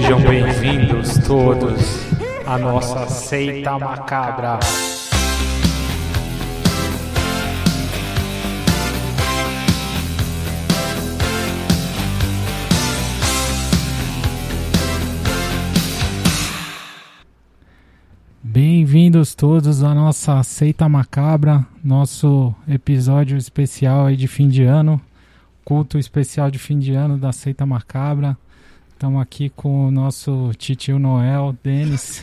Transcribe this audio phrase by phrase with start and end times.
[0.00, 2.06] Sejam bem-vindos todos
[2.46, 4.58] à nossa seita macabra.
[18.42, 24.98] Bem-vindos todos à nossa seita macabra, nosso episódio especial aí de fim de ano,
[25.62, 28.34] culto especial de fim de ano da seita macabra.
[29.00, 32.22] Estamos aqui com o nosso titio Noel, Denis.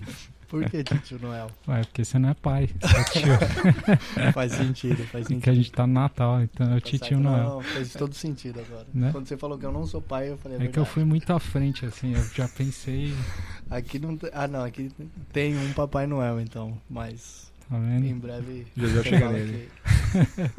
[0.46, 1.50] Por que tio Noel?
[1.66, 3.32] Ué, porque você não é pai, você é tio.
[4.34, 5.38] Faz sentido, faz sentido.
[5.38, 7.22] Porque a gente tá no Natal, então é o Tá titio certo.
[7.22, 7.44] Noel.
[7.44, 8.86] Não, faz todo sentido agora.
[8.92, 9.10] Né?
[9.10, 10.58] Quando você falou que eu não sou pai, eu falei.
[10.58, 13.14] É que eu fui muito à frente, assim, eu já pensei,
[13.70, 14.28] Aqui não tem.
[14.34, 14.92] Ah, não, aqui
[15.32, 16.76] tem um Papai Noel, então.
[16.90, 18.20] Mas tá em vendo?
[18.20, 18.66] breve.
[18.76, 19.70] Já já chega nele.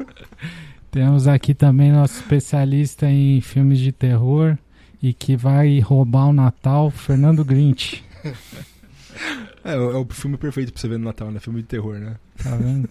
[0.90, 4.58] Temos aqui também nosso especialista em filmes de terror
[5.02, 8.02] e que vai roubar o Natal, Fernando Grinch.
[9.62, 11.38] É, é o filme perfeito pra você ver no Natal, né?
[11.38, 12.16] Filme de terror, né?
[12.42, 12.88] Tá vendo?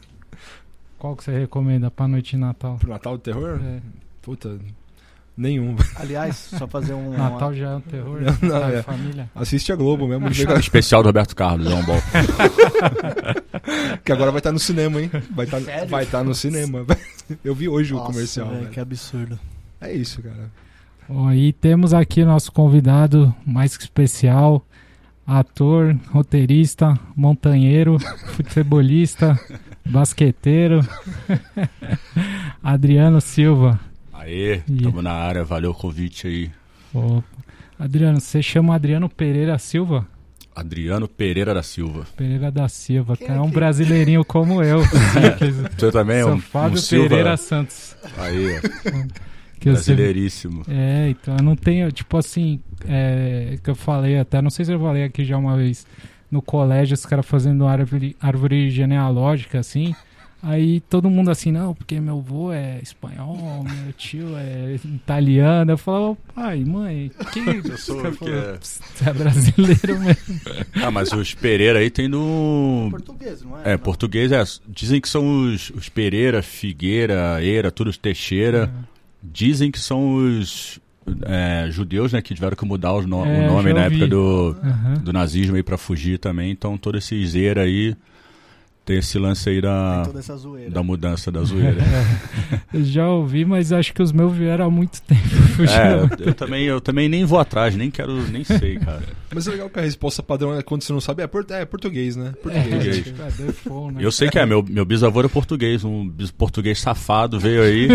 [0.99, 2.77] Qual que você recomenda pra noite de Natal?
[2.77, 3.59] Pro Natal de terror?
[3.63, 3.80] É,
[4.21, 4.59] Puta,
[5.35, 5.75] nenhum.
[5.95, 7.17] Aliás, só fazer um.
[7.17, 8.75] Natal já é um terror, Não, não, Natal é.
[8.77, 9.30] de família.
[9.33, 12.02] Assiste a Globo mesmo, não chega- Especial do Roberto Carlos, João Ball.
[14.03, 15.09] que agora vai estar no cinema, hein?
[15.31, 15.89] Vai estar Sério?
[15.89, 16.85] vai tá no cinema.
[17.43, 18.47] Eu vi hoje o Nossa, comercial.
[18.49, 18.71] velho, velho.
[18.71, 19.39] que absurdo.
[19.81, 20.52] É isso, cara.
[21.09, 24.63] Bom, e temos aqui nosso convidado mais que especial,
[25.25, 27.97] ator, roteirista, montanheiro,
[28.35, 29.37] futebolista,
[29.85, 30.81] basqueteiro,
[32.63, 33.80] Adriano Silva.
[34.13, 34.83] Aê, Ih.
[34.83, 36.52] tamo na área, valeu o convite aí.
[36.93, 37.23] Opa.
[37.80, 40.05] Adriano, você chama Adriano Pereira Silva?
[40.53, 42.05] Adriano Pereira da Silva.
[42.17, 44.81] Pereira da Silva, que é é um que- brasileirinho como eu.
[45.77, 47.08] Você também é um, Fábio um Silva?
[47.08, 47.95] Pereira Santos.
[48.17, 49.29] Aí, ó,
[49.59, 50.64] Que brasileiríssimo.
[50.70, 54.71] É, então eu não tenho, tipo assim, é, que eu falei até, não sei se
[54.73, 55.86] eu falei aqui já uma vez,
[56.31, 59.93] no colégio, os caras fazendo árvore, árvore genealógica, assim.
[60.42, 65.71] Aí todo mundo assim, não, porque meu avô é espanhol, meu tio é italiano.
[65.71, 69.99] Eu falava, pai, mãe, que Eu sou Os caras que é- "Pss, Você é brasileiro
[69.99, 70.39] mesmo.
[70.81, 72.87] Ah, mas os Pereira aí tem no.
[72.89, 73.61] Português, não é?
[73.65, 73.80] É, Não.
[73.80, 74.42] português é.
[74.65, 78.71] Dizem que são os, os Pereira, Figueira, Eira, tudo os Teixeira.
[79.21, 80.80] Dizem que são os
[81.25, 83.95] é, judeus, né, que tiveram que mudar no- É, o nome na ouvi.
[83.95, 84.93] época do, Aham.
[85.03, 86.52] do nazismo aí pra fugir também.
[86.52, 87.95] Então todos esses Eira aí
[88.89, 90.02] tem esse lance aí da,
[90.72, 91.77] da mudança da zoeira.
[92.73, 95.22] Já ouvi, mas acho que os meus vieram há muito tempo.
[95.60, 99.04] É, eu, eu também, eu também nem vou atrás, nem quero, nem sei, cara.
[99.32, 101.22] Mas é legal que a resposta padrão é quando você não sabe.
[101.22, 102.30] É, por- é português, né?
[102.30, 102.88] É, Português.
[102.88, 103.99] acho que é default, né?
[104.04, 107.89] Eu sei que é, meu, meu bisavô era português, um bis- português safado veio aí.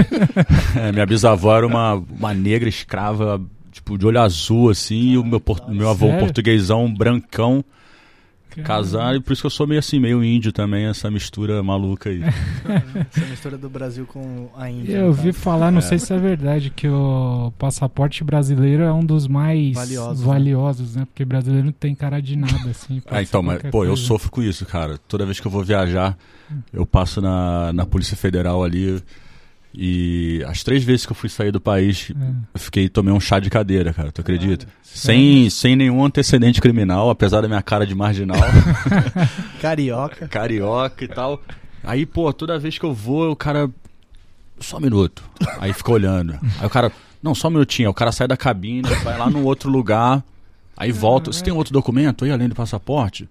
[0.77, 3.41] É, minha bisavó era uma, uma negra escrava,
[3.73, 6.25] tipo, de olho azul, assim, e o meu, meu avô um Sério?
[6.27, 7.65] portuguesão brancão,
[8.63, 11.63] Cara, casado, e por isso que eu sou meio assim, meio índio também, essa mistura
[11.63, 12.21] maluca aí.
[13.11, 14.97] Essa mistura do Brasil com a Índia.
[14.99, 15.39] Eu ouvi caso.
[15.41, 15.83] falar, não É.
[15.83, 20.27] sei se é verdade, que o passaporte brasileiro é um dos mais Valiosos, né?
[20.27, 21.05] valiosos, né?
[21.07, 23.03] Porque brasileiro não tem cara de nada, assim.
[23.07, 24.03] Ah, então, mas, pô, eu coisa.
[24.03, 24.99] sofro com isso, cara.
[25.09, 26.17] Toda vez que eu vou viajar,
[26.73, 29.03] eu passo na, na Polícia Federal ali.
[29.77, 32.15] E as três vezes que eu fui sair do país, É.
[32.55, 34.13] eu fiquei, tomei um chá de cadeira, cara.
[34.13, 34.67] Tu acredita?
[34.67, 34.85] Caralho.
[34.85, 38.37] Sem, sem nenhum antecedente criminal, apesar da minha cara de marginal,
[39.61, 40.29] Carioca.
[40.29, 41.43] carioca e tal.
[41.83, 43.69] Aí, pô, toda vez que eu vou, o cara.
[44.61, 45.23] Só um minuto.
[45.59, 46.39] Aí fica olhando.
[46.61, 46.93] Aí o cara.
[47.23, 47.89] Não, só um minutinho.
[47.89, 50.23] Aí o cara sai da cabine, vai lá num outro lugar.
[50.77, 51.33] Aí volta.
[51.33, 53.29] Você tem outro documento aí, além do passaporte?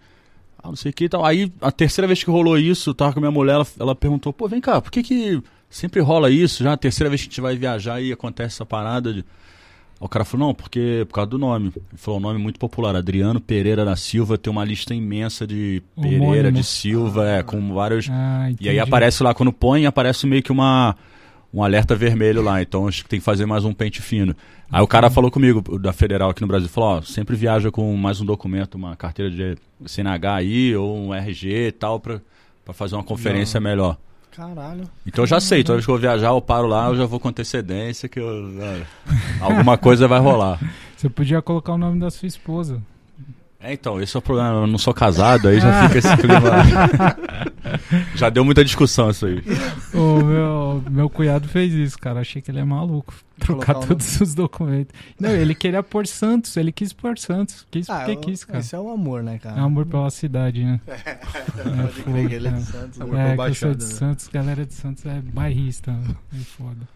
[0.62, 1.26] Ah, não sei o que e tal.
[1.26, 3.96] Aí, a terceira vez que rolou isso, eu tava com a minha mulher, ela, ela
[3.96, 5.42] perguntou, pô, vem cá, por que que
[5.74, 6.64] sempre rola isso?
[6.64, 9.26] Já a terceira vez que a gente vai viajar e acontece essa parada de...
[10.00, 11.72] O cara falou, não, porque por causa do nome.
[11.76, 15.82] Ele falou, um nome muito popular, Adriano Pereira da Silva, tem uma lista imensa de
[15.96, 16.52] Pereira, Homônimo.
[16.52, 18.10] de Silva, é, com vários...
[18.12, 20.96] Ah, E aí aparece lá, quando põe, aparece meio que uma,
[21.54, 22.62] um alerta vermelho lá.
[22.62, 24.36] Então acho que tem que fazer mais um pente fino.
[24.70, 27.96] Aí o cara falou comigo, da Federal aqui no Brasil, falou, ó, sempre viaja com
[27.96, 29.56] mais um documento, uma carteira de
[29.86, 32.20] CNH aí, ou um RG e tal, pra,
[32.66, 33.98] pra fazer uma conferência melhor.
[34.36, 34.90] Caralho.
[35.06, 37.06] Então eu já sei, toda vez que eu vou viajar, eu paro lá, eu já
[37.06, 38.88] vou com antecedência, que eu, olha,
[39.40, 40.60] alguma coisa vai rolar.
[40.98, 42.82] Você podia colocar o nome da sua esposa.
[43.60, 44.62] É, então, esse é o problema.
[44.62, 46.42] Eu não sou casado, aí já fica esse clima.
[48.14, 49.42] já deu muita discussão isso aí.
[49.94, 52.20] O meu, meu cunhado fez isso, cara.
[52.20, 53.14] Achei que ele é maluco.
[53.46, 54.94] Trocar todos os documentos.
[55.20, 57.66] Não, ele queria pôr Santos, ele quis pôr Santos.
[57.70, 58.60] Quis Ah, porque eu- quis, cara.
[58.60, 59.62] Isso é o amor, né, É cara?
[59.62, 60.80] amor pela cidade, né?
[60.88, 62.62] Pode crer que ele é de É.
[62.62, 63.02] Santos.
[63.02, 63.32] Amor né?
[63.36, 63.90] pela É, que eu sou de né?
[63.92, 65.92] Santos, galera de Santos é bairrista.
[66.34, 66.88] É foda.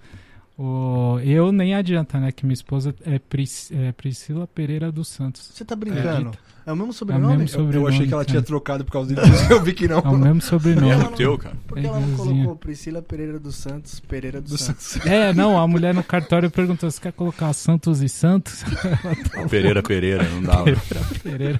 [0.57, 2.31] O, eu nem adianta, né?
[2.31, 5.51] Que minha esposa é, Pris, é Priscila Pereira dos Santos.
[5.53, 6.31] Você tá brincando?
[6.65, 7.37] É, o mesmo É o sobrenome?
[7.37, 9.51] mesmo Eu, eu sobrenome, achei que ela tinha trocado por causa disso.
[9.53, 9.99] Eu vi que não.
[9.99, 10.89] É o mesmo sobrenome.
[10.89, 11.55] É não- teu, cara.
[11.67, 14.97] Por que ela não colocou Priscila Pereira dos Santos, Pereira dos Do Santos?
[15.05, 18.63] É, não, a mulher no cartório perguntou: você quer colocar Santos e Santos?
[19.51, 20.63] Pereira, Pereira, não dava.
[20.63, 21.59] Pereira Pereira.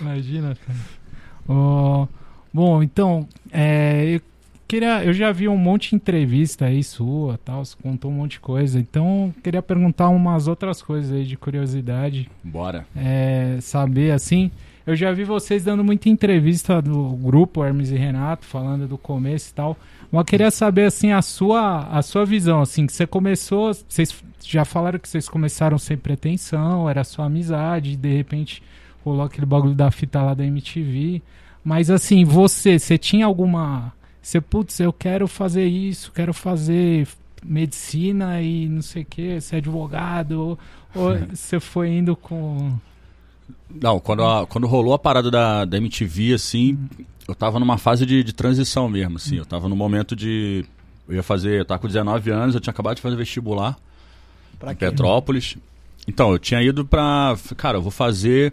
[0.00, 0.78] Imagina, cara.
[1.46, 2.06] Ó,
[2.52, 4.20] bom, então, é, eu
[4.66, 8.32] queria, eu já vi um monte de entrevista aí sua, tal, você contou um monte
[8.32, 8.78] de coisa.
[8.78, 12.86] Então, eu queria perguntar umas outras coisas aí de curiosidade, Bora.
[12.96, 14.50] é, saber assim.
[14.86, 19.50] Eu já vi vocês dando muita entrevista do grupo Hermes e Renato, falando do começo
[19.50, 19.76] e tal.
[20.12, 24.22] Mas eu queria saber assim a sua a sua visão, assim, que você começou, vocês
[24.42, 28.62] já falaram que vocês começaram sem pretensão, era só amizade, e de repente
[29.02, 31.22] rolou aquele bagulho da fita lá da MTV.
[31.64, 33.90] Mas assim, você, você tinha alguma,
[34.24, 37.06] você putz, eu quero fazer isso, quero fazer
[37.44, 40.58] medicina e não sei o que, ser advogado,
[40.94, 42.72] ou, você foi indo com
[43.70, 46.78] Não, quando, a- quando rolou a parada da, da MTV, assim,
[47.28, 49.36] eu tava numa fase de, de transição mesmo, assim.
[49.36, 50.64] Eu tava no momento de.
[51.08, 51.60] Eu ia fazer.
[51.60, 53.76] Eu tava com 19 anos, eu tinha acabado de fazer vestibular
[54.58, 54.86] Pra em quê?
[54.86, 55.56] Petrópolis.
[56.06, 57.36] Então, eu tinha ido pra.
[57.56, 58.52] Cara, eu vou fazer.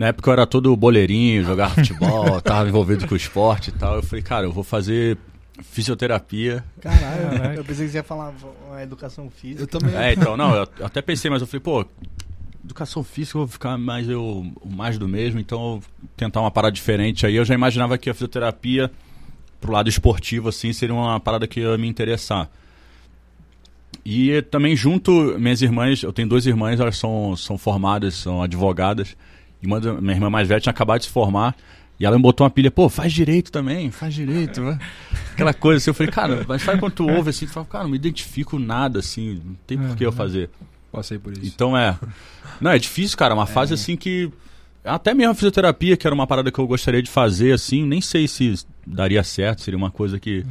[0.00, 3.96] Na época eu era todo boleirinho, jogar futebol, tava envolvido com o esporte e tal.
[3.96, 5.18] Eu falei, cara, eu vou fazer
[5.62, 6.64] fisioterapia.
[6.80, 8.32] Caralho, eu pensei que você ia falar
[8.66, 9.64] uma educação física.
[9.64, 9.94] Eu também.
[9.94, 11.84] É, então, não, eu eu até pensei, mas eu falei, pô,
[12.64, 15.82] educação física eu vou ficar mais eu mais do mesmo, então eu vou
[16.16, 17.36] tentar uma parada diferente aí.
[17.36, 18.90] Eu já imaginava que a fisioterapia
[19.60, 22.48] pro lado esportivo assim seria uma parada que ia me interessar.
[24.02, 29.14] E também junto minhas irmãs, eu tenho duas irmãs, elas são são formadas, são advogadas.
[29.62, 31.54] E uma da- minha irmã mais velha tinha acabado de se formar.
[31.98, 34.62] E ela me botou uma pilha, pô, faz direito também, faz direito.
[35.32, 37.84] Aquela coisa assim, eu falei, cara, mas sabe quando tu ouve assim, tu fala, cara,
[37.84, 40.16] não me identifico nada, assim, não tem por que eu Uhum.
[40.16, 40.48] fazer.
[40.90, 41.42] Passei por isso.
[41.44, 41.98] Então é.
[42.60, 43.34] Não, é difícil, cara.
[43.34, 44.30] Uma fase assim que.
[44.82, 48.00] Até mesmo a fisioterapia, que era uma parada que eu gostaria de fazer, assim, nem
[48.00, 48.54] sei se
[48.86, 50.44] daria certo, seria uma coisa que.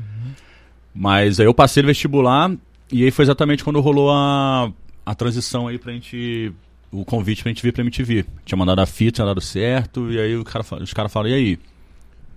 [0.94, 2.52] Mas aí eu passei no vestibular
[2.92, 4.72] e aí foi exatamente quando rolou a,
[5.06, 6.52] a transição aí pra gente.
[6.92, 8.26] O convite pra gente vir pra MTV.
[8.46, 11.36] Tinha mandado a fita, tinha dado certo, e aí o cara, os caras falaram, e
[11.36, 11.60] aí?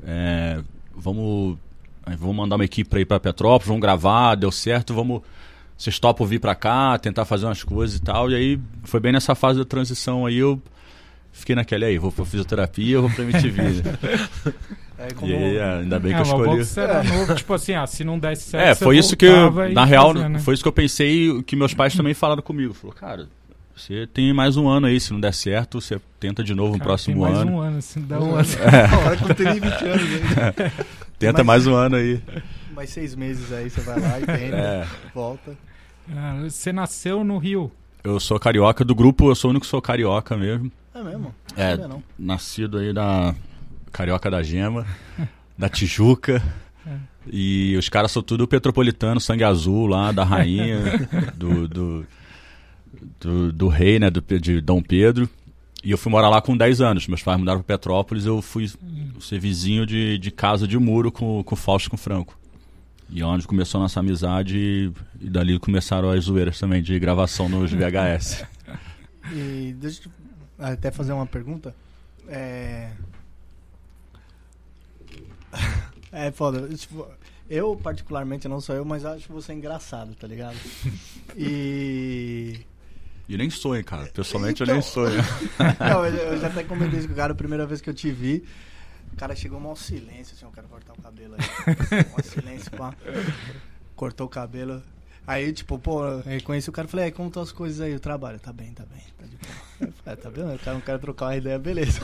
[0.05, 0.61] É,
[0.95, 1.57] vamos.
[2.19, 5.23] Vamos mandar uma equipe pra ir pra Petrópolis, vamos gravar, deu certo, vamos.
[5.79, 8.31] Vocês topam vir pra cá, tentar fazer umas coisas e tal.
[8.31, 10.61] E aí foi bem nessa fase da transição aí eu
[11.33, 13.63] fiquei naquela aí, vou pra fisioterapia, eu vou pra MTV.
[14.99, 15.33] É como...
[15.33, 16.65] e aí, é, ainda bem é, que eu bom escolhi.
[16.65, 18.65] você era novo, tipo assim, ah, se não desse certo.
[18.69, 20.39] É, você foi isso que, eu- na real, fazia, né?
[20.39, 22.73] foi isso que eu pensei, que meus pais também falaram comigo.
[22.73, 23.27] Falou, cara,
[23.77, 26.83] você tem mais um ano aí, se não der certo, você tenta de novo no
[26.83, 27.53] próximo tem mais ano.
[27.53, 28.49] um ano, se dá um ano.
[28.93, 30.73] Agora que eu tenho 20 anos ainda.
[31.19, 32.21] Tenta Mas- mais um ano aí.
[32.75, 34.87] Mais seis meses aí, você vai lá e tenta, É.
[35.15, 35.57] volta.
[36.17, 37.71] Ah, você nasceu no Rio.
[38.03, 40.73] Eu sou carioca do grupo, eu sou o único que sou carioca mesmo.
[40.95, 41.35] É mesmo?
[41.57, 42.03] É, não.
[42.19, 43.35] nascido aí da
[43.93, 44.85] Carioca da Gema,
[45.57, 46.43] da Tijuca.
[47.31, 50.81] E os caras são tudo petropolitano, sangue azul lá, da rainha,
[51.37, 52.07] do, do,
[53.21, 55.29] do, do rei, né, do, de Dom Pedro.
[55.85, 57.09] E eu fui morar lá com 10 anos.
[57.09, 58.71] Meus pais mudaram para Petrópolis, eu fui
[59.21, 62.39] ser vizinho de, de casa de muro com, com o Fausto e com o Franco.
[63.11, 66.99] E é onde começou a nossa amizade e, e dali começaram as zoeiras também de
[66.99, 68.45] gravação nos VHS.
[69.31, 70.13] E deixa eu
[70.67, 71.73] até fazer uma pergunta.
[72.27, 72.91] É.
[76.11, 76.69] É foda.
[76.77, 77.07] Tipo,
[77.49, 80.57] eu, particularmente, não sou eu, mas acho você engraçado, tá ligado?
[81.37, 82.61] E.
[83.29, 84.07] E nem sonho, cara.
[84.07, 84.75] Pessoalmente eu Então.
[84.75, 85.23] nem sonho.
[85.81, 87.95] Não, eu, eu já até comentei isso com o cara a primeira vez que eu
[87.95, 88.45] te vi.
[89.13, 92.11] O cara chegou mal silêncio, assim, eu quero cortar o cabelo aí.
[92.11, 92.95] Mó silêncio, pá.
[93.95, 94.83] Cortou o cabelo.
[95.27, 97.95] Aí, tipo, pô, eu reconheci o cara e falei, aí, como estão as coisas aí?
[97.95, 98.41] O trabalho?
[98.41, 99.03] Tá bem, tá bem.
[99.19, 99.55] Tá de boa.
[99.81, 100.55] Eu falei, ah, tá vendo?
[100.55, 102.01] O cara não quer trocar uma ideia, beleza.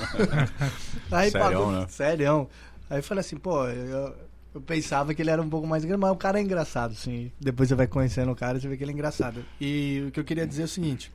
[1.11, 1.87] Aí, pagou, né?
[1.89, 2.49] Serião.
[2.89, 4.15] Aí eu falei assim, pô, eu,
[4.59, 7.31] eu pensava que ele era um pouco mais engraçado, mas o cara é engraçado, sim.
[7.41, 9.45] Depois você vai conhecendo o cara e você vê que ele é engraçado.
[9.61, 11.13] E o que eu queria dizer é o seguinte.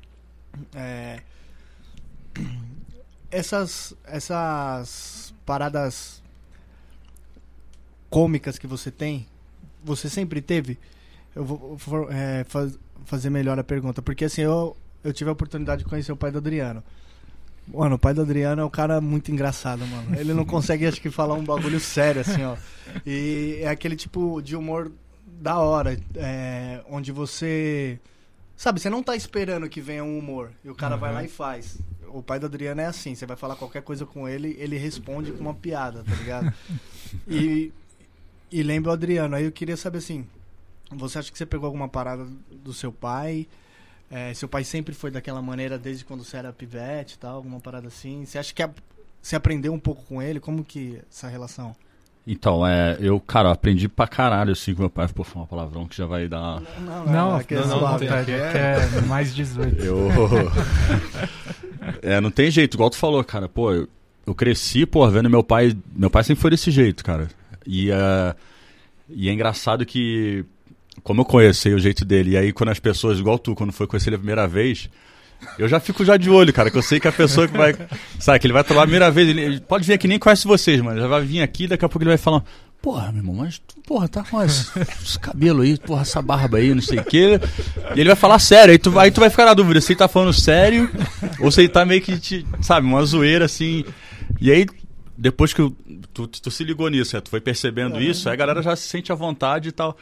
[0.74, 1.20] É,
[3.30, 6.24] essas, essas paradas
[8.10, 9.28] cômicas que você tem,
[9.84, 10.80] você sempre teve?
[11.36, 11.78] Eu vou
[12.12, 16.12] é, faz- fazer melhor a pergunta, porque assim, eu, eu tive a oportunidade de conhecer
[16.12, 16.82] o pai do Adriano.
[17.68, 20.20] Mano, o pai do Adriano é um cara muito engraçado, mano.
[20.20, 22.56] Ele não consegue, acho que, falar um bagulho sério, assim, ó.
[23.06, 24.92] E é aquele tipo de humor
[25.26, 28.00] da hora, é, onde você.
[28.56, 30.52] Sabe, você não tá esperando que venha um humor.
[30.64, 31.16] E o cara vai Uhum.
[31.16, 31.80] lá e faz.
[32.10, 35.32] O pai do Adriano é assim, você vai falar qualquer coisa com ele, ele responde
[35.32, 36.54] com uma piada, tá ligado?
[37.28, 37.72] e,
[38.52, 40.28] e lembra o Adriano, aí eu queria saber assim.
[40.92, 43.48] Você acha que você pegou alguma parada do seu pai?
[44.12, 47.60] É, seu pai sempre foi daquela maneira desde quando você era pivete e tal, alguma
[47.60, 48.26] parada assim?
[48.26, 48.70] Você acha que a-
[49.22, 50.40] você aprendeu um pouco com ele?
[50.40, 51.76] Como que é essa relação?
[52.26, 55.08] Então, é, eu, cara, aprendi pra caralho assim com meu pai.
[55.10, 56.62] Pô, foi uma palavrão que já vai dar.
[56.80, 58.08] Não, Não, é que é não, não, não tem.
[58.08, 59.84] que é mais 18.
[59.84, 60.08] Eu.
[62.02, 63.50] é, não tem jeito, igual tu falou, cara.
[63.50, 63.88] Pô, eu,
[64.26, 65.76] eu cresci, pô, vendo meu pai.
[65.96, 67.28] Meu pai sempre foi desse jeito, cara.
[67.66, 68.36] E, é,
[69.10, 70.46] e é engraçado que.
[71.02, 73.88] Como eu conheci o jeito dele, e aí quando as pessoas, igual tu, quando foi
[73.88, 74.90] conhecer ele a primeira vez,
[75.58, 77.76] eu já fico já de olho, cara, que eu sei que a pessoa que vai.
[78.20, 80.80] Sabe, que ele vai tomar a primeira vez, ele, pode vir aqui nem conhece vocês,
[80.82, 81.00] mano.
[81.02, 82.44] Já vai vir aqui, daqui a pouco ele vai falar.
[82.82, 84.70] Porra, meu irmão, mas porra, tá com esse,
[85.02, 87.40] esse cabelo aí, porra, essa barba aí, não sei o quê.
[87.96, 90.00] E ele vai falar sério, aí tu, aí tu vai ficar na dúvida se ele
[90.00, 90.90] tá falando sério
[91.40, 93.86] ou se ele tá meio que, te, sabe, uma zoeira assim.
[94.40, 94.66] E aí,
[95.18, 95.74] depois que eu-
[96.14, 98.88] tu, tu se ligou nisso, né, tu foi percebendo isso, aí a galera já se
[98.88, 99.98] sente à vontade e tal.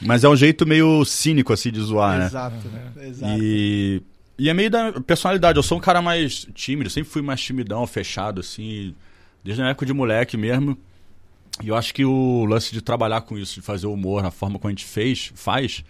[0.00, 2.26] Mas é um jeito meio cínico, assim, de zoar, né?
[2.26, 2.56] Exato,
[3.00, 3.42] exato.
[3.42, 4.02] E,
[4.38, 5.56] e é meio da personalidade.
[5.56, 8.94] Eu sou um cara mais tímido, sempre fui mais timidão, fechado, assim,
[9.42, 10.76] desde a época de moleque mesmo.
[11.62, 14.58] E eu acho que o lance de trabalhar com isso, de fazer humor na forma
[14.58, 15.84] como a gente fez, faz,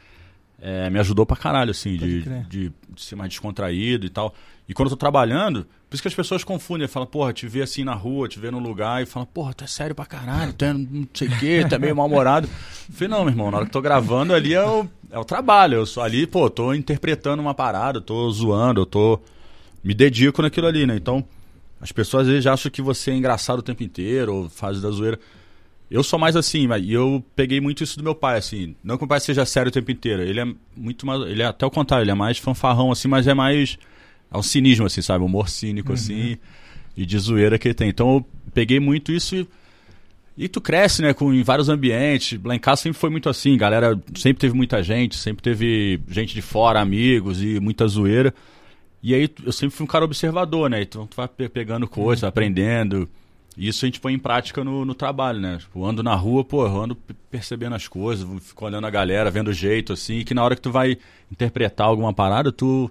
[0.66, 4.34] é, me ajudou pra caralho, assim, de, de, de ser mais descontraído e tal.
[4.66, 7.60] E quando eu tô trabalhando, por isso que as pessoas confundem, falam, porra, te vê
[7.60, 10.54] assim na rua, te vê num lugar e falam, porra, tu é sério pra caralho,
[10.54, 12.48] tu é não sei o quê, tu é meio mal-humorado.
[12.88, 15.24] Eu falei, não, meu irmão, na hora que tô gravando ali é o, é o
[15.24, 15.74] trabalho.
[15.74, 19.20] Eu sou ali, pô, tô interpretando uma parada, eu tô zoando, eu tô.
[19.82, 20.96] Me dedico naquilo ali, né?
[20.96, 21.22] Então,
[21.78, 24.90] as pessoas às vezes acham que você é engraçado o tempo inteiro, ou faz da
[24.90, 25.20] zoeira.
[25.94, 28.74] Eu sou mais assim, e eu peguei muito isso do meu pai, assim.
[28.82, 30.22] Não que meu pai seja sério o tempo inteiro.
[30.22, 30.46] Ele é
[30.76, 31.20] muito mais.
[31.22, 33.78] Ele é até o contrário, ele é mais fanfarrão, assim, mas é mais.
[34.32, 35.24] É um cinismo, assim, sabe?
[35.24, 36.36] Humor cínico, assim,
[36.96, 37.88] e de zoeira que ele tem.
[37.88, 39.48] Então eu peguei muito isso e.
[40.36, 42.40] E tu cresce, né, com, em vários ambientes.
[42.42, 43.96] Lá em casa sempre foi muito assim, galera.
[44.16, 48.34] Sempre teve muita gente, sempre teve gente de fora, amigos e muita zoeira.
[49.00, 50.82] E aí eu sempre fui um cara observador, né?
[50.82, 53.08] Então tu vai pe- pegando coisas, aprendendo.
[53.56, 55.58] Isso a gente põe em prática no, no trabalho, né?
[55.58, 59.48] Tipo, ando na rua, pô, ando pe- percebendo as coisas, fico olhando a galera, vendo
[59.48, 60.98] o jeito, assim, e que na hora que tu vai
[61.30, 62.90] interpretar alguma parada, tu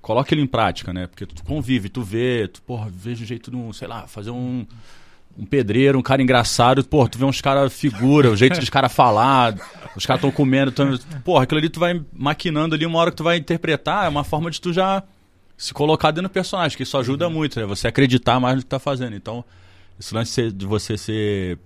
[0.00, 1.06] coloca ele em prática, né?
[1.06, 4.30] Porque tu convive, tu vê, tu, porra, vejo o jeito de um, sei lá, fazer
[4.30, 4.64] um,
[5.36, 8.90] um pedreiro, um cara engraçado, porra, tu vê uns caras figura, o jeito dos caras
[8.92, 9.54] falar,
[9.94, 13.16] os caras estão comendo, tão, porra, aquilo ali tu vai maquinando ali, uma hora que
[13.18, 15.02] tu vai interpretar, é uma forma de tu já
[15.54, 17.66] se colocar dentro do personagem, que isso ajuda muito, né?
[17.66, 19.14] Você acreditar mais no que tá fazendo.
[19.16, 19.44] Então,
[19.98, 21.58] esse lance de ser- você ser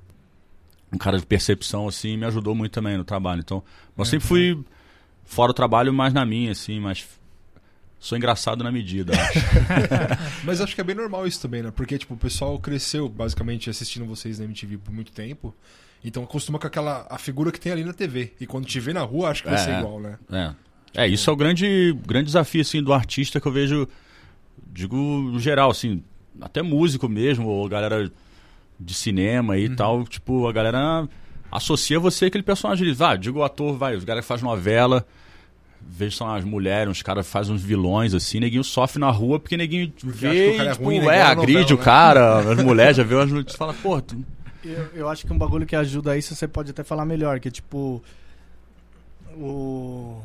[0.92, 3.40] um cara de percepção, assim, me ajudou muito também no trabalho.
[3.40, 3.62] Então,
[3.96, 4.58] eu sempre fui
[5.24, 7.06] fora do trabalho, mais na minha, assim, mas
[7.98, 9.12] sou engraçado na medida.
[9.12, 9.38] acho.
[10.44, 11.70] Mas acho que é bem normal isso também, né?
[11.70, 15.54] Porque, tipo, o pessoal cresceu basicamente assistindo vocês na MTV por muito tempo.
[16.04, 18.32] Então acostuma com aquela a figura que tem ali na TV.
[18.40, 19.78] E quando te vê na rua, acho que vai É, ser é.
[19.78, 20.18] igual, né?
[20.32, 20.54] É.
[21.04, 23.88] É, isso é o grande, grande desafio, assim, do artista que eu vejo,
[24.72, 26.02] digo, no geral, assim,
[26.40, 28.10] até músico mesmo, ou galera
[28.84, 31.08] de cinema e tal, tipo, a galera
[31.50, 32.94] associa você àquele personagem ali.
[32.94, 35.06] Vai, digo o ator, vai, os caras que faz novela,
[35.80, 39.56] vejo, são as mulheres, uns caras fazem uns vilões, assim, neguinho sofre na rua porque
[39.56, 41.18] neguinho Porque vê o cara e, é tipo, ruim, né?
[41.18, 41.84] é, agride novela, o né?
[41.84, 44.24] cara, as mulheres já vê as notícias e fala, pô, tu...
[44.64, 47.48] Eu, eu acho que um bagulho que ajuda isso você pode até falar melhor, que
[47.48, 48.02] é tipo.
[49.34, 50.22] O,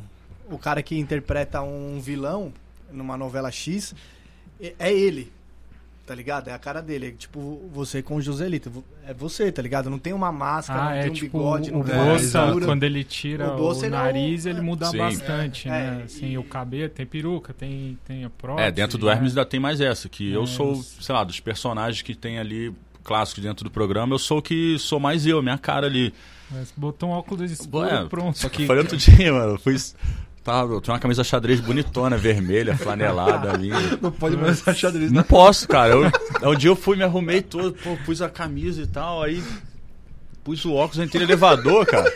[0.50, 2.54] o cara que interpreta um vilão
[2.92, 3.96] numa novela X
[4.62, 5.32] é, é ele.
[6.08, 6.48] Tá ligado?
[6.48, 7.08] É a cara dele.
[7.08, 8.72] É tipo você com o Joselito.
[9.06, 9.90] É você, tá ligado?
[9.90, 12.06] Não tem uma máscara, Ah, não é tem um tipo bigode, o não tem uma
[12.06, 14.98] Bolsa, quando ele tira O o, ele é um- nariz, ele muda Sim.
[15.00, 15.98] bastante, É, né?
[16.00, 18.68] é, Assim, e- o cabelo, tem peruca, tem, tem a prótese.
[18.70, 19.12] É, dentro do né?
[19.12, 22.74] Hermes ainda tem mais essa, que eu sou, sei lá, dos personagens que tem ali
[23.04, 26.14] clássicos dentro do programa, eu sou o que sou mais eu, minha cara ali.
[26.50, 28.38] Mas botou um óculos escuro, É, pronto.
[28.38, 29.76] Só que Falei outro dia, mano, fui.
[30.48, 33.70] Eu tinha uma camisa xadrez bonitona, vermelha, flanelada ali.
[34.02, 35.28] não pode mais achar deles, Não né?
[35.28, 35.94] posso, cara.
[35.94, 39.44] Eu, um dia eu fui, me arrumei todo, pô, pus a camisa e tal, aí
[40.44, 42.12] pus o óculos, entrei no elevador, cara.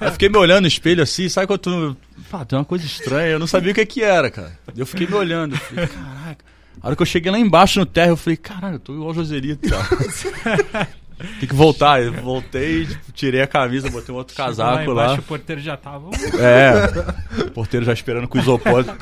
[0.00, 1.96] Aí fiquei me olhando no espelho assim, sabe quando tu.
[2.30, 4.52] Pá, tem uma coisa estranha, eu não sabia o que que era, cara.
[4.76, 6.44] Eu fiquei me olhando, eu falei, caraca.
[6.80, 9.10] A hora que eu cheguei lá embaixo no térreo, eu falei, caralho, eu tô igual
[9.10, 10.88] o Joselito, cara.
[11.40, 12.02] Tem que voltar.
[12.02, 14.94] Eu voltei, tipo, tirei a camisa, botei um outro casaco lá.
[14.94, 15.04] lá.
[15.04, 16.10] embaixo, O porteiro já tava.
[16.38, 17.42] É.
[17.42, 18.84] O porteiro já esperando com o isopor.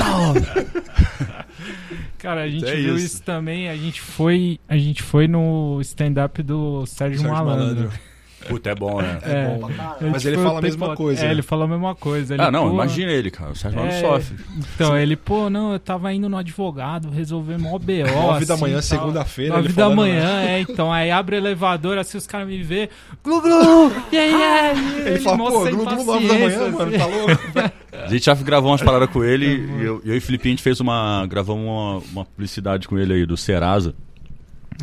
[2.18, 3.06] Cara, a gente É viu isso.
[3.06, 3.22] isso.
[3.22, 3.68] também.
[3.68, 7.66] A gente foi, a gente foi no stand-up do Sérgio, Sérgio Malandro.
[7.84, 7.98] Malandro.
[8.48, 9.18] Puta, é bom, né?
[9.22, 9.70] É, bom.
[10.00, 11.30] eu, Mas ele fala a tem mesma foto- coisa, É, né?
[11.32, 12.34] ele fala a mesma coisa.
[12.34, 13.50] Ele, Ah, não, pô, imagina ele, cara.
[13.50, 14.36] O Sérgio Malandro É, sofre.
[14.74, 17.92] Então, ele, pô, não, eu tava indo no advogado resolver mó BO.
[18.14, 20.92] Nove da assim, manhã, segunda-feira, Nove ele da falando, manhã, é, então.
[20.92, 22.88] Aí abre o elevador, assim, os caras me vê.
[23.24, 24.72] Glu, glu, e aí, é,
[25.10, 26.98] Ele fala, mó pô, Glu Glu 9 da manhã, paciência, mano, assim.
[26.98, 27.76] tá louco?
[28.04, 29.46] A gente já gravou umas paradas com ele
[29.80, 31.26] e eu, eu e o Felipe, a gente fez uma.
[31.26, 33.94] gravamos uma, uma publicidade com ele aí do Serasa.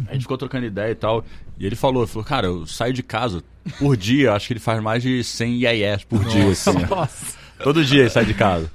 [0.08, 1.24] A gente ficou trocando ideia e tal.
[1.60, 3.44] E ele falou, falou, cara, eu saio de casa
[3.80, 6.72] por dia, acho que ele faz mais de 100 iaiés por dia, assim.
[6.90, 6.96] ó.
[6.96, 7.36] Nossa.
[7.64, 8.70] Todo dia ele sai de casa.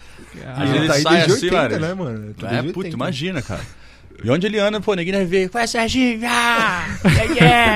[0.46, 1.78] Ah, Ele tá sai assim, 80, mano.
[1.80, 2.34] né, mano?
[2.34, 2.88] Tá É, 80.
[2.90, 3.60] imagina, cara.
[4.22, 5.50] E onde ele anda, pô, ninguém vai ver.
[5.54, 6.20] É, Serginho?
[6.26, 7.34] Ah, yeah,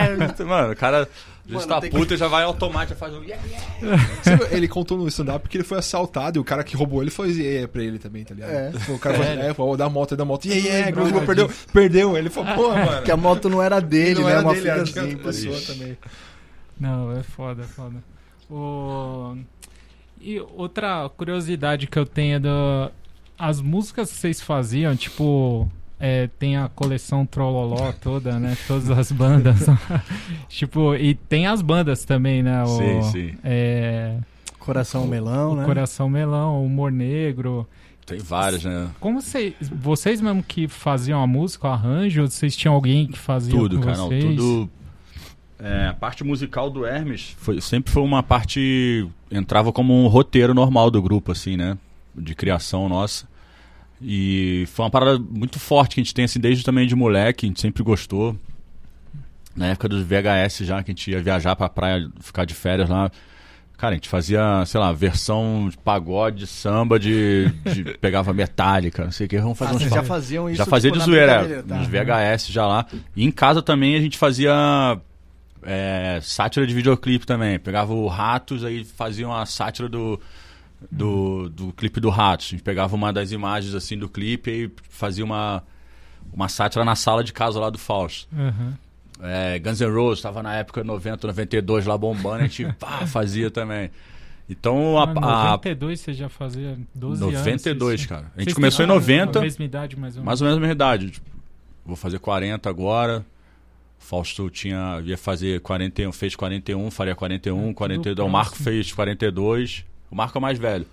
[0.09, 0.35] yeah.
[0.47, 1.09] Mano, o cara
[1.45, 4.49] já Mano, está tem puto e já vai automático, já faz um yeah, yeah.
[4.53, 7.45] Ele contou no stand-up que ele foi assaltado e o cara que roubou ele foi
[7.45, 8.51] é, pra ele também, tá ligado?
[8.51, 8.73] É.
[8.89, 10.49] O cara falou, é, falou, da moto, da moto.
[10.49, 12.17] Aí, lembrava Glu Glu perdeu, perdeu.
[12.17, 13.03] Ele falou, pô, mano.
[13.03, 14.33] Que a moto não era dele, não né?
[14.33, 15.45] era Uma dele, era simples.
[15.45, 15.99] pessoa também.
[16.79, 17.97] Não, é foda, é foda.
[18.49, 19.37] O...
[20.21, 22.91] E outra curiosidade que eu tenho é do...
[23.37, 25.69] As músicas que vocês faziam, tipo...
[26.05, 28.59] é, tem a coleção Trololó toda, né?
[28.67, 29.67] Todas as bandas.
[30.49, 32.65] tipo, e tem as bandas também, né?
[32.65, 33.35] O, Sim, sim.
[33.45, 34.17] É,
[34.59, 35.65] Coração melão, o né?
[35.65, 37.69] Coração Melão, o Humor Negro.
[38.05, 38.91] Tem várias, né?
[38.99, 39.55] Como vocês...
[39.61, 42.23] Vocês mesmo que faziam a música, o arranjo?
[42.23, 43.97] ou Vocês tinham alguém que fazia Tudo, com cara.
[43.97, 44.25] não, vocês?
[44.25, 44.71] tudo.
[45.61, 49.09] É, a parte musical do Hermes foi, sempre foi uma parte.
[49.31, 51.79] entrava como um roteiro normal do grupo, assim, né?
[52.13, 53.31] De criação nossa.
[54.03, 57.47] E foi uma parada muito forte que a gente tem, assim, desde também de moleque,
[57.47, 58.37] a gente sempre gostou.
[59.55, 62.89] Na época dos VHS já, que a gente ia viajar pra praia, ficar de férias
[62.89, 63.11] lá.
[63.77, 67.51] Cara, a gente fazia, sei lá, versão de pagode, samba, de.
[67.73, 69.39] de pegava metálica, não sei o que.
[69.39, 71.75] Vamos fazer Ah, uns vocês pa- já faziam isso já fazia tipo, de zoeira, tá?
[71.77, 72.87] nos VHS já lá.
[73.17, 74.99] E em casa também a gente fazia
[75.65, 77.59] é, sátira de videoclipe também.
[77.59, 80.19] Pegava o Ratos, aí fazia uma sátira do,
[80.91, 82.47] do, do clipe do Ratos.
[82.47, 85.63] A gente pegava uma das imagens assim do clipe e fazia uma,
[86.33, 88.29] uma sátira na sala de casa lá do Fausto.
[88.35, 88.77] Aham.
[89.25, 93.51] É, Guns N' Roses estava na época 90, 92 lá bombando, a gente pá, fazia
[93.51, 93.91] também.
[94.51, 97.35] Então a, Ah, a 92 você já fazia 12 anos.
[97.39, 98.23] 92, vocês- cara.
[98.27, 99.39] A vocês gente começou em têm a- 90.
[99.39, 100.27] A mesma idade, mais ou menos.
[100.27, 101.11] Mais ou menos a mesma idade.
[101.13, 101.31] Tipo,
[101.87, 103.25] vou fazer 40 agora.
[103.99, 108.17] Fausto tinha, ia fazer 41, fez 41, faria 41, É, 42.
[108.17, 109.85] tudo O Marco fez 42.
[110.13, 110.87] O Marco é o mais velho.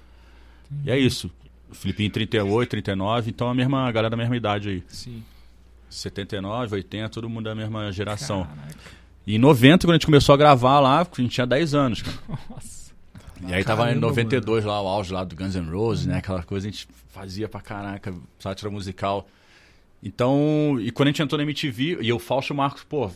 [0.86, 1.30] E é isso.
[1.70, 4.84] O Filipinho 38, 39, então a mesma a galera da mesma idade aí.
[4.88, 5.22] Sim.
[5.90, 8.46] 79, 80, todo mundo da mesma geração.
[8.46, 8.76] Caraca,
[9.28, 12.02] E em 90, quando a gente começou a gravar lá, a gente tinha 10 anos,
[12.02, 12.18] cara.
[12.50, 12.94] nossa.
[13.46, 16.18] E aí tava em Caramba, 92 lá, o auge lá do Guns N' Roses, né?
[16.18, 19.28] Aquela coisa a gente fazia pra caraca, sátira musical.
[20.02, 23.12] Então, e quando a gente entrou na MTV, e o Fausto Marcos, pô,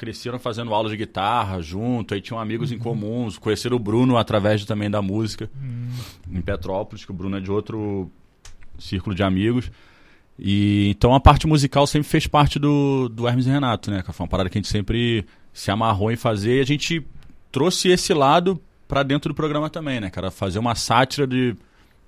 [0.00, 4.64] cresceram fazendo aula de guitarra junto, aí tinham amigos em comuns, conheceram o Bruno através
[4.64, 5.50] também da música,
[6.32, 8.10] em Petrópolis, que o Bruno é de outro
[8.78, 9.70] círculo de amigos.
[10.38, 14.02] E então a parte musical sempre fez parte do, do Hermes e Renato, né?
[14.02, 17.06] Que foi uma parada que a gente sempre se amarrou em fazer e a gente
[17.52, 18.58] trouxe esse lado
[18.88, 20.30] pra dentro do programa também, né, cara?
[20.30, 21.54] Fazer uma sátira de,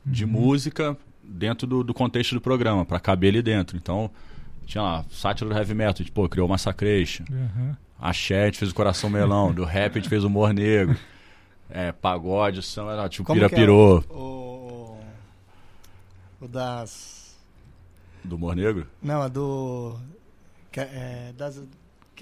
[0.03, 3.77] de música dentro do, do contexto do programa, pra caber ali dentro.
[3.77, 4.11] Então,
[4.67, 7.25] tinha lá, sátira do heavy metal, a gente, pô, criou Massacration.
[7.99, 9.53] Axé, a gente fez o Coração Melão.
[9.53, 10.99] Do rap, a gente fez o Humor Negro.
[11.71, 14.05] É, pagode, samba, tipo, Como Pira que é Pirou.
[14.11, 14.99] O,
[16.41, 17.35] o das.
[18.23, 18.87] Do Humor Negro?
[19.03, 19.97] Não, é do.
[20.71, 21.63] Que é, das,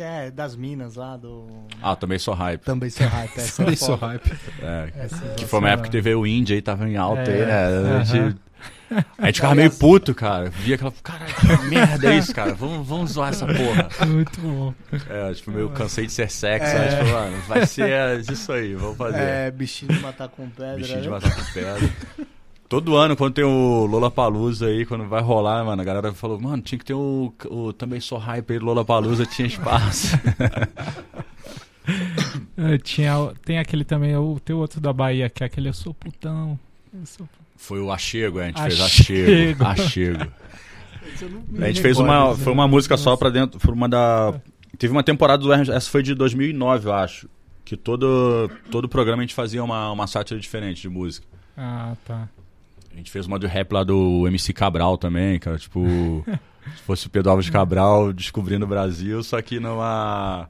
[0.00, 1.46] que é das minas lá do.
[1.82, 2.62] Ah, também sou hype.
[2.62, 3.36] Também sou hype.
[3.36, 4.32] Essa Também é sou hype.
[4.62, 7.30] É, Essa é- que foi uma época que teve o Indie aí, tava em alta
[7.30, 7.96] É, aí, né?
[7.98, 8.18] A gente,
[8.90, 9.04] aham.
[9.18, 10.48] a gente ficava meio puto, cara.
[10.48, 12.54] Via aquela, caralho, que merda é isso, cara?
[12.54, 14.06] Vamos, vamos zoar essa porra.
[14.06, 14.72] Muito bom.
[15.10, 16.78] É, tipo, meio cansei de ser sexo, É.
[16.78, 16.88] né?
[16.96, 19.20] Tipo, mano, vai ser isso aí, vamos fazer.
[19.20, 20.76] É, bichinho de matar com pedra.
[20.76, 21.14] Bichinho de né?
[21.14, 21.90] matar com pedra.
[22.70, 26.40] Todo ano, quando tem o Lola Palusa aí, quando vai rolar, mano, a galera falou,
[26.40, 30.16] mano, tinha que ter o, o também sou hype aí do Lola Palusa, tinha espaço.
[32.56, 35.92] É, tinha, tem aquele também, o teu outro da Bahia, que é aquele Eu Sou
[35.92, 36.56] Putão.
[36.94, 37.28] Eu sou.
[37.56, 39.64] Foi o Achego, a gente fez Achego.
[39.64, 39.64] Achego.
[39.64, 40.32] Achego.
[41.48, 44.40] Me A gente fez uma, foi uma música só pra dentro, foi uma da...
[44.78, 47.28] Teve uma temporada do essa foi de 2009, eu acho,
[47.64, 51.26] que todo, todo programa a gente fazia uma, uma sátira diferente de música.
[51.56, 52.28] Ah, tá.
[52.92, 55.58] A gente fez uma do rap lá do MC Cabral também, cara.
[55.58, 56.24] Tipo,
[56.76, 60.48] se fosse o Pedro Alves Cabral descobrindo o Brasil, só que numa.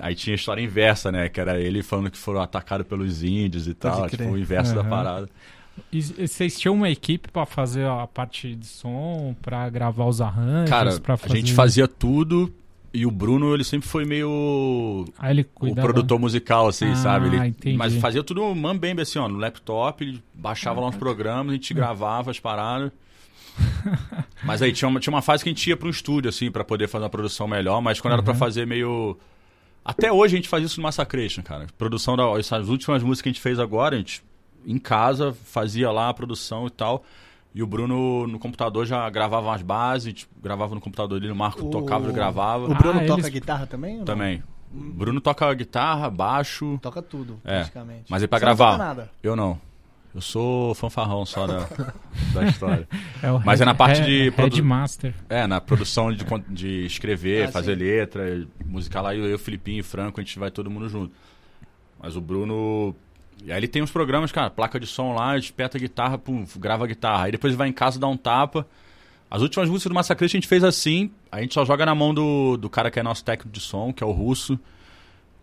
[0.00, 1.28] Aí tinha a história inversa, né?
[1.28, 4.08] Que era ele falando que foram atacados pelos índios e tal.
[4.08, 4.90] Tipo, o inverso da Aham.
[4.90, 5.28] parada.
[5.92, 10.20] E e vocês tinham uma equipe pra fazer a parte de som, pra gravar os
[10.20, 10.70] arranjos?
[10.70, 11.36] Cara, pra a fazer...
[11.36, 12.52] gente fazia tudo
[12.94, 15.80] E o Bruno, ele sempre foi meio Aí ele o cuidava.
[15.86, 17.26] produtor musical, assim, Ah, sabe?
[17.28, 17.76] Ele, entendi.
[17.76, 21.72] mas fazia tudo mambembe, assim, ó, no laptop, ele baixava lá uns programas, a gente
[21.72, 22.92] gravava as paradas.
[24.44, 26.50] mas aí tinha uma, tinha uma fase que a gente ia para um estúdio, assim,
[26.50, 28.38] pra poder fazer uma produção melhor, mas quando era pra Uhum.
[28.38, 29.16] fazer meio.
[29.84, 31.66] Até hoje a gente faz isso no Massacration, cara.
[31.76, 32.24] Produção da.
[32.38, 34.22] Essas últimas músicas que a gente fez agora, a gente
[34.64, 37.04] em casa fazia lá a produção e tal.
[37.54, 41.36] E o Bruno no computador já gravava umas bases, tipo, gravava no computador dele, o
[41.36, 42.64] Marco O- tocava e gravava.
[42.64, 43.92] O Bruno Ah, toca eles- guitarra também?
[43.92, 44.04] ou não?
[44.06, 44.42] Também.
[44.74, 46.78] O Bruno toca guitarra, baixo.
[46.80, 48.04] Toca tudo, É, praticamente.
[48.08, 48.72] mas é pra Você não gravar.
[48.72, 49.10] toca nada.
[49.22, 49.60] Eu não.
[50.14, 51.66] Eu sou fanfarrão só da,
[52.34, 52.88] da história.
[53.22, 55.14] É o Mas é na parte de produ- Headmaster.
[55.28, 57.82] É, na produção de, de escrever, Ah, fazer sim.
[57.84, 61.12] letra, musicar lá, eu, eu, Filipinho e Franco, a gente vai todo mundo junto.
[62.02, 62.94] Mas o Bruno.
[63.44, 66.44] E aí ele tem uns programas, cara, placa de som lá, espeta a guitarra, pum,
[66.56, 67.24] grava a guitarra.
[67.24, 68.66] Aí depois vai em casa, dá um tapa.
[69.30, 72.12] As últimas músicas do Massacrante a gente fez assim, a gente só joga na mão
[72.14, 74.58] do, do cara que é nosso técnico de som, que é o Russo.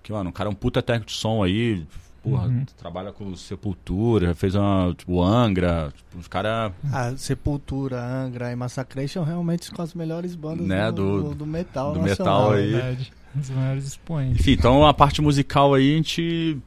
[0.04, 1.86] Que, mano, o cara é um puta técnico de som aí.
[2.24, 2.66] Porra, Uhum.
[2.78, 5.92] trabalha com Sepultura, fez uma, tipo, Angra.
[5.96, 6.72] Tipo, os caras.
[6.92, 11.46] Ah, Sepultura, Angra e Massacration realmente são as melhores bandas Né, do, do- do, do
[11.46, 12.52] metal do nacional.
[12.52, 12.72] metal aí.
[12.72, 13.14] Verdade.
[13.40, 14.40] Os maiores expoentes.
[14.42, 16.58] Enfim, então a parte musical aí a gente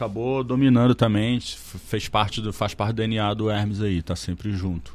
[0.00, 4.50] acabou dominando também, fez parte do, faz parte do DNA do Hermes aí, tá sempre
[4.52, 4.94] junto.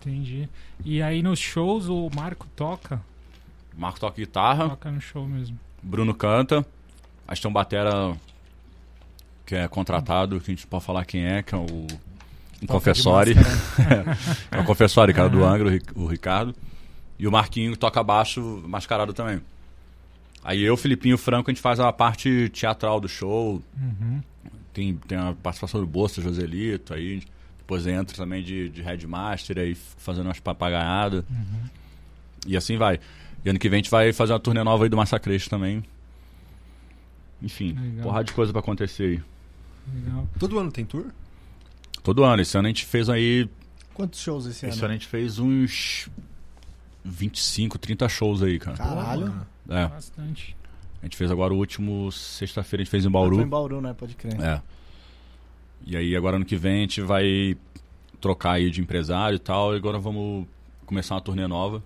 [0.00, 0.48] Entendi.
[0.84, 3.00] E aí nos shows o Marco toca?
[3.76, 5.58] Marco toca guitarra, Toca no show mesmo.
[5.80, 6.66] Bruno canta,
[7.26, 8.16] a gente tem um batera
[9.46, 11.86] que é contratado, que a gente pode falar quem é, que é o
[12.60, 14.18] um confessori, máscara.
[14.50, 15.44] é o confessori, cara do.
[15.44, 16.52] Angra, o Ri- o Ricardo,
[17.18, 19.40] e o Marquinho toca baixo mascarado também.
[20.44, 24.22] Aí eu, Filipinho e o Franco, a gente faz a parte teatral do show, Uhum.
[24.72, 27.22] tem, tem a participação do Bolsa, Joselito, aí
[27.58, 31.24] depois entra também de, de Headmaster, aí fazendo umas papagaiadas.
[31.28, 31.64] Uhum.
[32.46, 32.98] E assim vai.
[33.44, 35.84] E ano que vem a gente vai fazer uma turnê nova aí do Massacration também.
[37.42, 38.02] Enfim, Legal.
[38.04, 39.22] porrada de coisa pra acontecer aí.
[40.02, 40.28] Legal.
[40.38, 41.06] Todo ano tem tour?
[42.02, 42.42] Todo ano.
[42.42, 43.48] Esse ano a gente fez aí.
[43.94, 44.86] Quantos shows esse, Esse ano?
[44.86, 46.08] ano a gente fez uns
[47.04, 48.76] 25, 30 shows aí, cara.
[48.76, 49.30] Caralho.
[49.32, 49.57] Pô.
[49.68, 49.86] É.
[49.86, 50.56] Bastante.
[51.00, 53.46] A gente fez agora o último sexta-feira, a gente fez em Ah, Foi em Bauru.
[53.46, 53.94] Bauru, né?
[53.94, 54.40] Pode crer.
[54.40, 54.60] É.
[55.86, 57.56] E aí agora ano que vem a gente vai
[58.20, 60.46] trocar aí de empresário e tal, e agora vamos
[60.84, 61.82] começar uma turnê nova.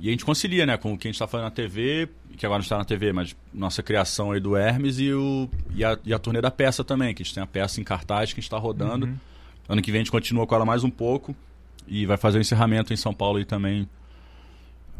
[0.00, 2.46] E a gente concilia, né, com o que a gente tá fazendo na TV, que
[2.46, 5.98] agora não está na TV, mas nossa criação aí do Hermes e, o, e, a,
[6.04, 8.38] e a turnê da peça também, que a gente tem a peça em cartaz que
[8.38, 9.06] a gente tá rodando.
[9.06, 9.16] Uhum.
[9.68, 11.34] Ano que vem a gente continua com ela mais um pouco
[11.86, 13.88] e vai fazer o encerramento em São Paulo aí também.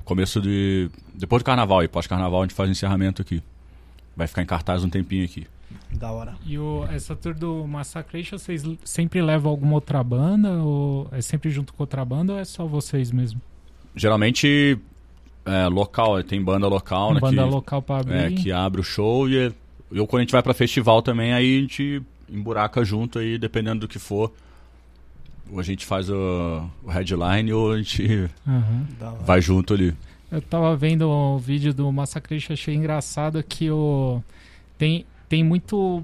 [0.09, 0.88] Começo de.
[1.14, 3.42] Depois do carnaval e pós-carnaval a gente faz o encerramento aqui.
[4.16, 5.47] Vai ficar em cartaz um tempinho aqui.
[5.92, 6.35] Da hora.
[6.47, 10.51] E o, essa tour do Massacration, vocês sempre levam alguma outra banda?
[10.62, 13.38] Ou é sempre junto com outra banda ou é só vocês mesmo?
[13.94, 14.79] Geralmente
[15.44, 17.21] é, local, tem banda local, né?
[17.21, 18.14] banda que, local pra abrir?
[18.14, 19.53] é, que abre o show e é-
[19.92, 23.81] eu quando a gente vai pra festival também, aí a gente emburaca junto aí, dependendo
[23.81, 24.33] do que for.
[25.50, 29.22] Ou a gente faz o, o headline ou a gente hora.
[29.24, 29.94] vai junto ali.
[30.30, 34.22] Eu tava vendo o vídeo do Massacration, achei engraçado que o
[34.76, 36.02] tem tem muito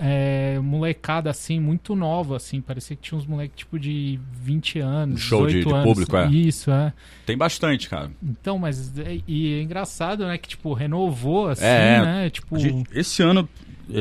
[0.00, 5.20] é, molecada assim, muito nova assim, parecia que tinha uns moleques tipo de 20 anos,
[5.20, 5.84] Show de- 18 de anos.
[5.88, 6.28] público, é.
[6.28, 6.92] Isso, é.
[7.24, 8.10] Tem bastante, cara.
[8.20, 12.30] Então, mas é, e é engraçado, né, que tipo renovou assim, É, né?
[12.30, 13.48] Tipo, gente- esse ano,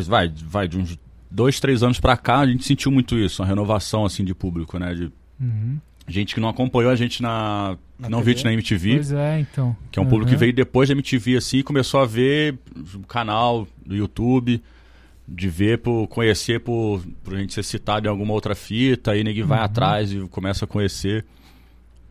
[0.08, 0.98] vai, vai de uns
[1.34, 4.78] dois, três anos pra cá, a gente sentiu muito isso, uma renovação assim de público,
[4.78, 4.94] né?
[4.94, 5.78] De Uhum.
[6.08, 8.24] gente que não acompanhou a gente na, Na não TV?
[8.26, 8.94] viu a gente na MTV.
[8.96, 9.76] Pois é, então.
[9.92, 10.40] Que é um público que Aham.
[10.40, 12.58] veio depois da MTV, assim, e começou a ver
[12.94, 14.62] o canal do YouTube,
[15.28, 19.24] de ver, por conhecer, por, por a gente ser citado em alguma outra fita, aí
[19.24, 19.66] ninguém vai Uhum.
[19.66, 21.26] atrás e começa a conhecer.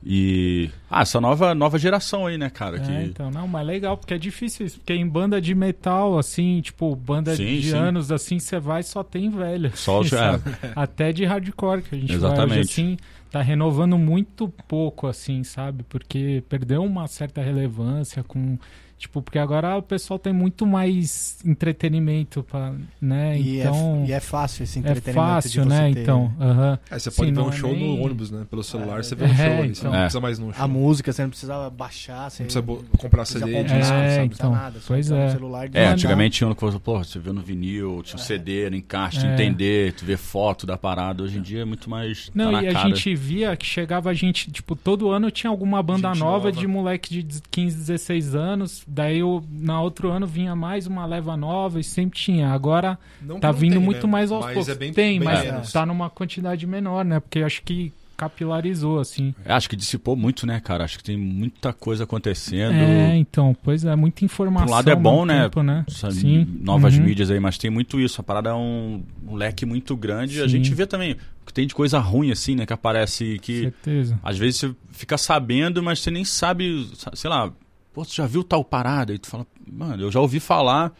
[0.05, 0.69] E.
[0.91, 2.77] Ah, essa nova, nova geração aí, né, cara?
[2.77, 2.93] É, que...
[2.93, 6.95] então, não, mas legal, porque é difícil isso, porque em banda de metal, assim, tipo,
[6.97, 7.77] banda Sim, de sim.
[7.77, 9.71] anos, assim, você vai só tem velho.
[9.77, 10.43] Só sabe?
[10.75, 12.59] Até de hardcore que a gente vai Exatamente.
[12.59, 12.97] hoje, assim,
[13.31, 15.85] tá renovando muito pouco, assim, sabe?
[15.89, 18.59] Porque perdeu uma certa relevância com...
[19.03, 23.37] Tipo, porque agora o pessoal tem muito mais entretenimento, pra, né?
[23.37, 25.93] E, então, é, e é fácil esse é entretenimento fácil, de você né?
[25.93, 26.79] ter Então, aham.
[26.89, 28.47] Aí você Sim, pode ver não um é show nem- no ônibus, né?
[28.49, 29.75] Pelo celular É, você vê um é, show ali.
[29.75, 29.91] Você então.
[29.91, 30.03] não É.
[30.03, 30.65] precisa mais num show.
[30.65, 34.01] A música, você não precisava baixar, você Não precisa comprar CD, comprar, É, você não
[34.03, 35.31] precisa então, nada, só pois é.
[35.31, 38.77] celular É, antigamente tinha uma coisa, pô, você vê no vinil, tinha um CD, no
[38.77, 39.33] encaixe, É.
[39.35, 41.25] entender, tu vê foto da parada.
[41.25, 42.27] Hoje em dia é muito mais.
[42.27, 42.89] tá Não, na e a cara.
[42.89, 46.53] gente via que chegava a gente, tipo, todo ano tinha alguma banda nova.
[46.53, 48.85] de moleque de 15, 16 anos.
[48.95, 52.51] Daí eu, na outro ano vinha mais uma leva nova e sempre tinha.
[52.51, 54.13] Agora Não tá não vindo tem, muito né?
[54.13, 54.69] mais aos Mas poucos.
[54.69, 55.73] é bem, tem, bem mas menos.
[55.73, 57.19] tá numa quantidade menor, né?
[57.19, 59.35] Porque eu acho que capilarizou, assim.
[59.47, 60.85] Acho que dissipou muito, né, cara?
[60.85, 62.75] Acho que tem muita coisa acontecendo.
[62.75, 64.67] É, então, pois é, muita informação.
[64.67, 65.43] Por um lado é bom, né?
[65.45, 65.85] tempo, né?
[65.89, 66.47] Sim.
[66.61, 67.03] novas Uhum.
[67.05, 68.21] mídias aí, mas tem muito isso.
[68.21, 70.39] A parada é um, um leque muito grande.
[70.41, 70.51] A Sim.
[70.51, 72.67] gente vê também que tem de coisa ruim, assim, né?
[72.67, 73.63] Que aparece que.
[73.63, 74.21] Certeza.
[74.23, 77.51] Às vezes você fica sabendo, mas você nem sabe, sei lá,
[77.93, 79.13] pô, você já viu tal parada?
[79.15, 80.93] E tu fala, mano, eu já ouvi falar,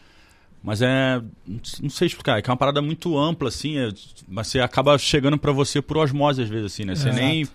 [0.63, 1.21] mas é.
[1.81, 3.89] Não sei explicar, é que é uma parada muito ampla, assim, é-
[4.27, 6.95] mas você acaba chegando pra você por osmose, às vezes, assim, né?
[6.95, 7.23] Você Exato.
[7.23, 7.47] nem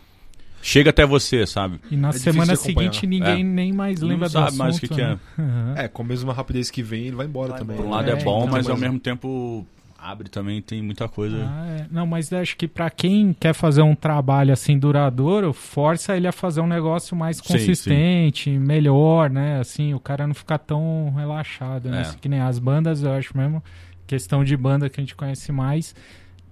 [0.61, 1.81] chega até você, sabe?
[1.90, 3.44] E na É semana seguinte ninguém É.
[3.44, 4.59] nem mais Não lembra do sabe assunto.
[4.59, 5.18] mais o que que né?
[5.38, 5.74] Aham.
[5.77, 7.77] É, com a mesma rapidez que vem, ele vai embora Vai também.
[7.77, 9.64] Por um lado é, É, bom, então, mas ao mas- mesmo tempo
[9.98, 11.37] abre também, tem muita coisa.
[11.44, 11.87] Ah, é.
[11.90, 16.32] Não, mas acho que pra quem quer fazer um trabalho assim duradouro, força ele a
[16.32, 19.58] fazer um negócio mais Sim, consistente, melhor, né?
[19.58, 21.98] Assim, o cara não ficar tão relaxado, né?
[21.98, 22.00] É.
[22.02, 23.62] Assim, que nem as bandas, eu acho mesmo,
[24.06, 25.94] questão de banda que a gente conhece mais,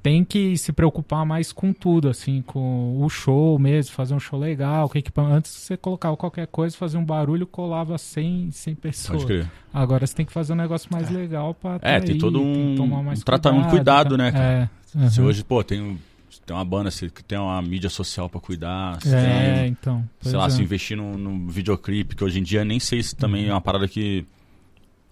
[0.07, 4.39] tem que se preocupar mais com tudo, assim, com o show mesmo, fazer um show
[4.39, 5.35] legal, equipamento.
[5.35, 9.25] Antes você colocava qualquer coisa, fazia um barulho, colava 100, 100 pessoas.
[9.25, 9.51] Pode crer.
[9.75, 12.75] Agora você tem que fazer um negócio mais legal pra É, tem todo que um-
[12.77, 14.23] tomar mais um tratamento, cuidado, tá?
[14.23, 14.71] né, cara?
[15.05, 15.09] É.
[15.09, 15.29] Se aham.
[15.29, 15.99] hoje, pô, tem, um-
[16.47, 20.09] tem uma banda que tem uma mídia social pra cuidar, se É, tem, então.
[20.21, 20.51] sei lá, é.
[20.51, 23.61] se investir num, num videoclipe, que hoje em dia nem sei se também é uma
[23.61, 24.25] parada que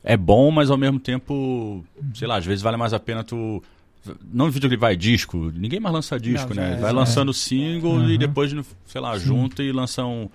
[0.04, 3.60] é bom, mas ao mesmo tempo, sei lá, às vezes vale mais a pena tu.
[4.32, 5.52] Não videoclipe, vai, disco.
[5.54, 6.74] Ninguém mais lança disco, Não, né?
[6.74, 6.92] é, vai é.
[6.92, 8.10] lançando single Aham.
[8.10, 8.54] e depois,
[8.86, 9.26] sei lá, Sim.
[9.26, 10.28] junta e lança um,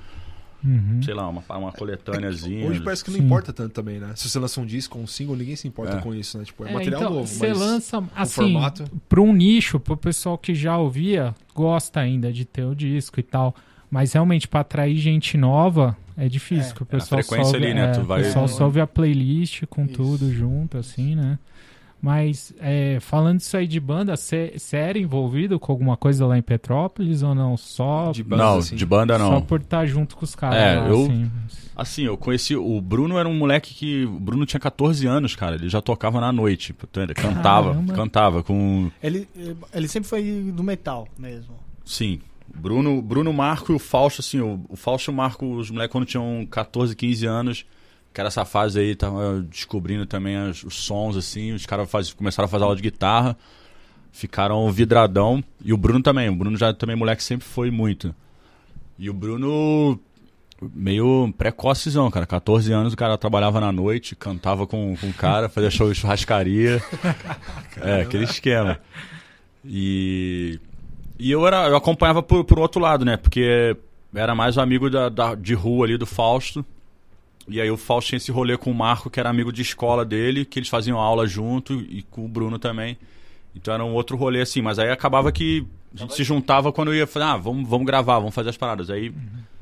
[0.64, 1.02] Uhum.
[1.02, 2.68] sei lá, uma, uma coletâneazinha.
[2.68, 3.24] Hoje parece que não Sim.
[3.26, 4.12] importa tanto também, né?
[4.16, 6.02] Se você lança um disco ou um single, ninguém se importa É.
[6.02, 6.44] com isso, né?
[6.44, 8.84] Tipo, é, É, material então, novo, Você mas lança, o assim, formato...
[9.08, 13.24] para um nicho, pro pessoal que já ouvia, gosta ainda de ter o disco e
[13.24, 13.56] tal.
[13.90, 16.72] Mas realmente, para atrair gente nova, é difícil.
[16.72, 17.86] É, que o é pessoal frequência só ouve, ali, né?
[17.86, 19.94] é, Tu vai- O pessoal só ouve a playlist com Isso.
[19.94, 21.40] tudo junto, assim, né?
[22.02, 26.42] Mas, é, falando isso aí de banda, você era envolvido com alguma coisa lá em
[26.42, 27.58] Petrópolis ou não?
[27.58, 28.76] Só, De banda, Não, assim.
[28.76, 29.42] de banda só não.
[29.42, 31.32] por estar junto com os caras É, lá, eu- assim.
[31.76, 32.56] Assim, eu conheci.
[32.56, 34.04] O Bruno era um moleque que.
[34.06, 35.56] O Bruno tinha 14 anos, cara.
[35.56, 36.76] Ele já tocava na noite.
[36.98, 37.94] ele Cantava, Caramba.
[37.94, 38.92] cantava com.
[39.02, 39.28] Ele,
[39.74, 41.56] ele sempre foi do metal mesmo.
[41.86, 42.20] Sim.
[42.54, 45.92] Bruno, Bruno Marco e o Fausto, assim, o, o Fausto e o Marco, os moleques
[45.94, 47.66] quando tinham 14, 15 anos,
[48.14, 52.14] que era essa fase aí, tava descobrindo também as- os sons, assim, os caras faz-
[52.14, 53.38] começaram a fazer aula de guitarra,
[54.12, 58.14] ficaram vidradão, e o Bruno também, o Bruno já também, moleque, sempre foi muito.
[58.98, 60.00] E o Bruno,
[60.74, 65.48] meio precocezão, cara, 14 anos, o cara trabalhava na noite, cantava com, com o cara,
[65.48, 66.82] fazia show de churrascaria,
[67.82, 68.80] é, aquele esquema.
[69.64, 70.60] E
[71.22, 73.18] e eu, era, eu acompanhava por, por outro lado, né?
[73.18, 73.76] Porque
[74.16, 76.66] era mais o amigo da, da- de rua ali do Fausto.
[77.50, 80.06] E aí o Fausto tinha esse rolê com o Marco, que era amigo de escola
[80.06, 82.98] dele, que eles faziam aula junto, e com o Bruno também.
[83.56, 86.94] Então era um outro rolê assim, mas aí acabava que a gente se juntava quando
[86.94, 88.90] eu ia ah, vamos, vamos gravar, vamos fazer as paradas.
[88.90, 89.12] Aí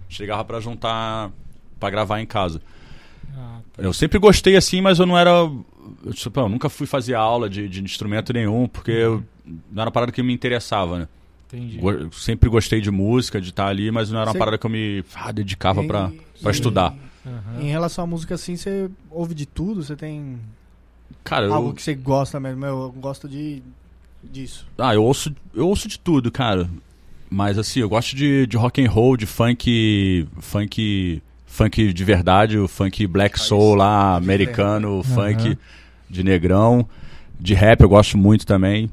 [0.10, 1.32] chegava pra juntar,
[1.80, 2.62] pra gravar em casa.
[3.36, 3.82] Ah, tá.
[3.82, 5.30] Eu sempre gostei assim, mas eu não era.
[5.32, 9.86] Eu, tipo, eu nunca fui fazer aula de, de instrumento nenhum, porque eu, não era
[9.86, 11.08] uma parada que me interessava, né?
[11.48, 11.80] Entendi.
[11.82, 14.66] Eu sempre gostei de música, de estar ali, mas não era uma Você- parada que
[14.66, 16.94] eu me ah, dedicava e- estudar.
[17.28, 17.62] Aham.
[17.62, 19.84] Em relação à música assim, você ouve de tudo?
[19.84, 20.40] Você tem
[21.24, 22.66] Cara, algo eu, que você gosta mesmo?
[22.66, 23.62] Eu gosto de
[24.24, 24.66] disso.
[24.78, 26.70] ah, eu ouço, eu ouço de tudo, cara.
[27.30, 32.58] Mas assim, eu gosto de, de rock and roll, de funk, funk, funk de verdade,
[32.58, 35.58] o funk black soul lá, americano, o funk
[36.10, 36.88] de negrão,
[37.38, 38.90] de rap eu gosto muito também.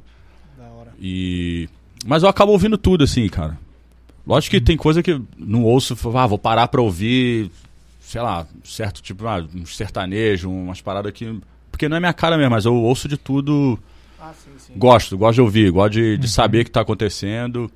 [0.58, 0.92] Da hora.
[1.00, 1.68] E
[2.04, 3.58] mas eu acabo ouvindo tudo assim, cara.
[4.26, 7.50] Lógico que tem coisa que eu não ouço, ah, vou parar pra ouvir,
[8.06, 11.40] sei lá, certo tipo, ah, um sertanejo, umas paradas que
[11.70, 13.76] porque não é minha cara mesmo, mas eu ouço de tudo,
[14.20, 14.74] Ah, sim, sim.
[14.78, 16.30] gosto, gosto de ouvir, gosto de, de Uhum.
[16.32, 17.70] saber o que tá acontecendo.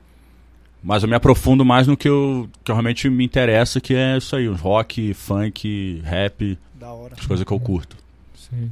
[0.81, 4.37] Mas eu me aprofundo mais no que eu que realmente me interessa, que é isso
[4.37, 7.15] aí, rock, funk, rap, Da hora.
[7.19, 7.97] as coisas que eu curto.
[8.37, 8.71] Sei.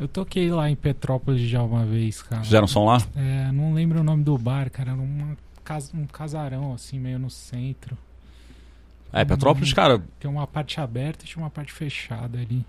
[0.00, 2.42] Eu toquei lá em Petrópolis já uma vez, cara.
[2.42, 3.00] Fizeram som lá?
[3.14, 4.90] É, não lembro o nome do bar, cara.
[4.90, 5.36] Era uma
[5.94, 7.96] um casarão, assim, meio no centro.
[9.14, 12.64] É, Petrópolis, cara, Tem uma parte aberta e tinha uma parte fechada ali.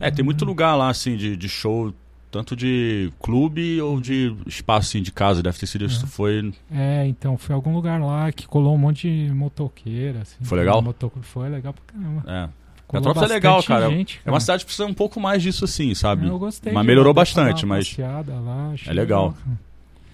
[0.00, 0.26] É, tem Uhum.
[0.26, 1.94] muito lugar lá, assim, de, de show,
[2.32, 5.42] tanto de clube ou de espaço, assim, de casa.
[5.42, 6.02] Deve ter sido isso.
[6.02, 6.06] Uhum.
[6.10, 6.52] Foi.
[6.70, 10.36] É, então, foi algum lugar lá que colou um monte de motoqueira, assim.
[10.42, 10.82] Foi legal?
[10.82, 11.12] Moto...
[11.22, 12.22] Foi legal pra caramba.
[12.26, 12.48] É.
[12.86, 13.88] Colou Petrópolis é legal, cara.
[13.90, 16.26] gente, É uma cidade que precisa um pouco mais disso, assim, sabe?
[16.26, 16.72] Eu gostei.
[16.72, 19.32] Mas melhorou bastante, mas Lá, é legal.
[19.32, 19.58] cara.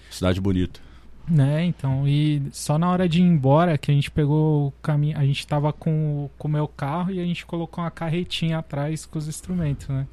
[0.09, 0.79] Cidade bonita.
[1.25, 5.17] Né, então, e só na hora de ir embora que a gente pegou o caminho,
[5.17, 8.57] a gente tava com, o- com o meu carro e a gente colocou uma carretinha
[8.57, 10.05] atrás com os instrumentos, né?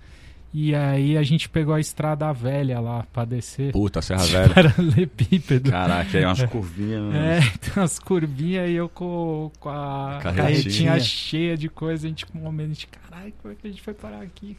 [0.55, 3.71] E aí a gente pegou a estrada velha lá pra descer.
[3.73, 4.53] Puta, Serra Velha.
[4.55, 5.71] Paralelepípedo.
[5.71, 7.15] Caraca, aí umas curvinhas.
[7.15, 10.45] É, tem umas curvinhas e eu com, com a Carretinha.
[10.45, 13.71] carretinha cheia de coisa, a gente com um momento de caralho, como é que a
[13.71, 14.57] gente foi parar aqui?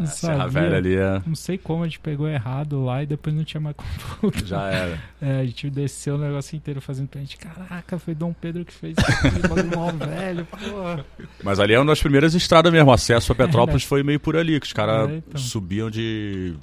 [0.00, 0.60] Não A Serra sabia.
[0.62, 1.22] Velha ali é...
[1.26, 4.66] Não sei como a gente pegou errado lá e depois não tinha mais como já
[4.70, 4.98] era.
[5.22, 7.36] É, a gente desceu o negócio inteiro fazendo pra gente.
[7.36, 11.04] Caraca, foi Dom Pedro que fez isso mal velho, porra.
[11.44, 12.88] Mas ali é uma das primeiras estradas mesmo.
[12.88, 13.88] O acesso a Petrópolis É, né?
[13.88, 15.38] foi meio por ali, que os caras É, então.
[15.38, 16.54] subiam de,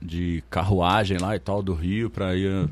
[0.00, 2.66] de carruagem lá e tal, do Rio pra ir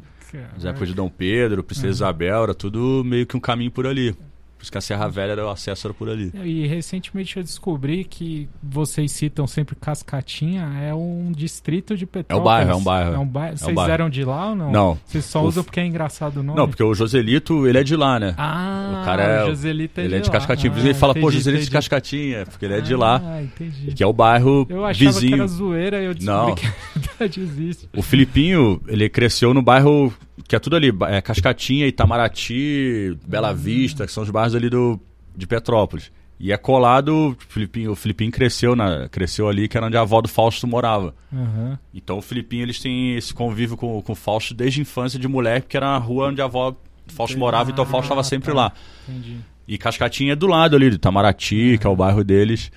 [0.54, 1.92] nas épocas de Dom Pedro, Princesa Uhum.
[1.92, 4.16] Isabel, era tudo meio que um caminho por ali.
[4.60, 6.30] Por isso que a Serra Velha era o acesso era por ali.
[6.44, 12.44] E recentemente eu descobri que vocês citam sempre Cascatinha, é um distrito de Petrópolis.
[12.44, 13.14] bairro, é um bairro.
[13.14, 13.50] É um bairro.
[13.52, 13.92] É um Vocês bairro.
[13.92, 14.70] eram de lá ou não?
[14.70, 14.98] Não.
[15.06, 16.58] Vocês só O usam porque é engraçado o nome?
[16.58, 18.34] Não, porque o Joselito, ele é de lá, né?
[18.36, 20.30] Ah, o cara é- o Joselito é ele de é de.
[20.30, 20.72] Cascatinha.
[20.76, 21.76] Ah, ele fala, pô, entendi, Joselito de entendi.
[21.76, 23.22] Cascatinha, porque ele é de lá.
[23.24, 23.92] Ah, entendi.
[23.94, 25.28] Que é o bairro Eu achava vizinho.
[25.36, 26.54] que era zoeira e eu descobri Não.
[26.54, 27.88] que a verdade existe.
[27.96, 30.12] O Filipinho, ele cresceu no bairro
[30.50, 34.98] que é tudo ali, é Cascatinha, Itamaraty, Bela Vista, que são os bairros ali do,
[35.36, 36.10] de Petrópolis.
[36.40, 40.00] E é colado, o Filipinho, o Filipinho cresceu, na, cresceu ali, que era onde a
[40.00, 41.14] avó do Fausto morava.
[41.32, 41.78] Aham.
[41.94, 45.28] Então o Filipinho, eles têm esse convívio com, com o Fausto desde a infância de
[45.28, 48.22] moleque, porque era a rua onde a avó do Fausto morava, então o Fausto estava
[48.22, 48.56] Ah, sempre tá.
[48.56, 48.72] lá.
[49.08, 49.36] Entendi.
[49.68, 52.72] E Cascatinha é do lado ali, do Itamaraty, que é o bairro deles.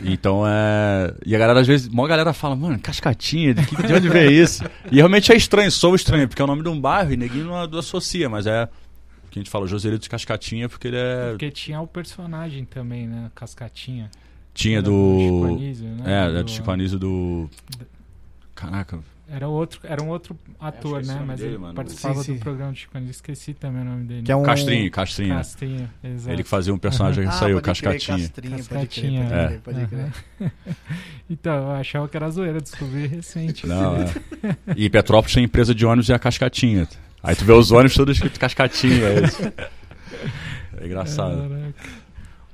[0.04, 1.14] Então é.
[1.24, 4.30] E a galera, às vezes, uma galera fala, mano, Cascatinha, de, que- de onde veio
[4.30, 4.62] isso?
[4.92, 7.42] E realmente é estranho, sou estranho, porque é o nome de um bairro e ninguém
[7.42, 8.68] não, não associa, mas é.
[9.30, 11.30] Que a gente fala Joselito de Cascatinha, porque ele é.
[11.30, 13.30] Porque tinha o personagem também, né?
[13.34, 14.10] Cascatinha.
[14.54, 15.18] Tinha Era do.
[15.20, 16.02] Chico Anísio, né?
[16.06, 17.50] É, Do- é do Chico Anísio do.
[18.54, 18.98] Caraca.
[19.28, 21.24] Era outro, era um outro ator, esqueci o né?
[21.26, 21.74] Mas dele, ele mano.
[21.74, 22.34] participava Sim, sim.
[22.34, 23.10] do programa do Chico Anísio.
[23.12, 24.22] Esqueci também o nome dele.
[24.22, 24.42] Que é um...
[24.44, 25.34] Castrinho, Castrinho.
[25.34, 26.32] Castrinho, exato.
[26.32, 28.18] Ele que fazia um personagem que Ah, saiu, crer, Cascatinha.
[28.18, 30.52] Castrinha, pode Cascatinha, crer, pode crer, pode crer.
[31.28, 33.66] Então, eu achava que era zoeira, descobri recente.
[33.66, 34.06] Não, é.
[34.76, 36.86] E Petrópolis tem empresa de ônibus e a Cascatinha.
[37.20, 39.08] Aí tu vê os ônibus todos escrito Cascatinha.
[39.08, 39.42] É, isso.
[40.80, 41.48] é engraçado.
[41.48, 42.05] Caraca.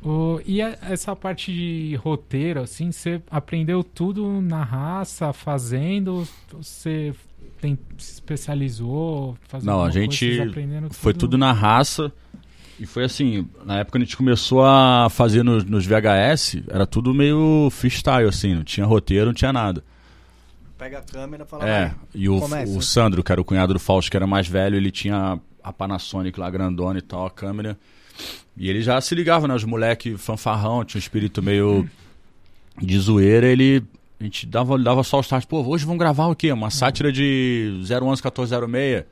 [0.05, 6.27] O- e a- essa parte de roteiro, assim, você aprendeu tudo na raça, fazendo?
[6.53, 7.15] Você
[7.61, 9.37] tem, se especializou?
[9.49, 12.13] Fazendo Não, a gente coisa, Foi tudo na raça.
[12.81, 16.85] E foi assim, na época que a gente começou a fazer nos, nos VHS, era
[16.85, 19.85] tudo meio freestyle, assim, não tinha roteiro, não tinha nada.
[20.77, 21.69] Pega a câmera e fala...
[21.69, 21.95] É, vai.
[22.13, 22.77] e o, Começa.
[22.77, 25.73] o Sandro, que era o cunhado do Fausto, que era mais velho, ele tinha a
[25.73, 27.79] Panasonic lá grandona e tal, a câmera.
[28.57, 29.55] E ele já se ligava, né?
[29.55, 31.89] Os moleque fanfarrão, tinha um espírito meio
[32.81, 33.83] de zoeira, ele.
[34.21, 36.53] A gente dava, dava só os start, pô, hoje vamos gravar o quê?
[36.53, 39.05] Uma sátira de 011 1406.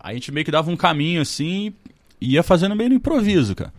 [0.00, 1.72] Aí a gente meio que dava um caminho assim
[2.20, 3.72] e ia fazendo meio no improviso, cara.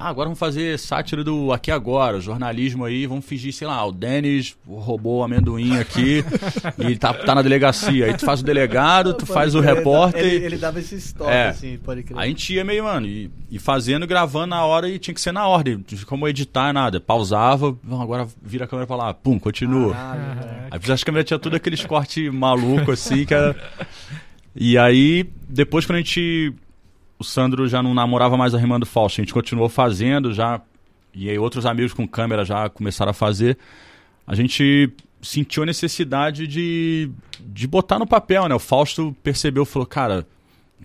[0.00, 3.90] Ah, agora vamos fazer sátira do Aqui Agora, jornalismo aí, vamos fingir, sei lá, o
[3.90, 6.22] Denis roubou o amendoim aqui
[6.78, 8.06] e tá, tá na delegacia.
[8.06, 10.24] Aí tu faz o delegado, tu Pode faz o crer, repórter.
[10.24, 11.48] Ele, ele dava esse stop, É.
[11.48, 12.16] assim, pode crer.
[12.16, 15.20] Aí a gente ia meio, mano, e, e fazendo, gravando na hora e tinha que
[15.20, 15.84] ser na ordem.
[16.06, 17.00] Como editar, nada.
[17.00, 19.94] Pausava, "Não, agora vira a câmera pra lá, pum, continua.
[19.94, 20.68] Velho.
[20.70, 23.56] Aí as câmeras tinha tudo aqueles cortes malucos assim, que era.
[24.54, 26.52] E aí, depois quando a gente.
[27.18, 30.60] O Sandro já não namorava mais a Rimando Fausto, a gente continuou fazendo já.
[31.12, 33.58] E aí outros amigos com câmera já começaram a fazer.
[34.26, 38.54] A gente sentiu a necessidade de, de botar no papel, né?
[38.54, 40.26] O Fausto percebeu, falou, cara,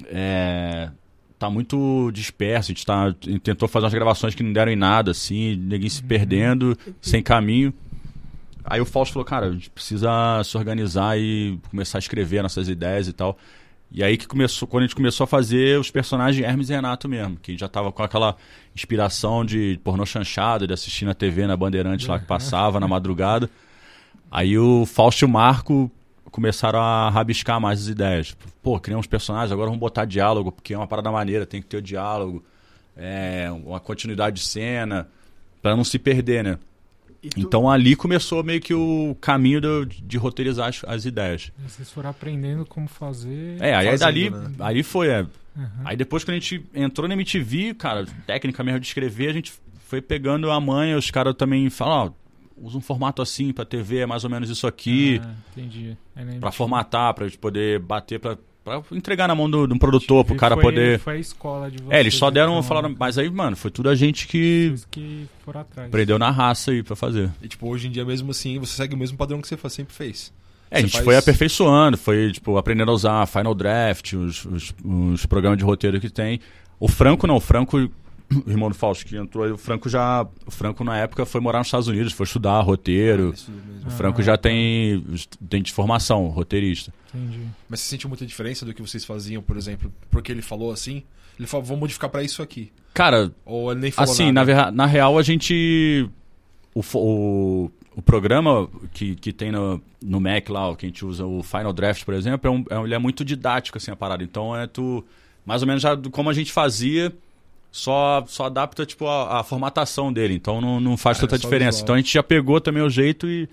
[0.05, 0.89] é,
[1.37, 4.71] tá muito disperso, a gente tá, a gente tentou fazer umas gravações que não deram
[4.71, 7.73] em nada, assim, ninguém se perdendo, sem caminho.
[8.63, 12.69] Aí o Fausto falou, cara, a gente precisa se organizar e começar a escrever nossas
[12.69, 13.37] ideias e tal.
[13.93, 17.07] E aí que começou, quando a gente começou a fazer os personagens Hermes e Renato
[17.07, 18.35] mesmo, que já tava com aquela
[18.75, 23.47] inspiração de pornô chanchado, de assistir na TV, na Bandeirante lá que passava na madrugada.
[24.31, 25.91] Aí o Fausto e o Marco
[26.31, 28.35] começaram a rabiscar mais as ideias.
[28.63, 31.77] Pô, criamos personagens, agora vamos botar diálogo, porque é uma parada maneira, tem que ter
[31.77, 32.43] o diálogo,
[32.97, 35.07] é, uma continuidade de cena,
[35.61, 36.57] pra não se perder, né?
[37.29, 41.51] Tu- Então ali começou meio que o caminho do- de roteirizar as, as ideias.
[41.67, 43.57] Vocês foram aprendendo como fazer.
[43.61, 44.51] É, aí, aí Fazendo, dali, né?
[44.59, 45.19] aí foi, é.
[45.55, 45.69] Aham.
[45.85, 49.53] Aí depois que a gente entrou na MTV, cara, técnica mesmo de escrever, a gente
[49.87, 52.23] foi pegando a manha, os caras também falam, ó,
[52.67, 55.97] usa um formato assim pra TV, é mais ou menos isso aqui, Ah, entendi.
[56.13, 59.77] Pra MTV formatar, pra gente poder bater, pra, pra entregar na mão do, de um
[59.77, 60.99] produtor, pro cara foi, poder...
[60.99, 61.91] Foi a escola de vocês.
[61.91, 64.87] É, eles só deram, então, falaram, mas aí, mano, foi tudo a gente que Vocês
[64.89, 65.87] que foram atrás.
[65.89, 67.29] aprendeu na raça aí pra fazer.
[67.41, 69.93] E, tipo, hoje em dia, mesmo assim, você segue o mesmo padrão que você sempre
[69.93, 70.31] fez.
[70.71, 74.73] É, a gente faz- foi aperfeiçoando, foi, tipo, aprendendo a usar Final Draft, os, os,
[74.83, 76.39] os programas de roteiro que tem.
[76.79, 77.89] O Franco não, o Franco,
[78.45, 80.25] o irmão do Fausto que entrou, aí, o Franco já.
[80.45, 83.31] O Franco, na época, foi morar nos Estados Unidos, foi estudar roteiro.
[83.33, 83.87] Isso mesmo.
[83.87, 84.43] O Franco Ah, já tá.
[84.49, 85.03] tem,
[85.49, 86.93] tem de formação, roteirista.
[87.13, 87.41] Entendi.
[87.69, 91.03] Mas você sentiu muita diferença do que vocês faziam, por exemplo, porque ele falou assim?
[91.37, 92.71] Ele falou, vou modificar pra isso aqui.
[92.93, 94.53] Cara, Ou ele nem falou assim, nada.
[94.53, 96.07] na, na real, a gente.
[96.75, 101.05] O, o, o programa que, que tem no, no Mac lá, o que a gente
[101.05, 103.95] usa, o Final Draft, por exemplo, é um, é ele é muito didático, assim, a
[103.95, 104.23] parada.
[104.23, 105.03] Então é tu.
[105.45, 107.11] Mais ou menos já como a gente fazia,
[107.75, 110.35] só, só adapta, tipo, a, a formatação dele.
[110.35, 111.71] Então não, não faz tanta é só diferença.
[111.71, 111.83] visual.
[111.83, 113.49] Então a gente já pegou também o jeito e.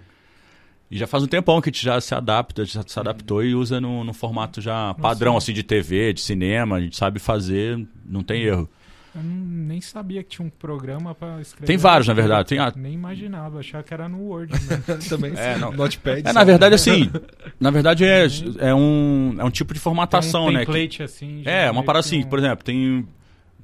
[0.91, 3.55] E já faz um tempão que a gente já se adapta, já se adaptou e
[3.55, 7.81] usa no, no formato já padrão, assim, de TV, de cinema, a gente sabe fazer,
[8.05, 8.69] não tem erro.
[9.15, 11.67] Eu nem sabia que tinha um programa pra escrever.
[11.69, 12.49] Tem vários, na verdade.
[12.49, 14.53] Tem a- Nem imaginava, achava que era no Word.
[15.09, 15.33] Também.
[15.37, 15.71] É, não.
[15.73, 16.19] Notepad.
[16.19, 16.35] É, sabe?
[16.35, 17.11] na verdade, assim,
[17.61, 18.27] na verdade é,
[18.59, 20.67] é, um, é um tipo de formatação, Tem um né?
[20.67, 21.43] que- template assim.
[21.45, 23.07] já é, uma parada assim, um- por exemplo, tem,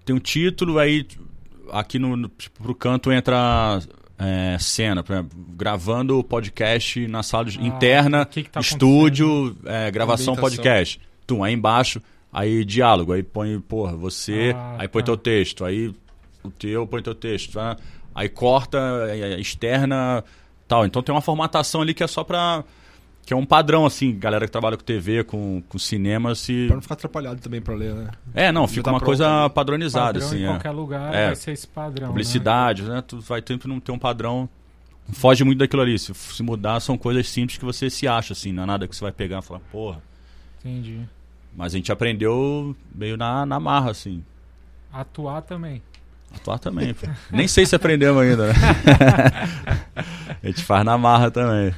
[0.07, 1.07] tem um título, aí
[1.71, 3.81] aqui no, no tipo, pro canto entra
[4.19, 8.51] é, cena, por exemplo, gravando o podcast na sala de- Ah, interna, o que que
[8.51, 10.99] tá estúdio, é, gravação podcast.
[11.27, 12.01] Tum, aí embaixo,
[12.33, 15.07] aí diálogo, aí põe, porra, você, Ah, aí põe tá.
[15.07, 15.93] teu texto, aí
[16.43, 17.77] o teu põe teu texto, tá?
[18.15, 18.79] aí corta,
[19.11, 20.25] é, externa,
[20.67, 20.87] tal.
[20.87, 22.65] Então tem uma formatação ali que é só pra.
[23.27, 26.67] Que é um padrão, assim, galera que trabalha com TV, com, com cinema, se.
[26.69, 28.11] Pra não ficar atrapalhado também pra ler, né?
[28.33, 29.49] É, não, fica uma pronto, coisa né?
[29.49, 30.39] padronizada, padrão assim.
[30.39, 30.47] em é.
[30.47, 31.27] qualquer lugar É.
[31.27, 32.07] vai ser esse padrão.
[32.07, 33.03] Publicidade, né?
[33.05, 34.49] Tu vai sempre não ter um padrão.
[35.13, 35.99] Foge muito daquilo ali.
[35.99, 38.53] Se, se mudar, são coisas simples que você se acha, assim.
[38.53, 39.97] Não é nada que você vai pegar e falar, porra.
[39.97, 40.71] Né?
[40.71, 41.01] Entendi.
[41.57, 44.23] Mas a gente aprendeu meio na, na marra, assim.
[44.93, 45.83] Atuar também.
[46.33, 47.09] Atuar também, pô.
[47.33, 48.55] Nem sei se aprendemos ainda, né?
[50.45, 51.75] a gente faz na marra também.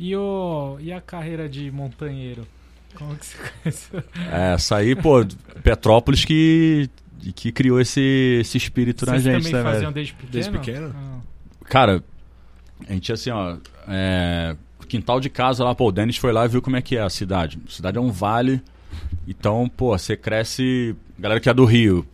[0.00, 2.46] E, o, e a carreira de montanheiro?
[2.94, 4.02] Como que você conheceu?
[4.32, 5.22] É, essa aí, pô,
[5.62, 6.88] Petrópolis que,
[7.34, 10.32] que criou esse, esse espírito na Vocês gente, também né, faziam desde pequeno?
[10.32, 10.94] Desde pequeno?
[10.96, 11.18] Ah,
[11.66, 12.02] Cara,
[12.88, 13.58] a gente assim, ó.
[13.86, 14.56] É,
[14.88, 17.02] quintal de casa lá, pô, o Denis foi lá e viu como é que é
[17.02, 17.58] a cidade.
[17.68, 18.62] A cidade é um vale.
[19.28, 20.96] Então, pô, você cresce.
[21.18, 22.06] Galera que é do Rio,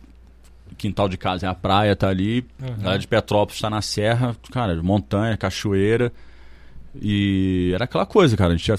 [0.77, 2.45] quintal de casa é a praia, tá ali.
[2.61, 2.77] Aham.
[2.79, 6.11] Galera de Petrópolis tá na serra, cara, montanha, cachoeira.
[7.01, 8.53] E era aquela coisa, cara.
[8.53, 8.75] A gente ia,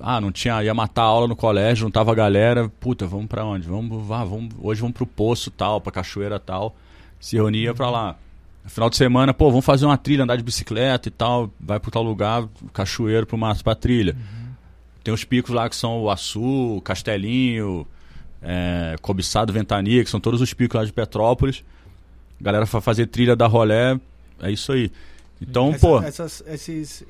[0.00, 2.68] ah, não tinha, ia matar a aula no colégio, não tava a galera.
[2.80, 3.66] Puta, vamos pra onde?
[3.66, 6.76] Vamos, vá, vamos, hoje vamos pro poço tal, pra cachoeira tal.
[7.20, 8.16] Se reunia pra lá.
[8.66, 11.50] Final de semana, pô, vamos fazer uma trilha, andar de bicicleta e tal.
[11.58, 14.16] Vai pro tal lugar, cachoeiro pro mato, pra trilha.
[15.02, 17.84] Tem os picos lá que são o Açu, Castelinho,
[18.40, 21.64] é, Cobiçado, Ventania, que são todos os picos lá de Petrópolis.
[22.40, 23.98] Galera vai fazer trilha da rolé,
[24.40, 24.92] é isso aí.
[25.40, 27.04] Então, Essa- pô, essas- esses.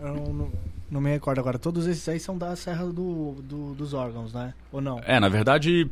[0.00, 0.50] Eu não,
[0.90, 1.58] não me recordo agora.
[1.58, 4.52] Todos esses aí são da Serra do, do- dos órgãos, né?
[4.72, 5.00] Ou não?
[5.06, 5.88] é, na verdade,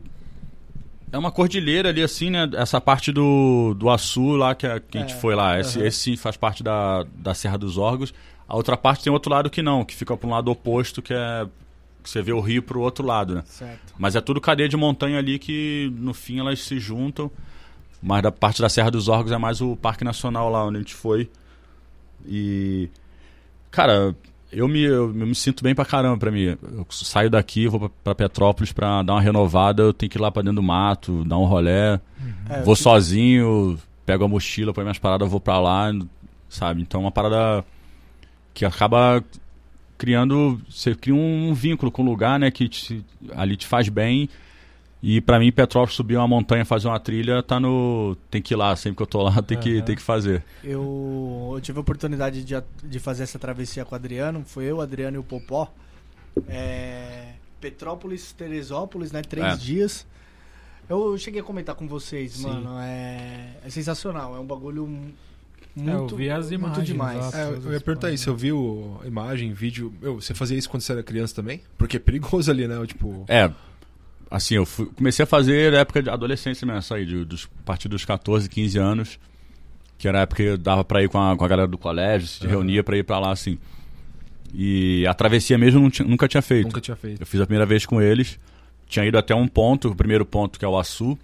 [1.11, 2.49] é uma cordilheira ali assim, né?
[2.55, 5.79] Essa parte do, do Açu lá que a, que a gente É, foi lá, esse,
[5.79, 5.87] aham.
[5.87, 8.13] esse sim faz parte da, da Serra dos Órgãos.
[8.49, 11.15] A outra parte tem outro lado que não, que fica para um lado oposto, que
[11.15, 11.47] é
[12.03, 13.43] que você vê o rio pro outro lado, né?
[13.47, 13.95] Certo.
[13.97, 17.31] Mas é tudo cadeia de montanha ali que no fim elas se juntam.
[18.03, 20.81] Mas da parte da Serra dos Órgãos é mais o Parque Nacional lá onde a
[20.81, 21.31] gente foi.
[22.27, 22.91] E.
[23.73, 24.15] Cara,
[24.53, 26.43] eu me, eu, me sinto bem pra caramba pra mim.
[26.63, 30.21] Eu saio daqui, vou pra, pra Petrópolis pra dar uma renovada, eu tenho que ir
[30.21, 31.99] lá pra dentro do mato, dar um rolé.
[32.49, 35.91] É, vou eu- sozinho, pego a mochila, põe minhas paradas, vou pra lá,
[36.49, 36.83] sabe?
[36.83, 37.65] Então é uma parada
[38.55, 39.25] que acaba
[39.97, 40.61] criando.
[40.69, 42.51] Você cria um vínculo com o lugar, né?
[42.51, 43.05] Que te-
[43.35, 44.29] ali te faz bem.
[45.03, 48.17] E pra mim, Petrópolis subir uma montanha, fazer uma trilha, tá no.
[48.31, 49.85] Tem que ir lá, sempre que eu tô lá, tem que, Aham.
[49.85, 50.45] tem que fazer.
[50.63, 54.45] Eu, eu tive a oportunidade de, de fazer essa travessia com o Adriano.
[54.47, 55.73] Foi eu, o Adriano e o Popó.
[56.49, 59.23] É, Petrópolis, Teresópolis, né?
[59.23, 59.57] Três É.
[59.57, 60.07] dias.
[60.89, 62.45] Eu cheguei a comentar com vocês, Sim.
[62.49, 62.79] mano.
[62.81, 64.37] É, é sensacional.
[64.37, 65.11] É um bagulho mu-
[65.77, 67.19] É, eu muito, vi as muito imagens demais.
[67.33, 67.41] lá.
[67.41, 69.93] É, eu eu ia perguntar isso, eu vi o, imagem, vídeo.
[70.01, 71.61] Meu, você fazia isso quando você era criança também?
[71.79, 72.85] Porque é perigoso ali, né?
[72.87, 73.25] Tipo.
[73.29, 73.51] É.
[74.35, 77.49] Assim, eu fui- comecei a fazer na época de adolescência mesmo, isso aí, de, dos,
[77.61, 79.19] a partir dos 14, 15 anos.
[79.99, 82.27] Que era a época que dava pra ir com a, com a galera do colégio,
[82.27, 82.51] se Aham.
[82.51, 83.59] reunia pra ir pra lá, assim.
[84.55, 86.67] E a travessia mesmo eu não tinha- nunca tinha feito.
[86.67, 87.21] Nunca tinha feito.
[87.23, 88.39] Eu fiz a primeira vez com eles.
[88.87, 91.17] Tinha ido até um ponto, o primeiro ponto que é o Açu,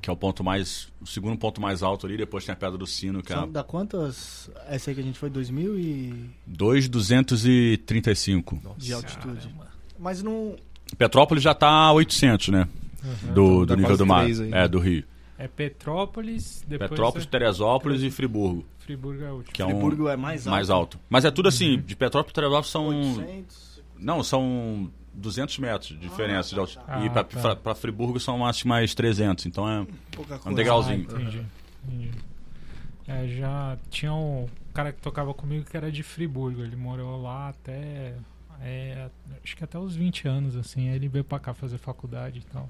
[0.00, 0.88] que é o ponto mais.
[1.00, 3.50] o segundo ponto mais alto ali, depois tem a Pedra do Sino, que é São
[3.50, 4.50] da quantas?
[4.68, 6.14] Essa aí que a gente foi 2000 e
[6.46, 8.60] 2,235.
[8.78, 9.48] de altitude.
[9.98, 10.54] Mas não.
[10.96, 12.68] Petrópolis já tá a 800, né?
[13.04, 13.32] Aham.
[13.34, 14.24] Do, Então do nível do mar.
[14.24, 14.50] aí.
[14.52, 15.04] É, do Rio.
[15.38, 19.52] É Petrópolis, depois Petrópolis, é Teresópolis e Friburgo, Friburgo é o último.
[19.52, 20.50] que é um Friburgo é mais alto.
[20.50, 20.98] mais alto.
[21.10, 23.82] Mas é tudo assim, de Petrópolis e Teresópolis são 800.
[23.98, 26.54] não, são 200 metros de diferença.
[26.54, 27.40] de alti- Ah, e pra, tá.
[27.40, 29.44] pra- pra Friburgo são acho, mais 300.
[29.44, 31.06] Então é Pouca um degrauzinho.
[31.10, 31.42] Ah, entendi.
[31.86, 32.10] entendi.
[33.06, 36.62] É, já tinha um cara que tocava comigo que era de Friburgo.
[36.62, 38.14] Ele morou lá até.
[38.62, 39.08] É,
[39.44, 40.88] acho que até os 20 anos, assim.
[40.88, 42.68] Aí ele veio pra cá fazer faculdade e tal.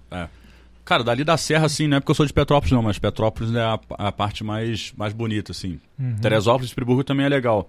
[0.85, 3.53] Cara, dali da Serra, assim, não é porque eu sou de Petrópolis, não, mas Petrópolis
[3.55, 5.81] é a, a parte mais, mais bonita, assim.
[5.99, 6.17] Uhum.
[6.17, 7.69] Teresópolis e Friburgo também é legal.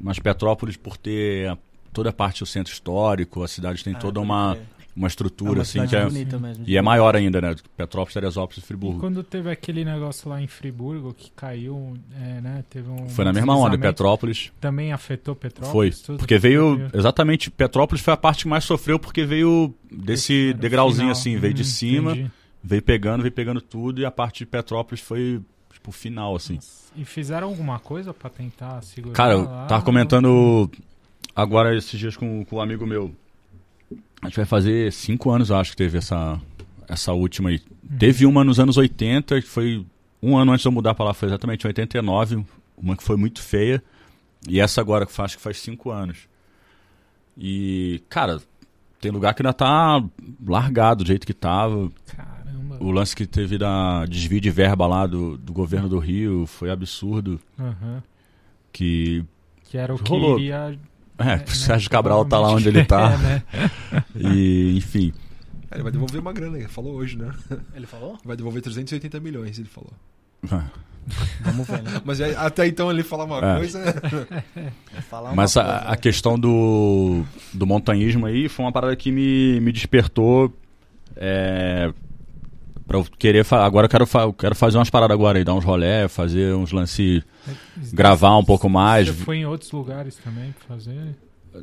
[0.00, 1.56] Mas Petrópolis, por ter
[1.92, 4.66] toda a parte do centro histórico, a cidade tem Ah, toda uma, crer.
[4.96, 6.64] Uma É estrutura, uma assim, que é, bonita mesmo.
[6.66, 7.54] e é maior ainda, né?
[7.76, 9.00] Petrópolis, Teresópolis e E Friburgo.
[9.00, 12.64] quando teve aquele negócio lá em Friburgo que caiu, é, né?
[12.70, 13.08] Teve um.
[13.08, 15.96] Foi na mesma onda, Petrópolis Também afetou Petrópolis?
[15.96, 16.06] foi.
[16.06, 16.18] tudo?
[16.18, 21.12] Porque veio, exatamente, Petrópolis foi a parte que mais sofreu, porque veio desse degrauzinho, final.
[21.12, 22.30] assim, veio de Hum, cima, entendi.
[22.62, 25.40] veio pegando, veio pegando tudo, e a parte de Petrópolis foi,
[25.72, 26.58] tipo, o final, assim.
[26.96, 29.14] E fizeram alguma coisa pra tentar segurar?
[29.14, 30.70] Cara, eu tava comentando
[31.34, 33.12] agora esses dias com, com um amigo meu.
[34.22, 36.40] A gente vai fazer cinco anos, acho, que teve essa,
[36.88, 37.60] essa última aí.
[37.98, 39.84] Teve uma nos anos 80, que foi
[40.22, 42.44] um ano antes de eu mudar pra lá, foi exatamente em 89,
[42.76, 43.82] uma que foi muito feia.
[44.48, 46.28] E essa agora, que faz, acho que faz cinco anos.
[47.36, 48.40] E, cara,
[49.00, 50.02] tem lugar que ainda tá
[50.46, 51.90] largado do jeito que tava.
[52.06, 52.78] Caramba.
[52.80, 56.70] O lance que teve da desvio de verba lá do, do governo do Rio foi
[56.70, 57.40] absurdo.
[57.58, 58.02] Aham.
[58.72, 59.24] Que
[59.64, 60.38] Que era o que Rolou.
[60.38, 60.78] iria.
[61.18, 63.12] É, né, o Sérgio Cabral tá lá onde ele tá.
[63.12, 63.42] É, né?
[64.16, 65.12] E, enfim.
[65.70, 67.30] É, ele vai devolver uma grana, ele falou hoje, né?
[67.74, 68.18] Ele falou?
[68.24, 69.92] Vai devolver 380 milhões, ele falou.
[71.40, 72.00] Vamos ver, né?
[72.04, 73.56] Mas é- até então ele fala uma É.
[73.58, 73.80] coisa.
[75.08, 75.96] Falar uma Mas coisa, a, a né?
[75.96, 80.52] questão do, do montanhismo aí foi uma parada que me, me despertou.
[81.16, 81.92] É,
[82.86, 83.46] pra eu querer.
[83.50, 86.72] Agora eu quero, eu quero fazer umas paradas agora aí, dar uns rolé, fazer uns
[86.72, 87.22] lances.
[87.92, 89.08] Gravar um pouco mais.
[89.08, 91.16] Você foi em outros lugares também pra fazer?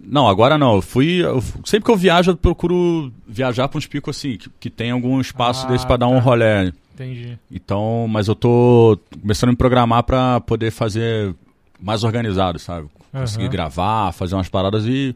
[0.03, 0.75] Não, agora não.
[0.75, 1.23] Eu fui.
[1.23, 4.91] eu- sempre que eu viajo, eu procuro viajar pra uns picos assim, que, que tem
[4.91, 6.19] algum espaço Ah, desse pra dar um tá.
[6.21, 6.71] rolé.
[6.93, 7.37] Entendi.
[7.51, 11.33] Então, mas eu tô começando a me programar pra poder fazer
[11.81, 12.87] mais organizado, sabe?
[13.11, 13.51] Conseguir Aham.
[13.51, 15.15] gravar, fazer umas paradas e,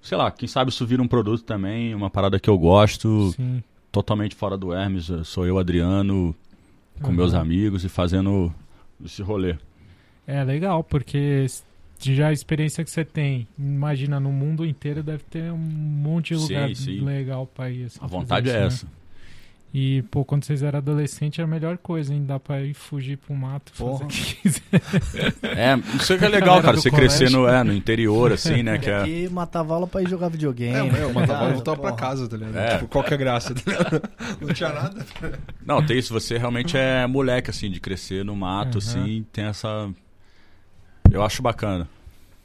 [0.00, 3.62] sei lá, quem sabe isso vira um produto também, uma parada que eu gosto, Sim.
[3.94, 5.08] Totalmente fora do Hermes.
[5.08, 6.34] eu- Sou eu, Adriano,
[7.00, 7.16] com Aham.
[7.16, 8.52] meus amigos e fazendo
[9.04, 9.56] esse rolê.
[10.26, 11.46] É legal, porque
[12.00, 16.40] já a experiência que você tem, imagina, no mundo inteiro deve ter um monte de
[16.40, 17.00] Sim, lugar sim.
[17.00, 17.84] legal pra ir.
[17.84, 18.66] assim, A vontade é isso, né?
[18.66, 19.03] essa.
[19.76, 22.24] E, pô, quando vocês eram adolescentes, era a melhor coisa, hein?
[22.24, 24.04] Dá pra ir fugir pro mato, fazer Porra.
[24.04, 24.60] o que quiser.
[25.42, 26.76] É, isso é que é legal, cara.
[26.76, 27.18] Você colégio.
[27.18, 28.78] crescer no, é, no interior, assim, né?
[28.78, 30.96] Que é, Aqui matava aula pra ir jogar videogame.
[30.96, 31.54] É, eu tá mandava ligado?
[31.54, 32.56] voltar pra casa, tá ligado?
[32.56, 32.74] É.
[32.78, 33.52] Tipo, qual que é a graça?
[33.52, 33.62] tá?
[34.40, 35.04] Não tinha nada.
[35.66, 36.12] Não, tem isso.
[36.14, 38.78] Você realmente é moleque, assim, de crescer no mato, Aham.
[38.78, 39.26] assim.
[39.32, 39.90] Tem essa.
[41.10, 41.88] Eu acho bacana.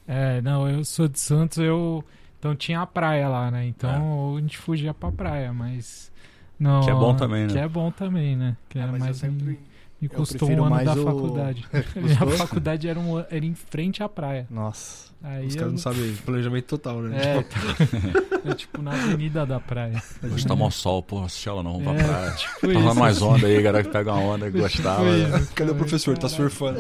[0.08, 2.04] É, não, eu sou de Santos, eu.
[2.40, 3.68] Então tinha a praia lá, né?
[3.68, 6.12] Então a gente fugia pra praia, mas.
[6.60, 7.54] Não, Que é bom também, né?
[7.54, 8.58] Que é bom também, né?
[8.68, 9.18] Que Ah, era eu mais.
[9.18, 9.60] sempre-
[10.02, 11.66] Me custou um ano mais da o- faculdade.
[12.22, 14.48] a faculdade era, um, era em frente à praia.
[14.50, 15.10] Nossa.
[15.22, 17.18] Aí Os eu, caras não sabem planejamento total, né?
[17.22, 20.02] É, Tipo, é tipo na avenida da praia.
[20.24, 22.32] Hoje tá mó sol, porra, assiste ela não, vamos pra É, praia.
[22.36, 22.80] tipo Tá isso.
[22.80, 25.04] rolando mais onda aí, galera que pega uma onda que Tipo gostava.
[25.04, 25.40] né?
[25.40, 25.54] isso.
[25.54, 26.18] cadê o professor?
[26.18, 26.50] Tá Caralho.
[26.50, 26.80] surfando.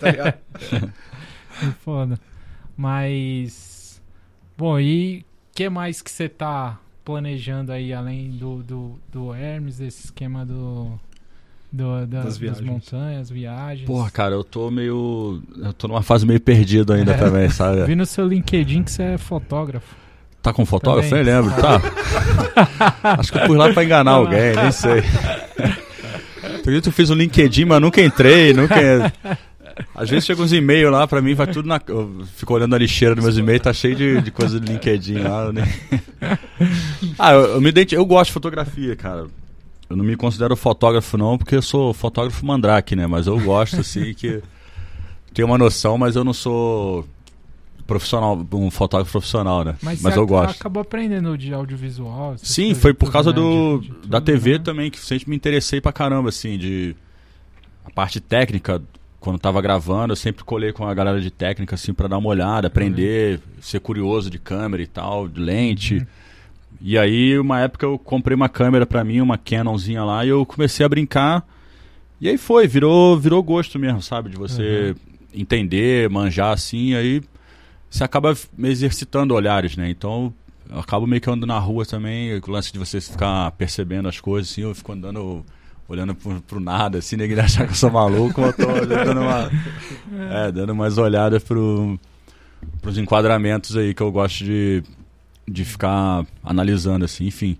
[0.00, 0.34] Tá ligado?
[1.60, 2.18] Que foda.
[2.76, 4.00] Mas.
[4.56, 9.78] Bom, e o que mais que você tá planejando aí, além do, do, do Hermes,
[9.78, 10.92] desse esquema do.
[11.70, 13.86] do da- Das das, montanhas, viagens?
[13.86, 15.42] Porra, cara, eu tô meio.
[15.62, 17.16] Eu tô numa fase meio perdido ainda É.
[17.18, 17.84] também, sabe?
[17.86, 19.94] Vi no seu LinkedIn que você é fotógrafo.
[20.42, 21.08] Tá com fotógrafo?
[21.08, 21.24] Também.
[21.24, 21.80] Nem lembro, tá?
[23.18, 25.02] Acho que eu fui lá pra enganar alguém, nem sei.
[26.58, 29.12] Acredito que eu fiz um LinkedIn, mas nunca entrei, nunca.
[29.94, 31.80] Às vezes chega uns e-mails lá pra mim, vai tudo na.
[31.86, 35.18] Eu fico olhando a lixeira dos meus e-mails, tá cheio de, de coisa do LinkedIn
[35.18, 35.52] lá.
[35.52, 35.64] nem-
[37.18, 37.94] Ah, eu, eu me identi...
[37.94, 39.26] eu gosto de fotografia, cara.
[39.88, 43.06] Eu não me considero fotógrafo, não, porque eu sou fotógrafo mandrake, né?
[43.06, 44.42] Mas eu gosto, assim, que.
[45.32, 47.04] Tenho uma noção, mas eu não sou
[47.86, 49.74] profissional, um fotógrafo profissional, né?
[49.82, 50.60] Mas, Mas eu ac- gosto.
[50.60, 52.36] acabou aprendendo de audiovisual?
[52.38, 53.36] Sim, foi por causa né?
[53.36, 54.58] do De- de da tudo, TV né?
[54.64, 56.94] também que sempre me interessei pra caramba, assim, de
[57.84, 58.80] a parte técnica.
[59.24, 62.28] Quando tava gravando, eu sempre colei com a galera de técnica, assim, pra dar uma
[62.28, 65.94] olhada, aprender, ser curioso de câmera e tal, de lente.
[65.94, 66.06] Uhum.
[66.78, 70.44] E aí, uma época eu comprei uma câmera pra mim, uma Canonzinha lá, e eu
[70.44, 71.42] comecei a brincar.
[72.20, 74.28] E aí foi, virou, virou gosto mesmo, sabe?
[74.28, 74.94] De você
[75.32, 77.22] entender, manjar assim, aí
[77.88, 79.88] você acaba me exercitando olhares, né?
[79.88, 80.34] Então,
[80.68, 84.20] eu acabo meio que andando na rua também, o lance de você ficar percebendo as
[84.20, 85.42] coisas, assim, eu fico andando,
[85.88, 89.50] olhando pro, pro nada, assim, ninguém achar que eu sou maluco, eu tô dando uma.
[90.30, 91.98] É, dando umas olhadas pro,
[92.80, 94.82] pros enquadramentos aí que eu gosto de,
[95.46, 97.56] de ficar analisando, assim, enfim.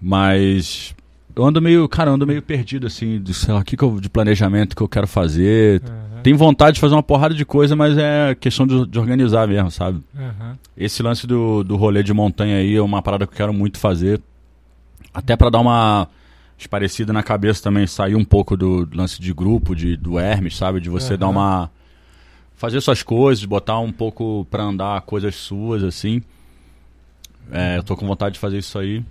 [0.00, 0.94] Mas
[1.36, 3.82] eu ando meio, cara, eu ando meio perdido, assim, de, sei lá, o que, que
[3.82, 5.82] eu, de planejamento que eu quero fazer.
[5.84, 9.46] Aham, Tenho vontade de fazer uma porrada de coisa, mas é questão de, de organizar
[9.46, 10.00] mesmo, sabe?
[10.16, 10.58] aham.
[10.76, 13.78] Esse lance do, do rolê de montanha aí é uma parada que eu quero muito
[13.78, 14.20] fazer.
[15.12, 16.08] Até pra dar uma
[16.58, 20.80] esparecida na cabeça também, sair um pouco do lance de grupo, de, do Hermes, sabe?
[20.80, 21.18] De você Aham.
[21.18, 21.70] dar uma.
[22.56, 26.22] Fazer suas coisas, botar um pouco pra andar coisas suas, assim.
[27.50, 29.04] É, eu tô com vontade de fazer isso aí.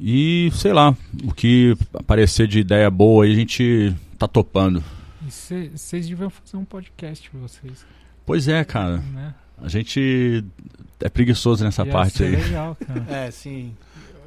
[0.00, 0.94] E, sei lá,
[1.24, 4.84] o que aparecer de ideia boa aí a gente tá topando.
[5.28, 7.84] Vocês deviam fazer um podcast, vocês,
[8.24, 8.98] Pois é, cara.
[8.98, 9.34] né?
[9.60, 10.44] A gente
[11.00, 12.36] é preguiçoso nessa Ia parte ser aí.
[12.36, 13.04] legal, cara.
[13.08, 13.74] É, sim.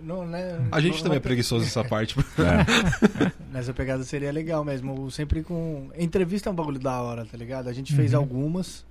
[0.03, 2.15] Não, né, A gente não- também é preguiçoso nessa parte.
[2.19, 3.31] É.
[3.53, 5.09] Nessa pegada seria legal mesmo.
[5.11, 5.89] Sempre com.
[5.97, 7.67] Entrevista é um bagulho da hora, tá ligado?
[7.69, 8.19] A gente fez Uhum.
[8.19, 8.83] algumas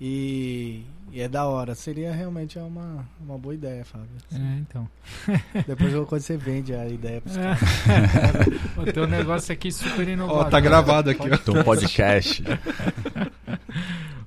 [0.00, 0.82] e,
[1.12, 1.74] e é da hora.
[1.74, 4.06] Seria realmente uma, uma boa ideia, Fábio.
[4.32, 4.88] É, então.
[5.66, 7.58] Depois quando você vende a ideia pros caras.
[8.78, 8.80] É.
[8.80, 10.46] o teu negócio aqui é super inovador.
[10.46, 11.34] Ó, tá gravado aqui, ó.
[11.34, 12.42] Então, um podcast.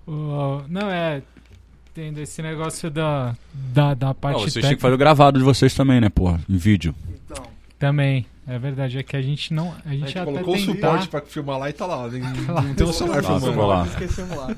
[0.05, 1.21] Não, é.
[1.93, 5.37] Tendo esse negócio da, da, da parte Não, vocês técnica tinham que fazer o gravado
[5.37, 6.39] de vocês também, né, porra?
[6.49, 6.95] Em vídeo.
[7.25, 7.43] Então,
[7.77, 8.25] também.
[8.45, 9.69] É verdade, é que a gente não.
[9.85, 12.07] A A gente, gente até colocou o suporte pra filmar lá e tá lá.
[12.49, 12.61] Lá.
[12.61, 13.51] Não tem um celular Lá, filmando.
[13.51, 13.85] ficou lá.
[13.85, 14.49] Esquecemos lá.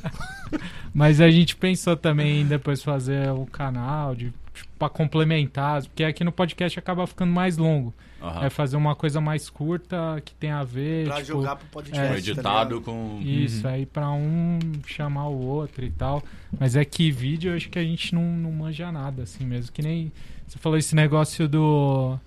[0.93, 6.03] Mas a gente pensou também em depois fazer o canal de, tipo, pra complementar, porque
[6.03, 7.93] aqui no podcast acaba ficando mais longo.
[8.21, 8.45] Aham.
[8.45, 11.05] É fazer uma coisa mais curta que tem a ver.
[11.05, 12.01] Pra tipo, jogar pro podcast.
[12.03, 12.85] é, tá editado ligado?
[12.85, 13.19] com.
[13.23, 13.73] Isso, Uhum.
[13.73, 16.23] aí pra um chamar o outro e tal.
[16.59, 19.71] Mas é que vídeo eu acho que a gente não, não manja nada, assim mesmo.
[19.71, 20.11] Que nem
[20.47, 22.17] você falou esse negócio do.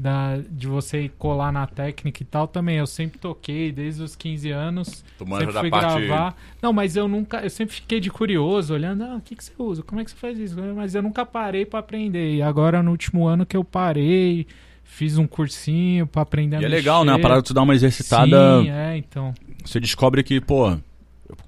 [0.00, 2.78] Da, de você colar na técnica e tal também.
[2.78, 5.04] Eu sempre toquei desde os 15 anos.
[5.18, 6.06] Tu manja sempre fui parte.
[6.06, 6.36] gravar.
[6.62, 7.40] Não, mas eu nunca.
[7.40, 9.82] Eu sempre fiquei de curioso, olhando, ah, o que, que você usa?
[9.82, 10.56] Como é que você faz isso?
[10.74, 12.36] Mas eu nunca parei pra aprender.
[12.36, 14.46] E agora, no último ano que eu parei,
[14.82, 17.12] fiz um cursinho pra aprender a E é legal, né?
[17.12, 18.62] A parada de tu dar uma exercitada.
[18.62, 19.34] Sim, é, então.
[19.62, 20.78] Você descobre que, pô.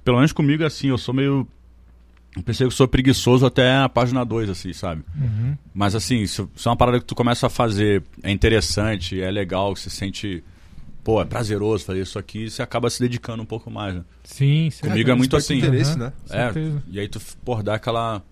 [0.05, 1.48] Pelo menos comigo é assim, eu sou meio.
[2.35, 5.03] Eu pensei que eu sou preguiçoso até a página 2, assim, sabe?
[5.14, 5.57] Uhum.
[5.74, 9.30] Mas assim, se, se é uma parada que tu começa a fazer, é interessante, é
[9.30, 10.43] legal, você sente.
[11.05, 14.05] Pô, é prazeroso fazer isso aqui, você acaba se dedicando um pouco mais, né?
[14.22, 14.83] Sim, sim.
[14.83, 15.68] Comigo é muito Desperta assim.
[15.68, 16.12] interesse, né?
[16.24, 16.83] Certeza.
[16.89, 18.22] E aí tu, pô, dá aquela.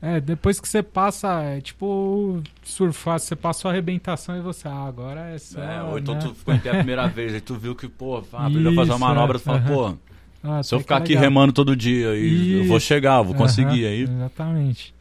[0.00, 4.86] É, depois que você passa, é tipo surfar, você passou a arrebentação e você, ah,
[4.86, 5.60] agora é só.
[5.60, 6.20] É, ou então né?
[6.20, 8.74] tu ficou em pé a primeira vez, aí tu viu que, pô, ah, aprendeu a
[8.76, 9.68] fazer uma manobra, é, tu fala, aham.
[9.74, 9.98] pô,
[10.42, 11.24] Ah, se eu ficar que aqui legal.
[11.24, 13.84] remando todo dia e eu vou chegar, eu vou conseguir.
[13.84, 14.94] Aham, Aí Exatamente.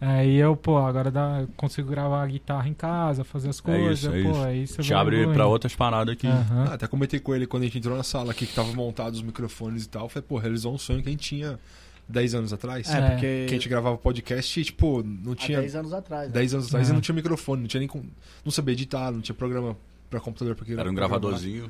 [0.00, 4.08] Aí eu, pô, agora dá, consigo gravar a guitarra em casa, fazer as coisas, isso,
[4.14, 4.42] é pô, isso.
[4.42, 6.26] aí você te vai abre pra outras paradas aqui.
[6.26, 6.66] Aham.
[6.68, 9.14] Ah, até comentei com ele quando a gente entrou na sala aqui, que tava montado
[9.14, 10.08] os microfones e tal.
[10.08, 11.58] Falei, pô, realizou um sonho que a gente tinha
[12.06, 12.88] 10 anos atrás.
[12.92, 13.10] É, É.
[13.10, 13.46] porque.
[13.48, 15.60] Que a gente gravava podcast e, tipo, não há tinha.
[15.60, 16.26] 10 anos atrás.
[16.28, 16.34] né?
[16.34, 16.90] 10 anos atrás É.
[16.90, 17.88] e não tinha microfone, não tinha nem.
[17.88, 18.02] com-
[18.44, 19.74] Não sabia editar, não tinha programa
[20.10, 20.54] pra computador.
[20.54, 21.64] Porque Era um gravadorzinho.
[21.64, 21.68] É,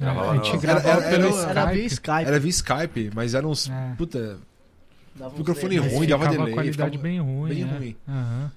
[0.00, 1.74] Gravava a gente no- gravava Era- era- pelo era- Era Skype.
[1.76, 2.26] via Skype.
[2.28, 3.68] Era via Skype, mas eram uns.
[3.70, 3.94] É.
[3.98, 4.38] Puta,
[5.14, 5.94] Dava microfone delay.
[5.94, 7.76] ruim, dava delay, a qualidade ficava bem ruim, bem né?
[7.78, 7.96] ruim.
[8.08, 8.50] Aham.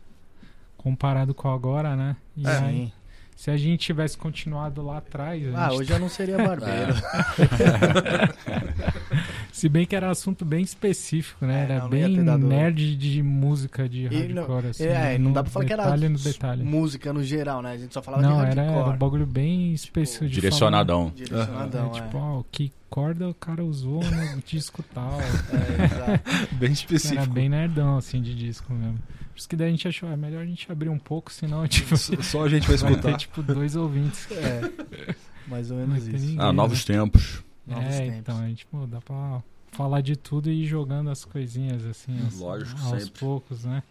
[0.78, 2.16] Comparado com agora, né?
[2.38, 2.58] E É.
[2.58, 2.94] aí,
[3.36, 6.94] se a gente tivesse continuado lá atrás, Ah, gente- hoje eu não seria barbeiro.
[9.54, 11.62] se bem que era assunto bem específico, né?
[11.62, 14.84] É, era não, não bem ter dado- nerd de música de E não- hardcore, assim.
[14.84, 16.64] é, no não dá pra falar que era detalhe no detalhe.
[16.64, 17.72] música no geral, né?
[17.72, 18.80] A gente só falava Não, de era, hardcore.
[18.88, 21.12] era um bagulho bem específico de Direcionadão.
[21.16, 21.96] Direcionadão, falar.
[21.96, 22.04] É, é.
[22.06, 25.20] tipo, ó, que corda o cara usou no disco tal.
[25.22, 26.48] É, exato.
[26.54, 27.34] bem Era específico.
[27.34, 28.98] bem nerdão, assim, de disco mesmo.
[28.98, 31.66] Por isso que daí a gente achou, é melhor a gente abrir um pouco, senão
[31.70, 33.12] tipo, Só- Só a gente vai vai escutar.
[33.14, 34.28] ter tipo dois ouvintes.
[34.32, 34.72] É,
[35.48, 36.18] mais ou Não menos isso.
[36.26, 36.52] ninguém, Ah, né?
[36.52, 37.44] novos tempos.
[37.66, 38.20] Novos é, tempos.
[38.20, 39.42] então, a gente, pô, dá pra
[39.72, 43.20] falar de tudo e ir jogando as coisinhas, assim, aos, Lógico, aos sempre.
[43.20, 43.82] poucos, né?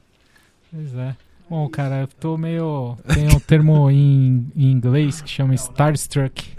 [0.70, 1.16] Pois é.
[1.48, 2.96] Bom, cara, eu tô meio.
[3.12, 6.50] Tem um termo em, em inglês que chama Starstruck.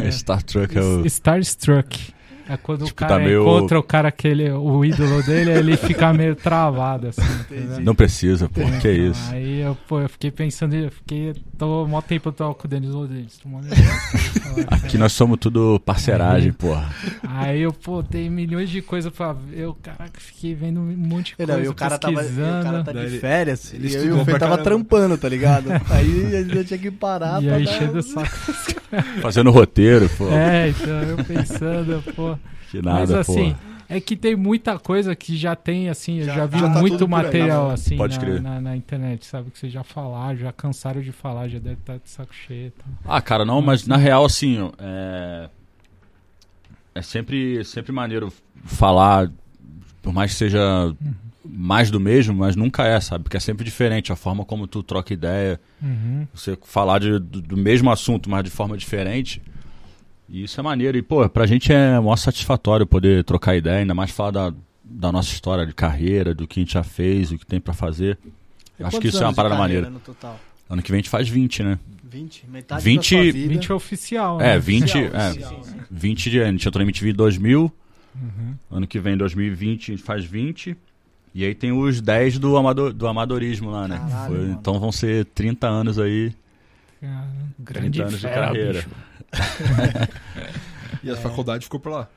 [0.00, 1.04] É, Star Trek é o.
[1.04, 2.14] Starstruck.
[2.48, 5.76] É quando Tipo, o cara tá meio- encontra o cara, aquele, o ídolo dele, ele
[5.76, 7.22] fica meio travado, assim.
[7.40, 7.80] entendeu?
[7.80, 8.60] Não precisa, pô.
[8.80, 9.30] Que é isso.
[9.32, 11.34] Aí eu, pô, eu fiquei pensando, eu fiquei.
[11.56, 16.52] Tô mó tempo eu tô com o Denis, cara, Aqui nós somos tudo parceragem, Aí.
[16.52, 16.90] porra.
[17.28, 19.60] Aí eu, pô, tem milhões de coisas pra ver.
[19.60, 21.52] Eu, caraca, fiquei vendo um monte de coisa.
[21.56, 22.64] Não, e o cara, tava, e o pesquisando.
[22.64, 24.62] cara tá de ele- férias ele e eu e o Fê tava caramba.
[24.64, 25.68] trampando, tá ligado?
[25.90, 29.22] Aí a gente tinha que parar E pra aí dar...
[29.22, 30.28] Fazendo roteiro, pô.
[30.32, 32.36] É, então eu pensando, pô.
[32.72, 33.84] Que Mas nada, assim, pô.
[33.88, 36.80] é que tem muita coisa que já tem, assim, eu Já- já vi já tá
[36.80, 37.74] muito aí, material, né?
[37.74, 39.50] assim, Pode na, na, na internet, sabe?
[39.50, 42.72] Que vocês já falaram, já cansaram de falar, já deve estar de saco cheio.
[42.72, 43.14] tal.
[43.16, 45.50] Ah, cara, não, mas na real, assim, ó, é.
[46.94, 48.32] É sempre, sempre maneiro
[48.64, 49.30] falar,
[50.02, 50.60] por mais que seja
[51.44, 53.24] mais do mesmo, mas nunca é, sabe?
[53.24, 56.26] Porque é sempre diferente a forma como tu troca ideia, Uhum.
[56.34, 59.42] você falar de- do, do mesmo assunto, mas de forma diferente.
[60.32, 60.96] E isso é maneiro.
[60.96, 65.12] E, pô, pra gente é mó satisfatório poder trocar ideia, ainda mais falar da, da
[65.12, 68.18] nossa história de carreira, do que a gente já fez, o que tem pra fazer.
[68.80, 69.90] E Acho que isso é uma de parada maneira.
[69.90, 70.40] No total?
[70.70, 71.78] Ano que vem a gente faz 20, né?
[72.02, 72.46] 20?
[72.48, 73.48] Metade 20 da sua vida.
[73.54, 74.58] 20 é oficial, É, né?
[74.58, 75.84] 20, Oficial, é, oficial, né?
[75.90, 76.40] 20 de.
[76.42, 77.72] A gente entrou na MTV em 2000.
[78.14, 78.54] Uhum.
[78.70, 80.76] Ano que vem, 2020, a gente faz 20.
[81.34, 83.98] E aí tem os 10 do, amador, do amadorismo lá, né?
[83.98, 86.32] Caralho, Foi- então vão ser 30 anos aí.
[87.00, 87.26] Cara,
[87.64, 88.72] 30 grande anos de fera, carreira.
[88.74, 88.88] bicho.
[91.04, 92.08] E a faculdade ficou por lá.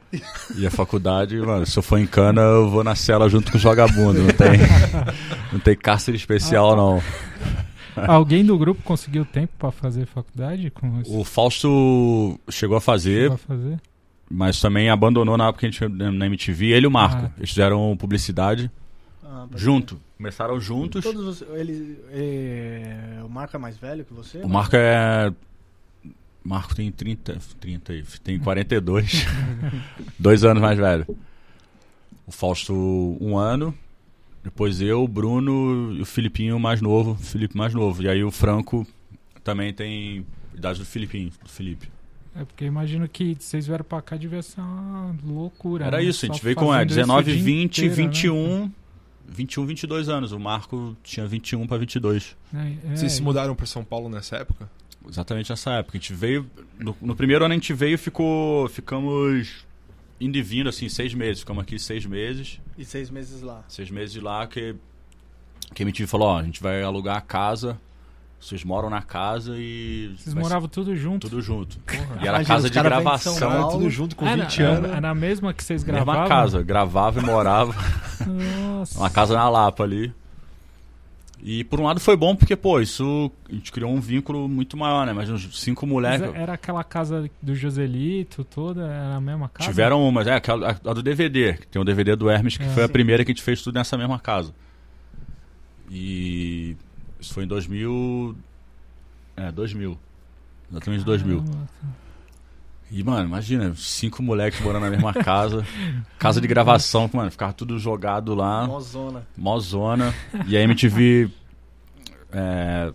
[0.55, 3.57] E a faculdade, mano, se eu for em cana, eu vou na cela junto com
[3.57, 4.21] o jogabundo.
[4.21, 4.59] Não tem,
[5.51, 7.01] não tem cárcere especial, não.
[8.07, 10.69] Alguém do grupo conseguiu tempo pra fazer faculdade?
[10.69, 13.79] Com esse- O Fausto chegou a fazer, pra fazer?
[14.29, 16.67] mas também abandonou na época que a gente na MTV.
[16.67, 17.25] Ele e o Marco.
[17.25, 17.31] Ah.
[17.39, 18.69] Eles fizeram publicidade
[19.23, 19.99] Ah, junto.
[20.17, 21.03] Começaram juntos.
[21.03, 24.37] Todos vocês, ele, é, o Marco é mais velho que você?
[24.43, 25.33] O Marco é.
[26.45, 29.25] Marco tem 30, 30 aí, tem 42.
[30.19, 31.07] Dois anos mais velho.
[32.27, 32.73] O Fausto,
[33.19, 33.75] um ano.
[34.43, 37.13] Depois eu, o Bruno e o Filipinho mais novo.
[37.13, 38.03] o Felipe mais novo.
[38.03, 38.85] E aí o Franco
[39.43, 40.23] também tem
[40.53, 41.89] idade do Filipinho, do Felipe.
[42.35, 45.85] É porque eu imagino que vocês vieram pra cá devia ser uma loucura.
[45.85, 46.03] Era né?
[46.03, 47.95] isso, a gente veio com é, fazendo isso o 19, dia 20, inteiro, né?
[47.95, 48.71] 21.
[49.27, 50.31] 21, 22 anos.
[50.31, 52.37] O Marco tinha 21 para 22.
[52.53, 54.69] É, é, Vocês se mudaram pra São Paulo nessa época?
[55.09, 55.97] Exatamente nessa época.
[55.97, 56.49] A gente veio.
[56.79, 58.67] No, no primeiro ano a gente veio e ficou.
[58.69, 59.65] Ficamos
[60.19, 61.39] indo e vindo, assim, seis meses.
[61.39, 62.59] Ficamos aqui seis meses.
[62.77, 63.63] E seis meses lá.
[63.67, 64.75] Seis meses de lá que.
[65.73, 67.79] Que a MTV falou, ó, a gente vai alugar a casa.
[68.39, 70.13] Vocês moram na casa e.
[70.17, 71.27] Vocês ser moravam tudo junto.
[71.27, 71.79] tudo junto.
[71.79, 72.19] Porra.
[72.21, 73.39] E era Imagina, casa de gravação.
[73.39, 73.71] Paulo.
[73.71, 74.91] tudo junto com era, 20 anos.
[74.91, 76.21] era a mesma que vocês gravavam?
[76.21, 76.61] Mesma casa.
[76.61, 77.73] Gravava e morava.
[78.27, 78.99] Nossa.
[78.99, 80.13] Uma casa na Lapa ali.
[81.47, 84.75] E por um lado foi bom porque, pô, isso a gente criou um vínculo muito
[84.75, 85.13] maior, né?
[85.13, 86.33] Mas uns cinco moleques.
[86.33, 88.87] Era aquela casa do Joselito toda?
[88.87, 89.69] Era a mesma casa?
[89.69, 92.63] Tiveram umas, é, aquela, a, a do DVD, que tem o DVD do Hermes, que
[92.63, 92.69] É.
[92.69, 92.93] foi a Sim.
[92.93, 94.55] primeira que a gente fez tudo nessa mesma casa.
[95.91, 96.75] E
[97.19, 98.35] isso foi em 2000.
[99.37, 99.99] É, 2000.
[100.71, 101.43] Exatamente 2000.
[102.91, 105.65] E, mano, imagina, cinco moleques morando na mesma casa.
[106.19, 108.67] casa de gravação, que, mano, ficava tudo jogado lá.
[108.67, 109.27] Mozona.
[109.35, 110.13] Mó zona.
[110.47, 111.29] E a MTV
[112.31, 112.93] é,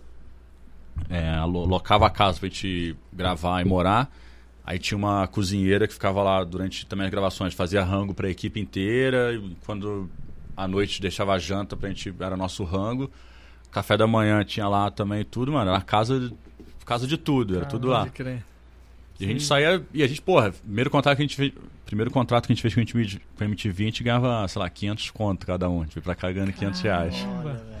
[1.09, 4.09] é, locava a casa pra gente gravar e morar.
[4.63, 8.59] Aí tinha uma cozinheira que ficava lá durante também as gravações, fazia rango pra equipe
[8.59, 9.33] inteira.
[9.33, 10.09] E quando
[10.55, 13.11] à noite deixava a janta pra gente, era nosso rango.
[13.71, 15.71] Café da manhã tinha lá também tudo, mano.
[15.71, 16.31] Era casa,
[16.85, 18.07] casa de tudo, era tudo lá.
[18.09, 18.43] Crer.
[19.21, 19.81] E a gente saía.
[19.93, 21.51] E a gente, porra, primeiro contrato que a gente fez.
[21.85, 24.47] Primeiro contrato que a gente fez com a MTV, com a MTV a gente ganhava,
[24.47, 25.81] sei lá, 500 conto cada um.
[25.81, 27.15] A gente veio pra cá ganhando 500 reais.
[27.43, 27.71] Olha.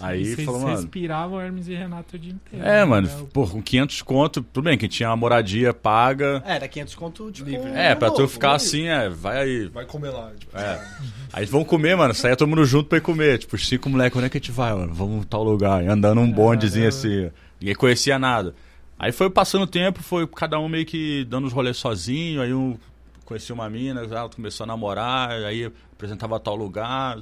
[0.00, 2.64] Aí vocês falou, mano- respiravam Hermes e Renato o dia inteiro.
[2.66, 2.84] É, né?
[2.84, 6.42] mano, É pô, com 500 conto, tudo bem, que tinha uma moradia paga.
[6.44, 7.48] É, era 500 conto, tipo...
[7.48, 7.70] Livre.
[7.70, 9.68] É, pra tu ficar assim, é, vai aí.
[9.68, 10.32] Vai comer lá.
[10.38, 10.84] Tipo, É.
[11.32, 13.38] Aí vamos comer, mano, saía todo mundo junto pra ir comer.
[13.38, 14.92] Tipo, os cinco moleques, onde é que a gente vai, mano?
[14.92, 15.82] Vamos em tal lugar.
[15.82, 17.30] E andando um bondezinho assim.
[17.60, 18.54] Ninguém conhecia nada.
[18.98, 22.40] Aí foi passando o tempo, foi cada um meio que dando os rolês sozinho.
[22.40, 22.76] Aí um
[23.24, 27.18] conhecia uma mina, ela começou a namorar, aí apresentava tal lugar.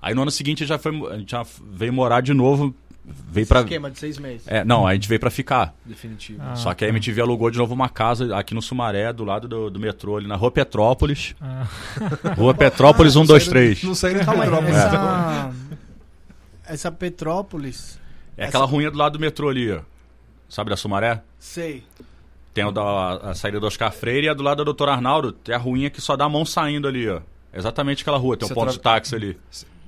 [0.00, 2.74] Aí no ano seguinte já foi, a gente já veio morar de novo.
[3.04, 3.60] Veio Esse pra.
[3.60, 4.46] esquema de seis meses.
[4.46, 5.74] É, não, a gente veio pra ficar.
[5.84, 6.40] Definitivo.
[6.40, 6.92] Ah, Só que a tá.
[6.92, 10.28] MTV alugou de novo uma casa aqui no Sumaré, do lado do, do metrô, ali
[10.28, 11.34] na Rua Petrópolis.
[11.40, 11.66] Ah,
[12.38, 13.82] Rua Petrópolis Ah, 123.
[13.82, 14.76] Não saíram de Calma aí, Petrópolis.
[14.76, 15.52] essa...
[16.64, 17.98] Essa Petrópolis...
[18.36, 19.80] É aquela ruinha do lado do metrô ali, ó.
[20.52, 21.22] Sabe da Sumaré?
[21.38, 21.82] Sei.
[22.52, 24.86] Tem o da, a saída do Oscar Freire e a do lado do Dr.
[24.90, 25.32] Arnaldo.
[25.32, 27.22] Tem a ruinha que só dá a mão saindo ali, ó.
[27.54, 29.38] Exatamente aquela rua, tem Você um ponto tra- de táxi ali.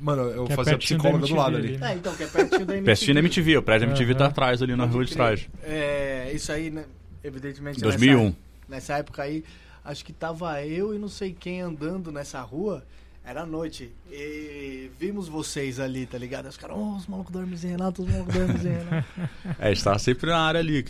[0.01, 1.77] Mano, eu que é fazia da psicóloga do lado ali.
[1.77, 1.93] né?
[1.93, 2.83] É, então, que é pertinho da MTV.
[2.87, 5.49] Pertinho da MTV, o prédio da MTV tá atrás ali na Pode rua de trás.
[5.63, 6.87] É, isso aí, né,
[7.23, 7.83] evidentemente...
[7.83, 8.25] 2001.
[8.25, 8.37] Nessa,
[8.67, 9.45] nessa época aí,
[9.85, 12.83] acho que tava eu e não sei quem andando nessa rua.
[13.25, 13.91] Era noite.
[14.11, 16.47] E vimos vocês ali, tá ligado?
[16.47, 19.07] Os caras, oh, os malucos do Hermes e Renato, os malucos do Hermes e Renato.
[19.59, 20.85] É, estava sempre na área ali.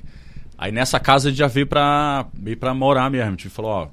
[0.59, 3.28] Aí nessa casa a gente já veio pra, veio pra morar mesmo.
[3.28, 3.89] A gente falou, ó,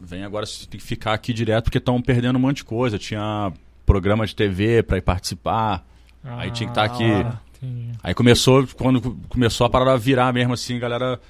[0.00, 2.98] vem agora, você tem que ficar aqui direto porque estão perdendo um monte de coisa.
[2.98, 3.52] Tinha
[3.84, 5.86] programa de TV pra ir participar.
[6.24, 7.04] Aí tinha que estar aqui.
[7.04, 7.92] ah, entendi.
[8.02, 11.20] Aí começou, quando começou a parada a virar mesmo assim, a galera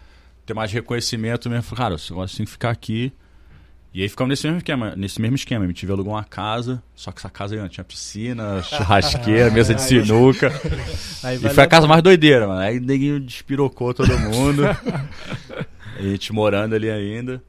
[0.47, 1.77] ter mais reconhecimento mesmo.
[1.77, 3.13] Cara, você tem que ficar aqui.
[3.97, 5.65] E aí ficamos nesse mesmo esquema, nesse mesmo esquema.
[5.65, 9.81] A gente alugou uma casa, só que essa casa aí, tinha piscina, churrasqueira, mesa de
[9.81, 10.53] sinuca.
[11.43, 12.61] E foi a casa mais doideira, mano.
[12.61, 14.65] Aí neguinho despirocou todo mundo.
[15.99, 17.43] a gente morando ali ainda.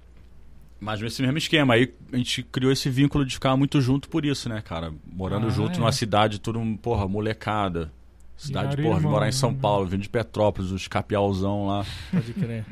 [0.80, 4.24] Mas nesse mesmo esquema, aí a gente criou esse vínculo de ficar muito junto por
[4.24, 4.94] isso, né, cara?
[5.06, 5.80] Morando Ah, junto é.
[5.80, 7.92] numa cidade, tudo, porra, molecada.
[8.38, 9.54] Cidade, Viraram porra, morar em São?
[9.54, 11.86] Paulo, vindo de Petrópolis, os capialzão lá.
[12.10, 12.64] Pode crer.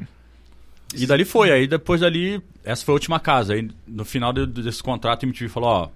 [1.04, 3.54] E dali foi, aí depois dali, essa foi a última casa.
[3.54, 5.90] Aí no final de- desse contrato, a MTV falou, ó,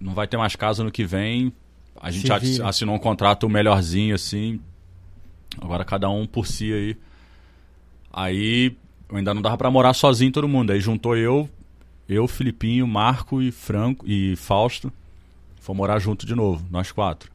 [0.00, 1.52] não vai ter mais casa no que vem.
[2.00, 2.30] A gente
[2.62, 4.60] assinou um contrato melhorzinho, assim.
[5.60, 6.96] Agora cada um por si aí.
[8.12, 8.76] Aí
[9.12, 10.72] ainda não dava pra morar sozinho todo mundo.
[10.72, 11.48] Aí juntou eu,
[12.08, 14.92] eu, Filipinho, Marco e Franco e Fausto.
[15.60, 17.30] Fomos morar junto de novo, nós quatro.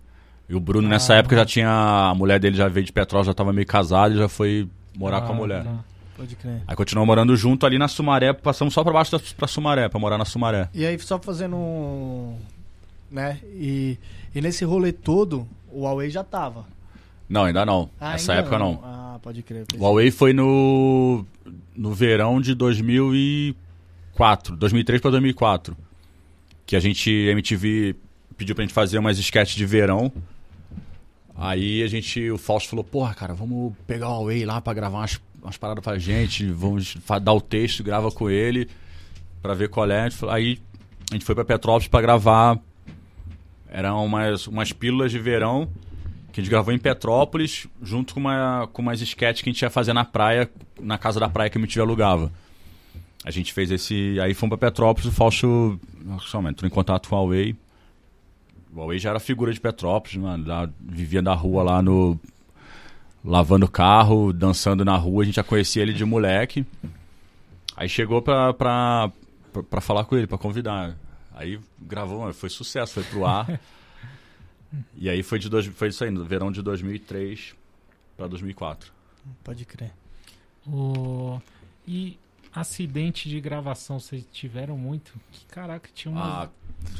[0.48, 1.18] E o Bruno nessa Ah.
[1.18, 1.70] época já tinha.
[2.10, 5.22] A mulher dele já veio de Petrópolis, já tava meio casado e já foi morar
[5.22, 5.64] com a Ah, mulher.
[5.64, 5.76] tá.
[6.22, 6.62] Pode crer.
[6.68, 10.00] Aí continuamos morando junto ali na Sumaré, passamos só pra baixo da, pra Sumaré, pra
[10.00, 10.70] morar na Sumaré.
[10.72, 12.38] E aí, só fazendo um.
[13.10, 13.40] Né?
[13.56, 13.98] E,
[14.36, 16.68] e nesse rolê todo, o Huawei já tava.
[17.28, 17.90] Não, ainda não.
[18.00, 18.80] Ah, Nessa ainda época não.
[18.84, 19.66] Ah, pode crer.
[19.76, 21.26] O Huawei foi no,
[21.76, 25.76] no verão de 2004, 2003 pra 2004.
[26.68, 27.96] Que a gente, a MTV
[28.38, 30.12] pediu pra gente fazer umas sketches de verão.
[31.36, 35.00] Aí a gente, o Fausto falou, porra, cara, vamos pegar o Huawei lá pra gravar
[35.00, 38.70] umas, umas paradas pra gente, vamos dar o texto, grava com ele,
[39.42, 40.10] pra ver qual é.
[40.10, 40.60] Gente Aí
[41.10, 42.60] a gente foi pra Petrópolis pra gravar,
[43.70, 45.68] eram umas, umas pílulas de verão,
[46.32, 49.62] que a gente gravou em Petrópolis, junto com, uma, com umas sketches que a gente
[49.62, 52.32] ia fazer na praia, na casa da praia que a MTV alugava.
[53.24, 54.20] A gente fez esse.
[54.20, 57.56] Aí fomos pra Petrópolis, o Fausto nossa, mano, entrou em contato com a Huawei.
[58.74, 60.48] O Huawei já era figura de Petrópolis, mano.
[60.48, 62.20] lá- vivia da rua lá no.
[63.24, 66.66] Lavando carro, dançando na rua, a gente já conhecia ele de moleque.
[67.76, 69.12] Aí chegou pra, pra,
[69.52, 70.96] pra, pra falar com ele, pra convidar.
[71.34, 73.60] Aí gravou, foi sucesso, foi pro ar.
[74.96, 77.56] e aí foi, de dois, foi isso aí, no verão de 2003
[78.18, 78.92] pra 2004.
[79.44, 79.92] Pode crer.
[80.68, 81.40] O...
[81.88, 82.18] E
[82.54, 85.14] acidente de gravação, vocês tiveram muito?
[85.32, 86.50] Que caraca, tinha umas, Ah,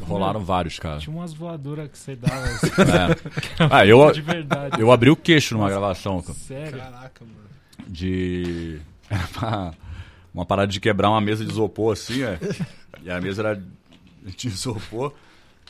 [0.02, 1.00] rolaram vários, cara.
[1.00, 2.68] tinha umas voadoras que você dava assim,
[3.60, 3.68] É.
[3.70, 4.80] Ah, eu, de verdade.
[4.82, 6.34] eu abri o queixo numa gravação, cara.
[6.38, 6.78] Sério?
[6.80, 7.50] Caraca, mano.
[7.88, 8.80] de
[9.10, 9.74] era uma,
[10.34, 12.40] uma parada de quebrar uma mesa de isopor assim, é.
[13.04, 13.64] E a mesa era
[14.24, 15.14] de isopor.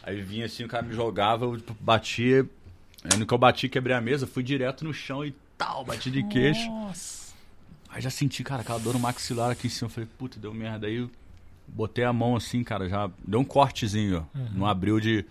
[0.03, 2.45] Aí vinha assim, o cara me jogava, eu tipo, batia.
[3.03, 6.11] Aí no que eu bati, quebrei a mesa, fui direto no chão e tal, bati
[6.11, 6.67] de queixo.
[6.69, 7.20] Nossa.
[7.93, 9.87] Aí já senti, cara, aquela dor no maxilar aqui em cima.
[9.87, 10.87] Eu falei, puta, deu merda.
[10.87, 11.09] Aí eu
[11.67, 14.39] botei a mão assim, cara, já deu um cortezinho, ó.
[14.53, 15.25] Não abriu de.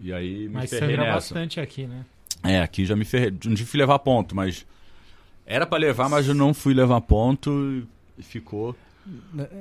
[0.00, 1.14] E aí me Mas ferrei sangra nessa.
[1.34, 2.04] bastante aqui, né?
[2.42, 3.30] É, aqui já me ferrei.
[3.30, 4.66] Não tive que levar ponto, mas.
[5.44, 7.86] Era pra levar, mas eu não fui levar ponto
[8.16, 8.74] e ficou.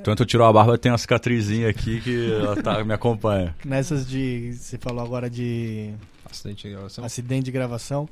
[0.04, 3.56] Tanto eu tirou a barba, tem uma cicatrizinha aqui que ela tá, me acompanha.
[3.66, 4.54] Nessas de.
[4.54, 5.94] Você falou agora de
[6.30, 7.04] Acidente de gravação.
[7.04, 8.10] acidente de gravação.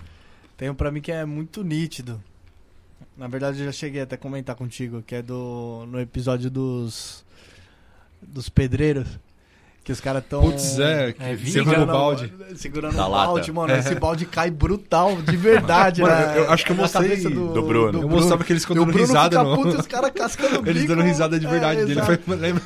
[0.58, 2.22] Tem um pra mim que é muito nítido.
[3.18, 7.24] Na verdade, eu já cheguei até a comentar contigo, que é do no episódio dos
[8.22, 9.08] dos pedreiros.
[9.84, 10.42] Que os caras tão.
[10.42, 12.58] Putz, é, que É, você vinga, roubou o Segurando, balde.
[12.60, 13.74] segurando o balde, mano.
[13.76, 16.02] Esse balde cai brutal, de verdade.
[16.02, 18.02] Mano, na- eu acho que eu mostrei cabeça do Bruno.
[18.02, 21.02] Eu mostrava que eles ficam dando risada, fica puto, os caras cascando o Eles dando
[21.02, 22.02] risada de verdade É, dele.
[22.04, 22.62] Foi, lembra?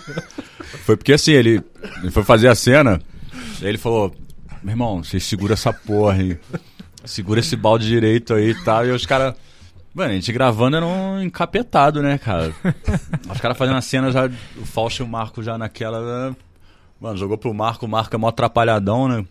[0.85, 1.63] Foi porque assim, ele,
[2.01, 2.99] ele foi fazer a cena,
[3.61, 4.13] aí ele falou:
[4.61, 6.37] Meu irmão, você segura essa porra aí.
[7.05, 8.85] Segura esse balde direito aí e tal.
[8.85, 9.35] E os caras.
[9.93, 12.53] Mano, a gente gravando era um encapetado, né, cara?
[13.31, 14.25] Os caras fazendo a cena já.
[14.57, 16.29] O Fausto e o Marco já naquela.
[16.29, 16.35] né?
[16.99, 19.25] Mano, jogou pro Marco, o Marco é mó atrapalhadão, né?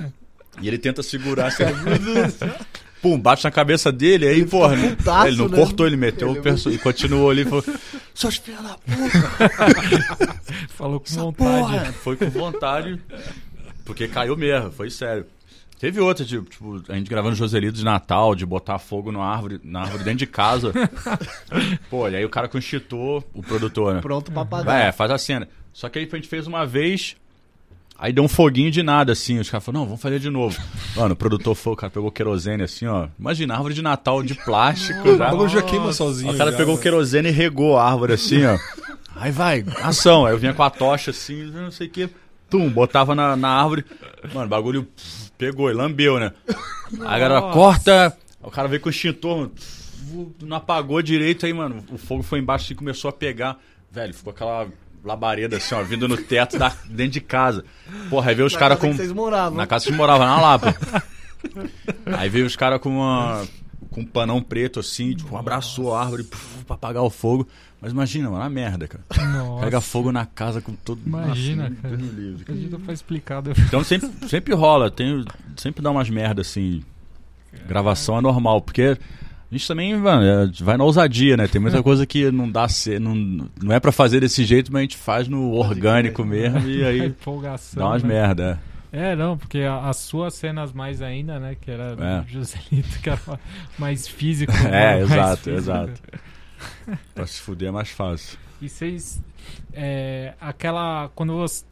[0.60, 1.62] E ele tenta segurar assim.
[3.00, 4.74] Pum, bate na cabeça dele, aí, porra.
[4.74, 4.96] né?
[4.96, 5.56] putaço, ele não né?
[5.56, 6.68] cortou, ele meteu Ele é o perso...
[6.68, 7.64] e continuou ali e falou:
[8.12, 8.76] Seus filhos da
[10.70, 11.60] Falou com essa vontade.
[11.60, 11.92] porra.
[11.92, 13.00] Foi com vontade.
[13.84, 15.26] Porque caiu mesmo, foi sério.
[15.78, 19.60] Teve outra, tipo, tipo, a gente gravando Joselito de Natal, de botar fogo na árvore,
[19.62, 20.72] na árvore dentro de casa.
[21.88, 24.00] Pô, e aí o cara constitou o produtor, né?
[24.00, 24.86] Pronto pra pagar.
[24.86, 25.48] É, faz a cena.
[25.72, 27.14] Só que aí a gente fez uma vez,
[27.96, 29.38] aí deu um foguinho de nada, assim.
[29.38, 30.60] Os caras falaram, não, vamos fazer de novo.
[30.96, 33.06] Mano, o produtor foi, o cara pegou querosene, assim, ó.
[33.16, 35.08] Imagina, árvore de Natal de plástico.
[35.08, 35.30] O já.
[35.30, 36.32] bagulho já queima sozinho.
[36.32, 36.82] O cara já, pegou o né?
[36.82, 38.58] querosene e regou a árvore assim, ó.
[39.14, 40.26] Aí vai, ação.
[40.26, 42.10] Aí eu vinha com a tocha assim, não sei o que.
[42.50, 43.84] Tum, botava na, na árvore.
[44.34, 46.32] Mano, o bagulho pff, pegou e lambeu, né?
[46.48, 46.56] Aí
[47.00, 47.54] a galera, Nossa.
[47.54, 48.18] corta.
[48.42, 49.50] O cara veio com o extintor,
[50.42, 51.84] não apagou direito aí, mano.
[51.90, 53.58] O fogo foi embaixo e começou a pegar.
[53.90, 54.68] Velho, ficou aquela
[55.04, 57.64] labareda assim, ó, vindo no teto da, dentro de casa.
[58.10, 58.90] Porra, aí veio os caras com.
[58.90, 59.56] que vocês moravam.
[59.56, 60.74] Na casa que morava, na Lapa.
[62.18, 63.46] Aí veio os caras com uma.
[63.90, 67.48] Com um panão preto assim, tipo, abraçou a árvore puf, pra apagar o fogo.
[67.80, 69.04] Mas imagina, mano, a merda, cara.
[69.32, 69.64] Nossa.
[69.64, 71.94] Pega fogo na casa com todo Imagina, Nossa, cara.
[71.94, 72.58] Livre, cara.
[72.58, 73.52] Acredita pra explicado.
[73.56, 75.24] Então sempre, sempre rola, tem,
[75.56, 76.82] sempre dá umas merda assim.
[77.68, 78.82] Gravação é normal, porque
[79.50, 81.46] A gente também mano, é, vai na ousadia, né?
[81.48, 84.80] Tem muita coisa que não dá ser, não, não é pra fazer desse jeito, mas
[84.80, 87.14] a gente faz no orgânico mesmo e A aí
[87.74, 88.08] dá umas né?
[88.08, 88.60] merda.
[88.90, 91.56] É, não, porque a- as suas cenas mais ainda, né?
[91.60, 92.20] Que era É.
[92.20, 93.20] o Joselito, que era
[93.78, 94.52] mais físico.
[94.66, 95.58] É, né, mais exato, físico.
[95.58, 95.92] exato.
[97.14, 98.38] Pra se fuder é mais fácil.
[98.60, 99.20] E vocês.
[99.72, 101.10] É, aquela.
[101.14, 101.64] Quando você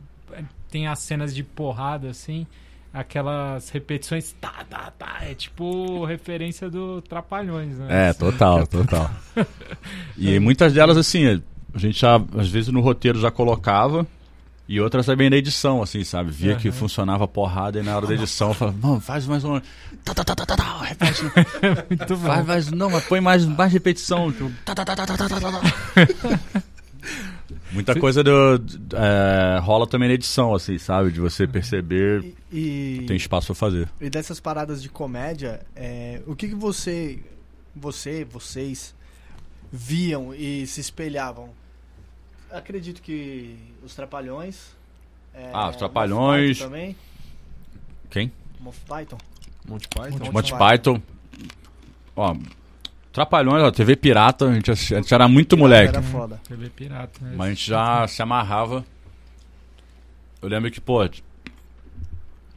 [0.70, 2.47] tem as cenas de porrada, assim,
[2.93, 4.34] aquelas repetições.
[4.41, 5.18] Tá, tá, tá.
[5.22, 8.09] É tipo referência do Trapalhões, né?
[8.09, 9.11] É, total, total.
[10.16, 11.43] E muitas delas, assim,
[11.74, 14.07] a gente já, às vezes no roteiro já colocava.
[14.68, 16.30] E outras também na edição, assim, sabe?
[16.32, 16.76] Via que Aham.
[16.76, 19.62] funcionava a porrada e na hora da edição eu falava, mano, faz mais uma.
[20.07, 21.23] Tá, tá, tá, tá, tá, tá, repete.
[21.91, 22.27] Muito bom.
[22.29, 22.71] Faz mais.
[22.71, 24.31] Não, mas põe mais, mais repetição.
[24.31, 26.63] Tipo, tá, tá, tá, tá, tá, tá, tá, tá.
[27.73, 28.31] Muita coisa do,
[28.95, 31.11] é, rola também na edição, assim, sabe?
[31.11, 33.89] De você perceber E, e, tem espaço pra fazer.
[34.01, 37.19] e dessas paradas de comédia, é, o que, que você,
[37.75, 38.95] você, vocês
[39.73, 41.51] viam e se espelhavam?
[42.51, 44.69] Acredito que os Trapalhões.
[45.35, 46.59] é, Ah, os Trapalhões.
[46.61, 46.97] Também.
[48.09, 48.31] Quem?
[48.61, 49.19] Monty Python.
[49.69, 50.19] Monty Python.
[50.19, 51.03] Monty Monty Python.
[52.14, 52.37] Ó,
[53.17, 55.97] Trapalhões, ó, TV Pirata, a gente, a gente era muito moleque.
[55.97, 56.39] Era foda.
[56.47, 57.33] TV Pirata, né?
[57.35, 58.85] Mas a gente já se amarrava.
[60.43, 60.99] Eu lembro que, pô,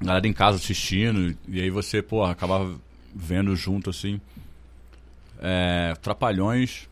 [0.01, 2.75] galera em casa assistindo, e aí você, pô, acabava
[3.15, 4.19] vendo junto, assim.
[5.41, 6.89] É, Trapalhões.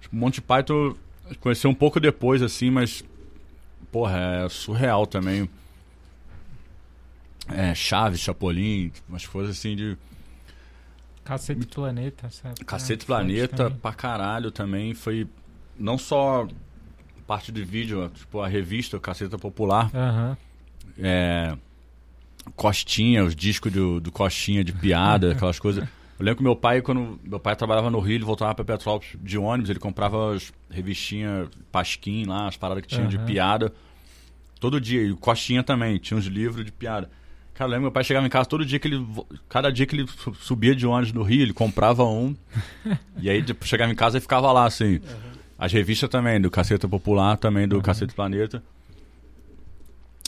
[0.00, 0.94] Tipo, Monty Python
[1.40, 3.04] conheci um pouco depois, assim, mas,
[3.90, 5.50] porra, é surreal também.
[7.48, 9.96] É, Chaves, Chapolin, umas coisas assim de.
[11.24, 12.64] Cacete Planeta, sabe?
[12.64, 15.26] Cacete É, Planeta pra caralho também foi
[15.78, 16.46] não só
[17.26, 20.36] parte de vídeo, tipo a revista Caceta Popular, Aham.
[20.98, 21.56] é,
[22.54, 25.82] Costinha, os discos do, do Costinha de piada, aquelas coisas.
[26.18, 29.16] Eu lembro que meu pai, quando meu pai trabalhava no Rio, ele voltava pra Petrópolis
[29.20, 33.26] de ônibus, ele comprava as revistinhas Pasquim lá, as paradas que tinham de Aham.
[33.26, 33.72] piada.
[34.60, 37.10] Todo dia, e o Costinha também, tinha uns livros de piada.
[37.54, 39.06] Cara, eu lembro meu pai chegava em casa todo dia que ele.
[39.48, 42.34] Cada dia que ele su- subia de ônibus no Rio, ele comprava um.
[43.20, 45.00] e aí tipo, chegava em casa e ficava lá, assim.
[45.56, 48.60] As revistas também, do Caceta Popular, também do Caceta Planeta.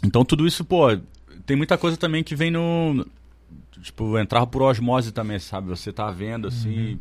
[0.04, 0.96] Então tudo isso, pô,
[1.44, 3.04] tem muita coisa também que vem no.
[3.82, 5.68] Tipo, entrava por osmose também, sabe?
[5.68, 6.98] Você tá vendo assim.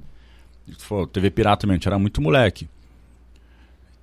[0.88, 2.68] Pô, TV Pirata também, a gente era muito moleque.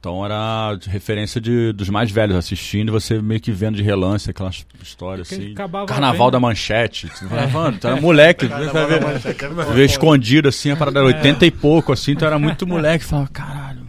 [0.02, 3.84] Então era de referência de, dos mais velhos assistindo, e você meio que vendo de
[3.84, 5.54] relance aquelas histórias assim.
[5.54, 7.08] Carnaval vendo- da Manchete.
[7.52, 8.48] Mano, tu era moleque.
[8.48, 12.66] ver, tu vê escondido assim, a parada era 80 e pouco, assim, então era muito
[12.66, 13.04] moleque.
[13.04, 13.82] Falava, caralho.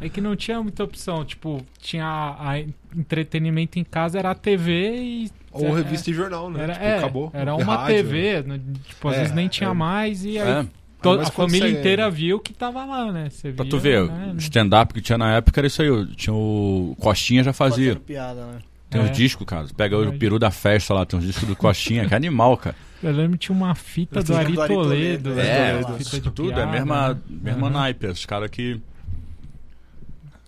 [0.00, 1.24] É que não tinha muita opção.
[1.24, 2.58] Tipo, tinha a, a
[2.96, 5.30] entretenimento em casa, era a TV e.
[5.52, 6.64] Ou é, revista e jornal, né?
[6.64, 7.30] Era, tipo, é, acabou.
[7.32, 7.96] era uma rádio.
[7.96, 8.60] TV, né?
[8.88, 9.74] tipo, às É, vezes nem tinha é.
[9.74, 10.66] mais e aí
[11.02, 13.30] To- Mas a família você- inteira viu que tava lá, né?
[13.30, 14.32] Você pra via, tu ver, né?
[14.34, 16.06] o stand-up que tinha na época era isso aí.
[16.14, 17.96] Tinha o Costinha já fazia.
[17.96, 18.58] Piada, né?
[18.90, 19.04] Tem É.
[19.04, 19.66] uns discos, cara.
[19.76, 22.76] Pega o peru da festa lá, tem uns discos do Costinha, que é animal, cara.
[23.02, 25.30] Eu lembro que tinha uma fita do Ari do Ari Toledo.
[25.30, 25.80] Toledo, né?
[25.80, 27.20] é, fita tudo, é mesma, né?
[27.28, 28.06] mesma Aham, naipe.
[28.08, 28.78] Os caras que.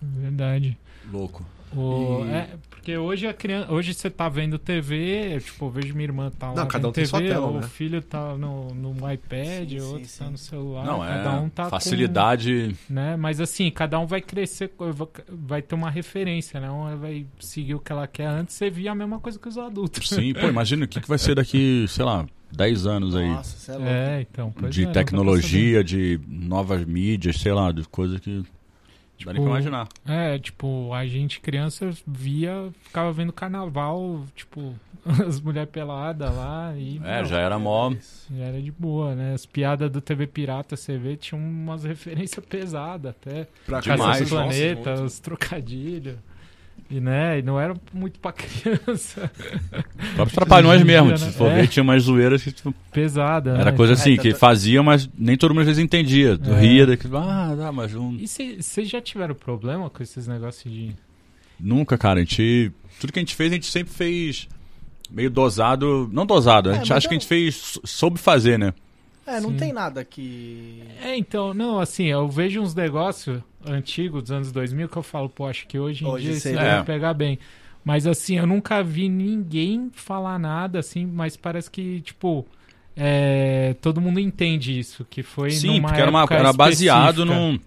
[0.01, 0.77] Verdade.
[1.11, 1.45] Louco.
[1.75, 2.49] O- E- é,
[2.83, 6.29] porque hoje a criança, hoje você tá vendo TV, eu, tipo, eu vejo minha irmã
[6.29, 7.67] tá lá Não, cada um vendo tem TV, sua tela, o né?
[7.69, 10.19] filho tá no, no iPad, Sim, o sim, outro sim.
[10.19, 12.75] tá no celular, Não, cada é um tá facilidade.
[12.85, 13.15] com, né?
[13.15, 14.69] Mas assim, cada um vai crescer,
[15.29, 16.69] vai ter uma referência, né?
[16.69, 18.25] Um vai seguir o que ela quer.
[18.27, 20.09] Antes você via a mesma coisa que os adultos.
[20.09, 23.29] Sim, pô, imagina o que, que vai ser daqui, sei lá, 10 anos aí.
[23.29, 23.89] Nossa, é louco.
[23.89, 24.53] É, então.
[24.59, 28.43] pois de é, tecnologia, de novas mídias, sei lá, de coisa que.
[29.25, 29.87] Não dá nem pra Tipo, imaginar.
[30.05, 34.73] É, tipo, a gente criança via, ficava vendo carnaval, tipo,
[35.27, 37.91] as mulheres peladas lá e É, já era mó.
[38.31, 39.33] já era de boa, né?
[39.33, 43.47] As piadas do TV Pirata, você vê, tinha umas referências pesadas até.
[43.65, 45.03] Pra Demais, Casa crianças, do nossa, Planeta, muito.
[45.05, 46.17] os trocadilhos.
[46.91, 49.31] E, né, e não era muito pra criança.
[50.15, 51.31] Próprios trapalhões Hoje em mesmo, dia, se né?
[51.31, 51.55] for É.
[51.61, 53.77] ver, tinha umas zoeiras que tipo, Pesada, era né?
[53.77, 56.37] coisa assim, É, que tanto- fazia, mas nem todo mundo às vezes entendia.
[56.37, 56.59] Tu É.
[56.59, 58.15] ria, daqui, ah, dá, mas um...
[58.19, 60.91] E vocês já tiveram problema com esses negócios de.
[61.59, 62.19] nunca, cara.
[62.19, 62.71] A gente.
[62.99, 64.47] Tudo que a gente fez, a gente sempre fez
[65.09, 66.07] meio dosado.
[66.11, 68.73] Não dosado, a É, gente acha que a eu- gente fez, sou- soube fazer, né?
[69.25, 69.57] É, não Sim.
[69.57, 70.83] tem nada que.
[71.01, 75.29] É, então, não, assim, eu vejo uns negócios antigos dos anos 2000 que eu falo,
[75.29, 76.83] pô, acho que hoje em Hoje dia isso seria- deve É.
[76.83, 77.39] pegar bem.
[77.85, 82.45] Mas assim, eu nunca vi ninguém falar nada, assim, mas parece que, tipo,
[82.95, 87.25] é, todo mundo entende isso, que foi Sim, numa porque era, uma, época era baseado
[87.25, 87.59] num.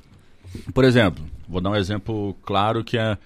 [0.73, 3.17] Por exemplo, vou dar um exemplo claro que é.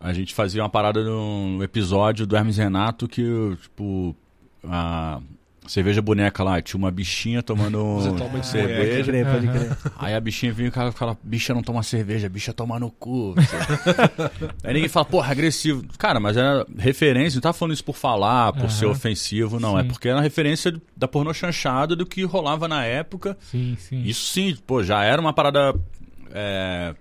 [0.00, 3.22] A gente fazia uma parada num episódio do Hermes Renato que,
[3.62, 4.16] tipo,
[4.64, 5.20] a,
[5.66, 9.04] cerveja boneca lá, tinha uma bichinha tomando Você toma de Pode cerveja.
[9.04, 9.76] crer, pode crer.
[9.98, 12.90] Aí a bichinha vinha e o cara ficava, bicha não toma cerveja, bicha toma no
[12.90, 13.34] cu.
[14.64, 15.84] Aí ninguém fala, porra, agressivo.
[15.98, 18.68] Cara, mas era referência, não tá falando isso por falar, por Aham.
[18.70, 19.78] ser ofensivo, não.
[19.78, 19.88] É Sim.
[19.88, 23.36] porque era referência da pornô chanchada do que rolava na época.
[23.40, 24.02] Sim, sim.
[24.02, 25.74] Isso sim, pô, já era uma parada
[26.32, 26.94] é,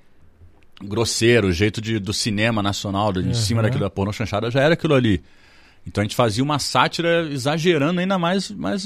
[0.83, 3.33] grosseira, o jeito de, do cinema nacional, de, em Aham.
[3.33, 5.21] cima daquilo da pornô chanchada, já era aquilo ali.
[5.85, 8.83] Então a gente fazia uma sátira exagerando ainda mais, mais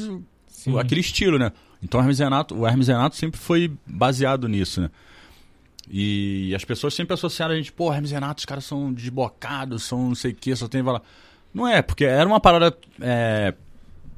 [0.48, 0.80] Sim.
[0.80, 1.52] aquele estilo, né?
[1.84, 4.90] Então o Hermes Renato, o Hermes Renato sempre foi baseado nisso, né?
[5.90, 10.08] E as pessoas sempre associaram a gente, pô, Hermes Renato, os caras são desbocados, são
[10.10, 11.02] não sei o que, só tem vala.
[11.54, 13.54] Não é, porque era uma parada é,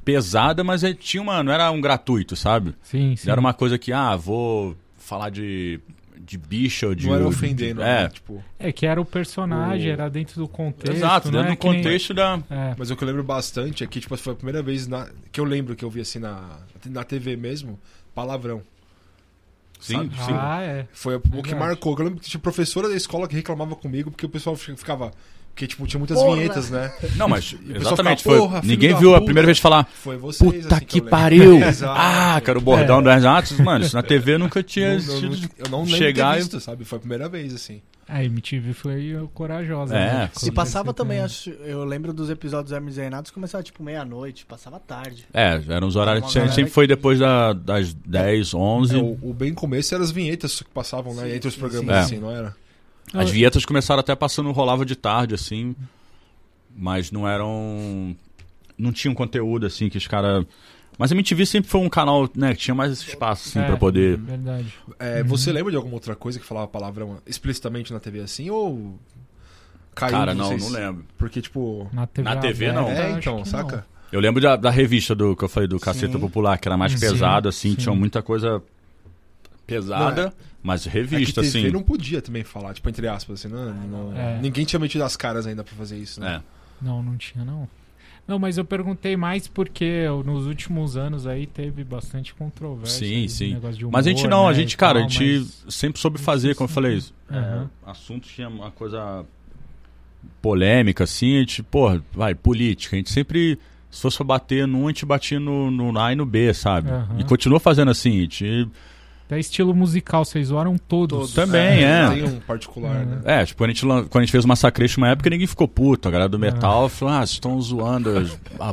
[0.05, 2.73] pesada, mas é- tinha uma, não era um gratuito, sabe?
[2.81, 3.29] Sim, sim.
[3.29, 5.79] Era uma coisa que, ah, vou falar de,
[6.19, 7.05] de bicha ou de.
[7.07, 8.03] Não era de- ofendendo, é.
[8.03, 8.09] né?
[8.09, 10.95] Tipo, É que era o personagem, O- era dentro do contexto.
[10.95, 12.39] Exato, não dentro é do que nem- contexto da.
[12.49, 15.07] É, Mas o que eu lembro bastante é que tipo, foi a primeira vez na-
[15.31, 17.79] que eu lembro que eu vi assim na, na TV mesmo,
[18.15, 18.61] palavrão.
[19.79, 20.09] Sim, Sabe?
[20.25, 20.33] sim.
[20.33, 20.87] Ah, é.
[20.91, 21.95] Foi o que marcou.
[21.99, 25.11] Eu lembro que tinha professora da escola que reclamava comigo porque o pessoal ficava.
[25.57, 26.35] Porque, tipo, tinha muitas Porra!
[26.35, 26.93] vinhetas, né?
[27.15, 28.47] Não, mas exatamente ficava, foi.
[28.47, 29.85] "Porra, filho ninguém viu a puta." primeira vez falar.
[29.91, 30.37] Foi vocês.
[30.63, 31.09] Puta assim, que eu lembro.
[31.19, 31.57] pariu!
[31.97, 35.49] Ah, cara, o bordão do Hermes Mano, isso na TV nunca tinha Não- não- sido.
[35.57, 36.85] eu não lembro chegar ter e- visto, sabe?
[36.85, 37.81] Foi a primeira vez, assim.
[38.07, 39.95] A MTV foi corajosa.
[39.97, 40.13] É.
[40.13, 40.29] né?
[40.33, 44.79] Se passava também, acho, eu lembro dos episódios Hermes e Renatos, começava tipo meia-noite, passava
[44.79, 45.25] tarde.
[45.33, 46.23] É, eram os horários.
[46.29, 48.95] A galera sempre que- foi depois da- das 10, 11.
[48.95, 51.23] É, o, o bem começo eram as vinhetas que passavam, né?
[51.23, 52.13] Sim, Entre os programas, sim.
[52.15, 52.55] assim, não era?
[53.13, 55.75] As vinhetas começaram até passando, rolava de tarde, assim.
[56.75, 58.15] Mas não eram.
[58.77, 60.45] Não tinha um conteúdo, assim, que os caras.
[60.97, 63.67] Mas a MTV sempre foi um canal, né, que tinha mais esse espaço, assim, É,
[63.67, 64.17] pra poder.
[64.17, 64.73] Verdade.
[64.97, 68.49] É, Você lembra de alguma outra coisa que falava palavrão explicitamente na TV assim?
[68.49, 68.99] Ou.
[69.95, 70.63] Caiu Cara, não, vocês?
[70.63, 71.05] não lembro.
[71.17, 71.89] Porque, tipo.
[71.93, 72.87] Na TV, Na TV, não.
[72.89, 73.85] É, então, saca?
[74.11, 76.19] Eu lembro da, da revista do que eu falei, do Caceta Sim.
[76.19, 77.75] Popular, que era mais Sim, pesado, assim, sim.
[77.75, 78.61] tinha muita coisa
[79.67, 81.71] pesada, mas É que revista, TV assim.
[81.71, 84.39] não podia também falar, tipo, entre aspas, assim, não, não- É.
[84.41, 86.41] ninguém tinha metido as caras ainda pra fazer isso, né?
[86.41, 86.85] É.
[86.85, 87.67] Não, não tinha, não.
[88.27, 93.07] Não, mas eu perguntei mais porque nos últimos anos aí teve bastante controvérsia.
[93.07, 93.53] Sim, aí, sim.
[93.53, 95.39] negócio de Mas a gente humor, não, a né, gente, e cara, a tal, gente
[95.65, 97.01] mas- sempre soube fazer, como eu falei.
[97.31, 97.69] É, Aham.
[97.85, 99.25] assunto tinha uma coisa
[100.41, 102.95] polêmica, assim, a gente, porra, vai, política.
[102.95, 103.57] A gente sempre,
[103.89, 106.89] se fosse pra bater num, a gente batia no, no A e no B, sabe?
[106.89, 107.19] Aham.
[107.19, 108.67] E continua fazendo assim, a gente.
[109.27, 111.19] Até estilo musical, vocês zoaram todos.
[111.19, 111.33] Todos.
[111.33, 112.09] Também, é.
[112.09, 113.19] Tem um particular, né?
[113.25, 115.67] É, tipo, quando a gente, quando a gente fez o Massacration uma época, ninguém ficou
[115.67, 116.07] puto.
[116.07, 118.25] A galera do metal falou, ah, vocês estão zoando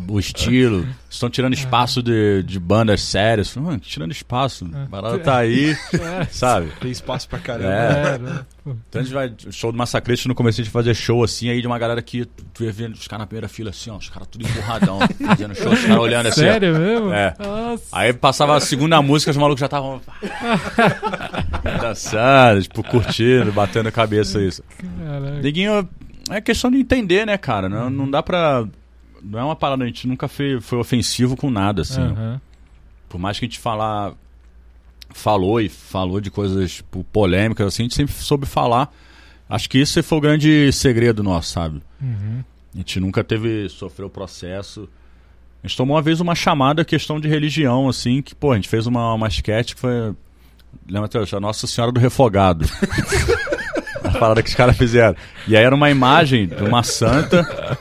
[0.09, 3.51] o estilo, vocês estão tirando espaço de, de bandas sérias.
[3.51, 4.71] Falei, mano, tirando espaço.
[4.73, 6.71] A parada tá aí, É, sabe?
[6.81, 7.69] Tem espaço pra caramba.
[7.69, 8.15] É.
[8.15, 8.47] é, né?
[8.67, 11.51] Então a gente vai, o show do Massacration, no começo a gente fazia show assim,
[11.51, 13.97] aí de uma galera que tu, ia vendo os caras na primeira fila assim, ó,
[13.97, 16.41] os caras tudo empurradão, fazendo show, os caras olhando assim.
[16.41, 16.45] ó.
[16.45, 17.13] Sério mesmo?
[17.13, 17.35] É.
[17.39, 17.85] Nossa.
[17.93, 20.01] Aí passava a segunda música, os malucos já estavam
[21.81, 24.63] dançando, tipo, curtindo, batendo a cabeça isso.
[24.99, 25.41] Caraca.
[25.41, 25.89] Neguinho,
[26.31, 27.69] é questão de entender, né, cara?
[27.69, 28.67] Não, não dá pra.
[29.23, 32.01] Não é uma parada, a gente nunca foi, foi ofensivo com nada, assim.
[32.01, 32.41] Aham.
[33.09, 34.13] Por mais que a gente falar,
[35.15, 38.93] falou e falou de coisas tipo, polêmicas, assim, a gente sempre soube falar.
[39.49, 41.81] Acho que esse foi o grande segredo nosso, sabe?
[42.01, 42.43] Uhum.
[42.75, 44.89] A gente nunca teve, sofreu processo.
[45.63, 48.69] A gente tomou uma vez uma chamada questão de religião, assim, que, pô, a gente
[48.69, 50.15] fez uma, uma sketch que foi.
[50.89, 52.65] Lembra até hoje, a Nossa Senhora do Refogado.
[54.05, 55.17] a parada que os caras fizeram.
[55.49, 57.79] E aí era uma imagem de uma santa,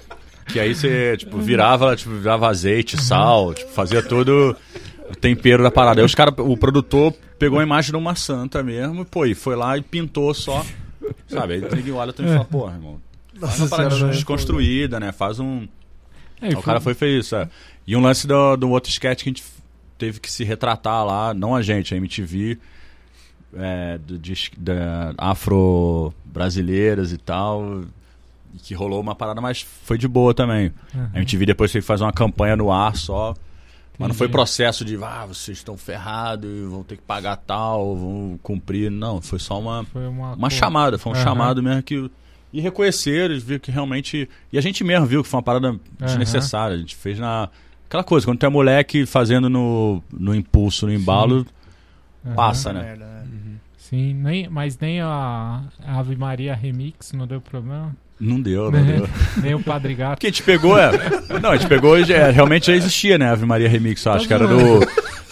[0.48, 4.56] que aí você, tipo, virava, ela, tipo, virava azeite, sal, tipo, fazia todo
[5.10, 6.02] o tempero da parada.
[6.02, 9.56] Aí os cara, o produtor pegou a imagem de uma santa mesmo, pô, e foi
[9.56, 10.66] lá e pintou só.
[11.28, 11.56] Sabe?
[11.56, 13.02] Aí ninguém olha também e fala, porra, irmão.
[13.40, 15.12] Faz uma parada desconstruída, né?
[15.12, 15.68] Faz um.
[16.42, 17.36] É, o cara foi e fez isso.
[17.36, 17.50] é.
[17.86, 19.44] E um lance do, do outro sketch que a gente
[19.98, 22.58] teve que se retratar lá, não a gente, a MTV,
[23.58, 27.84] é, do, de, da afro-brasileiras e tal,
[28.54, 30.72] e que rolou uma parada, mas foi de boa também.
[30.94, 31.10] Uhum.
[31.14, 33.34] A MTV depois teve que fazer uma campanha no ar só.
[33.98, 34.38] Mas não foi Entendi.
[34.38, 38.90] processo de, ah, vocês estão ferrados, e vão ter que pagar tal, vão cumprir.
[38.90, 41.24] Não, foi só uma, Foi uma, uma chamada, foi um Aham.
[41.24, 42.10] chamado mesmo que.
[42.52, 44.30] E reconhecer, eles viram que realmente.
[44.52, 46.76] E a gente mesmo viu que foi uma parada desnecessária.
[46.76, 47.50] A gente fez na.
[47.88, 51.46] Aquela coisa, quando tu é moleque fazendo no, no impulso, no embalo,
[52.36, 52.82] passa, né?
[52.82, 53.13] Merda, né?
[53.94, 57.96] Sim, nem, mas nem a Ave Maria Remix não deu problema.
[58.20, 59.08] Não deu, não deu.
[59.38, 60.16] Nem o Padre Gato.
[60.16, 60.90] Porque a gente pegou, é.
[61.40, 63.30] Não, a gente pegou e já- realmente já existia, né?
[63.30, 64.80] Ave Maria Remix, eu acho que era do.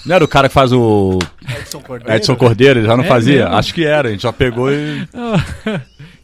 [0.06, 1.18] Não era o cara que faz o
[1.60, 2.14] Edson Cordeiro.
[2.16, 3.44] Edson Cordeiro, ele já não É fazia?
[3.46, 3.56] mesmo?
[3.56, 5.08] Acho que era, a gente já pegou e.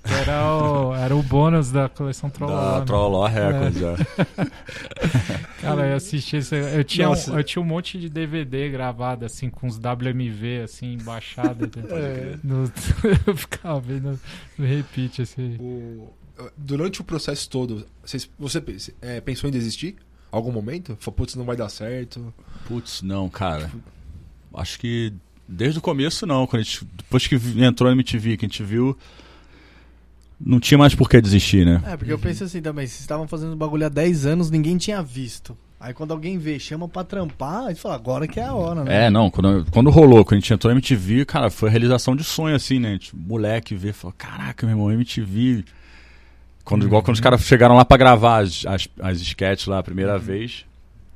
[0.08, 2.80] Que era o, era o bônus da coleção Trolloló.
[2.80, 3.96] Da Trolloló Records, é.
[5.62, 7.32] Cara, eu assisti esse, eu tinha, um, Nossa.
[7.32, 11.70] eu tinha um monte de DVD gravado, assim, com os WMV, assim, baixado.
[11.90, 12.38] É.
[12.44, 12.72] no-
[13.26, 14.20] eu ficava vendo
[14.58, 15.56] no repeat, assim.
[15.60, 16.14] O-
[16.56, 18.64] durante o processo todo, vocês- você
[19.02, 19.96] é, pensou em desistir?
[20.32, 20.96] Algum momento?
[21.00, 22.34] Falou, putz, não vai dar certo.
[22.68, 23.72] Putz, não, cara.
[24.54, 25.14] Acho que
[25.48, 26.46] desde o começo não.
[26.46, 28.98] Quando a gente, depois que entrou na MTV, que a gente viu,
[30.40, 31.82] não tinha mais por que desistir, né?
[31.86, 35.02] É, porque eu penso assim também, vocês estavam fazendo bagulho há 10 anos, ninguém tinha
[35.02, 35.58] visto.
[35.80, 39.06] Aí quando alguém vê, chama pra trampar, aí fala, agora que é a hora, né?
[39.06, 42.24] É, não, quando, quando rolou, quando a gente entrou na MTV, cara, foi realização de
[42.24, 42.94] sonho, assim, né?
[42.94, 45.64] Gente, moleque vê, falou, caraca, meu irmão, MTV.
[46.64, 49.84] Quando, Igual quando os caras chegaram lá pra gravar as, as, as sketches lá a
[49.84, 50.66] primeira vez.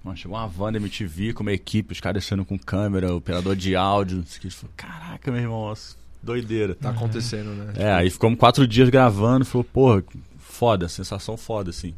[0.04, 3.56] Mano, chegou uma van da MTV com uma equipe, os caras descendo com câmera, operador
[3.56, 4.20] de áudio.
[4.20, 4.50] não sei o que.
[4.50, 6.76] Falou, caraca, meu irmão, nossa, doideira.
[6.76, 7.74] Tá acontecendo, né?
[7.76, 10.04] É, aí ficamos quatro dias gravando, falou, porra,
[10.38, 11.94] foda, sensação foda, assim.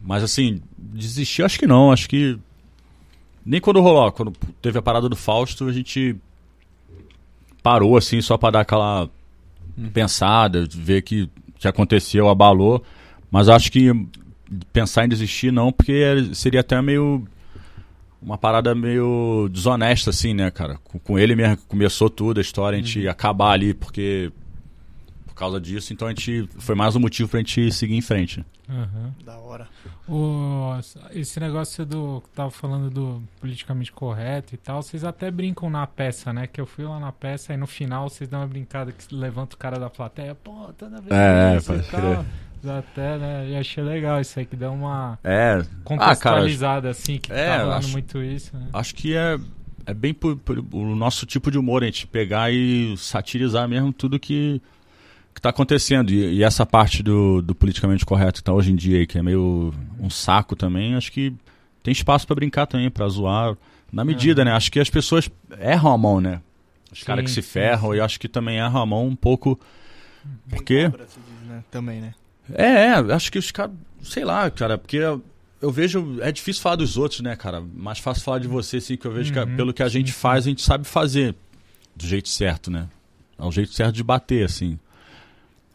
[0.00, 2.38] Mas assim, desistir acho que não, acho que.
[3.44, 6.16] Nem quando rolou, quando teve a parada do Fausto, a gente
[7.62, 9.08] parou assim, só pra dar aquela
[9.92, 11.28] pensada, ver que
[11.62, 12.82] que aconteceu, abalou.
[13.30, 13.90] Mas acho que
[14.72, 16.02] pensar em desistir não, porque
[16.34, 17.26] seria até meio.
[18.22, 20.78] Uma parada meio desonesta, assim, né, cara?
[20.84, 24.30] Com, com ele mesmo que começou tudo, a história, a gente acabar ali, porque.
[25.26, 26.48] Por causa disso, então a gente.
[26.58, 28.44] Foi mais um motivo pra gente seguir em frente.
[28.68, 29.12] Aham.
[29.24, 29.66] Da hora.
[30.08, 30.72] O,
[31.10, 35.86] esse negócio do que tava falando do politicamente correto e tal, vocês até brincam na
[35.86, 36.46] peça, né?
[36.46, 39.56] Que eu fui lá na peça e no final vocês dão uma brincada que levanta
[39.56, 42.00] o cara da plateia, pô, toda vez É, pode tal.
[42.00, 42.24] crer.
[42.66, 43.48] Até, né?
[43.50, 45.62] E achei legal isso aí, que dá uma É.
[45.84, 48.68] contextualizada, assim, que é, tá falando acho- muito isso, né?
[48.72, 49.38] Acho que é,
[49.86, 53.92] é bem por, por- o nosso tipo de humor, a gente pegar e satirizar mesmo
[53.92, 54.60] tudo que,
[55.34, 56.10] que tá acontecendo.
[56.10, 59.18] E, e essa parte do, do politicamente correto que tá hoje em dia aí, que
[59.18, 61.34] é meio um saco também, acho que
[61.82, 63.56] tem espaço pra brincar também, pra zoar.
[63.92, 64.52] Na medida, né?
[64.52, 65.28] Acho que as pessoas
[65.60, 66.40] erram a mão, né?
[66.90, 67.96] Os caras que se ferram, sim.
[67.96, 69.58] e acho que também erram a mão um pouco.
[70.48, 70.88] Porque.
[70.88, 71.64] Cobra, se diz, né?
[71.70, 72.14] Também, né?
[72.54, 76.76] É, é, acho que os caras, sei lá, cara, porque eu, vejo, é difícil falar
[76.76, 77.62] dos outros, né, cara?
[77.74, 80.12] Mais fácil falar de você, assim, que eu vejo que Uhum, pelo que a gente
[80.12, 80.18] sim.
[80.18, 81.34] faz, a gente sabe fazer
[81.94, 82.88] do jeito certo, né?
[83.38, 84.78] É o jeito certo de bater, assim.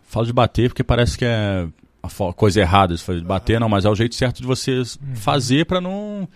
[0.08, 1.68] Falo de bater porque parece que é
[2.02, 5.16] a coisa errada fazer de bater, não, mas é o jeito certo de você Uhum.
[5.16, 6.28] fazer pra não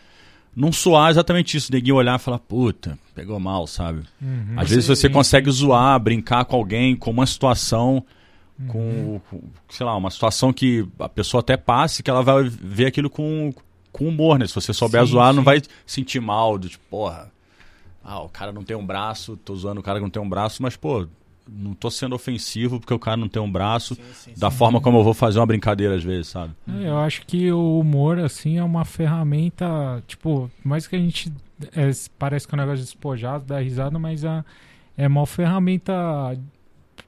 [0.54, 4.02] não soar exatamente isso, ninguém olhar e falar, puta, pegou mal, sabe?
[4.22, 4.54] Uhum.
[4.58, 8.04] Às vezes você Sim, consegue zoar, brincar com alguém, com uma situação.
[8.68, 12.88] Com, com, sei lá, uma situação que a pessoa até passe, que ela vai ver
[12.88, 13.54] aquilo com,
[13.92, 14.48] com humor, né?
[14.48, 15.46] Se você souber Sim, zoar, não sim.
[15.46, 17.32] vai sentir mal, do tipo, porra,
[18.04, 20.30] ah, o cara não tem um braço, tô zoando o cara que não tem um
[20.30, 21.08] braço, mas, pô,
[21.48, 24.80] não tô sendo ofensivo porque o cara não tem um braço, Sim, sim, da forma
[24.80, 26.54] como eu vou fazer uma brincadeira às vezes, sabe?
[26.82, 31.32] É, Eu acho que o humor, assim, é uma ferramenta, tipo, mais que a gente.
[31.76, 34.44] é, parece que é um negócio despojado, dá risada, mas é,
[34.98, 36.38] é uma ferramenta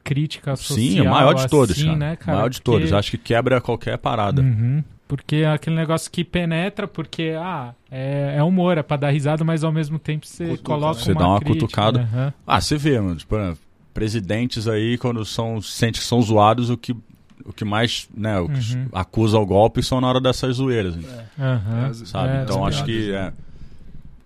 [0.04, 0.78] crítica social.
[0.78, 1.98] Sim, o maior de todos, assim, cara.
[1.98, 2.92] né, O maior de todos.
[2.94, 4.42] Acho que quebra qualquer parada.
[4.42, 4.84] Uhum.
[5.08, 9.44] Porque é aquele negócio que penetra, porque, ah, é, é humor, é pra dar risada,
[9.44, 11.04] mas ao mesmo tempo você Cutuca, coloca né?
[11.06, 12.00] Você uma dá uma crítica, cutucada.
[12.02, 12.34] aham.
[12.48, 13.54] Ah, você vê, mano, tipo, né,
[13.94, 16.96] presidentes aí, quando são, sente que são zoados, o que,
[17.46, 18.88] o que mais, né, o que Uhum.
[18.92, 21.26] acusa o golpe são na hora dessas zoeiras, né.
[21.38, 22.38] É, sabe?
[22.38, 23.34] É, então as acho que é,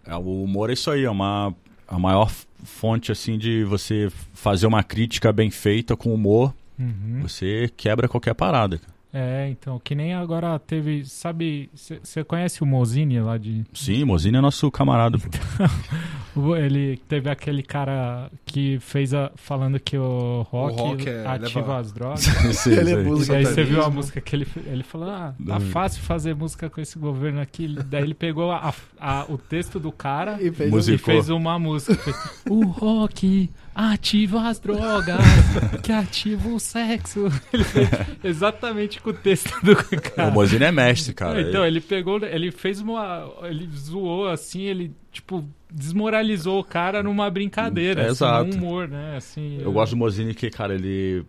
[0.05, 1.53] é, o humor é isso aí, é uma,
[1.88, 2.31] a maior
[2.64, 7.19] fonte, assim, de você fazer uma crítica bem feita com humor, Uhum.
[7.23, 8.77] você quebra qualquer parada.
[8.77, 8.93] cara.
[9.14, 13.65] É, então, que nem agora teve, sabe, você conhece o Mozini lá de...
[13.73, 15.18] Sim, Mozini é nosso camarada.
[15.18, 15.26] pô.
[16.38, 19.31] O- Ele teve aquele cara que fez a.
[19.35, 22.22] falando que o rock, rock é- ativa leva- as drogas.
[22.53, 23.03] Sim, Ele é sim.
[23.03, 23.34] músico.
[23.34, 25.61] e aí você viu a música que ele, ele falou: Ah, tá Não.
[25.61, 27.68] fácil fazer música com esse governo aqui.
[27.88, 30.95] Daí ele pegou a- a- o texto do cara E fez Música.
[30.95, 31.95] e fez uma música.
[31.95, 32.15] Fez,
[32.49, 35.19] o rock ativa as drogas,
[35.83, 37.27] que ativa o sexo.
[37.53, 37.89] Ele fez
[38.23, 40.29] exatamente com o texto do cara.
[40.29, 41.39] O Mozini é mestre, cara.
[41.41, 43.31] então, ele pegou, ele fez uma.
[43.43, 48.01] Ele zoou assim, ele, tipo, desmoralizou o cara numa brincadeira.
[48.01, 48.49] É, assim, exato.
[48.49, 49.17] num humor, né?
[49.17, 51.23] Assim, Eu gosto do Mozini que, cara, ele.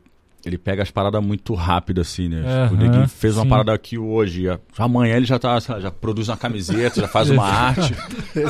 [0.44, 2.42] Ele pega as paradas muito rápido, assim, né?
[2.62, 3.48] Tipo, o neguinho fez uma sim.
[3.48, 4.44] parada aqui hoje.
[4.44, 7.92] já- Amanhã ele já tá, já produz uma camiseta, já faz uma arte.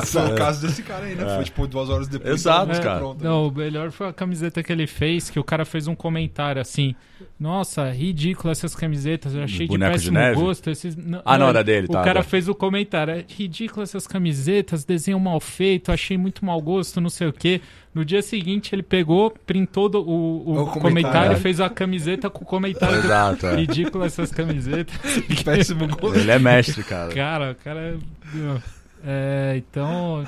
[0.05, 1.25] Foi o caso desse cara aí, né?
[1.35, 2.35] Foi tipo duas horas depois.
[2.35, 2.99] Exato, tava cara.
[2.99, 3.29] pronto, né?
[3.29, 6.61] Não, o melhor foi a camiseta que ele fez, que o cara fez um comentário
[6.61, 6.93] assim.
[7.39, 10.39] Nossa, ridículo essas camisetas, eu achei de Boneco de péssimo neve?
[10.39, 10.69] gosto.
[10.69, 10.95] Esses...
[11.25, 12.29] Ah, não, era dele, O tá, cara tá.
[12.29, 17.09] fez o comentário, é ridículo essas camisetas, desenho mal feito, achei muito mau gosto, não
[17.09, 17.61] sei o quê.
[17.99, 21.33] No dia seguinte, ele pegou, printou do- o, o O comentário, comentário.
[21.33, 22.95] e fez a camiseta com o comentário.
[22.97, 23.55] Exato, é.
[23.57, 24.95] Ridículo essas camisetas.
[25.43, 26.17] Péssimo gosto.
[26.17, 27.13] Ele é mestre, cara.
[27.13, 28.57] Cara, o cara é.
[29.03, 30.25] é, então,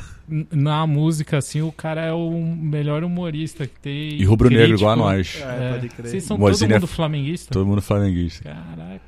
[0.52, 4.16] na música, assim, o cara é o melhor humorista que tem.
[4.20, 5.42] E rubro-negro igual a nós.
[5.42, 6.08] É, pode crer.
[6.10, 7.54] Vocês são todo é- mundo flamenguista?
[7.54, 8.44] Todo mundo flamenguista.
[8.50, 9.02] Caraca.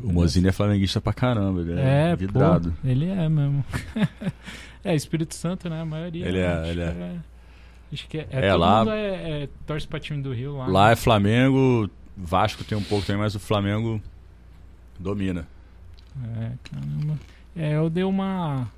[0.00, 2.72] O Mozinho é flamenguista pra caramba, ele é, É, vidrado.
[2.80, 3.64] pô, ele é mesmo.
[4.84, 5.80] é, Espírito Santo, né?
[5.80, 6.26] A maioria.
[6.28, 7.16] Ele é, ele é.
[7.92, 8.26] Acho que é.
[8.30, 10.66] É, todo lá- mundo é, é, torce pra time do Rio lá.
[10.66, 10.92] Lá né?
[10.92, 14.00] é Flamengo, Vasco tem um pouco também, mas o Flamengo
[14.98, 15.46] domina.
[16.38, 17.18] É, caramba.
[17.56, 18.68] É, eu dei uma.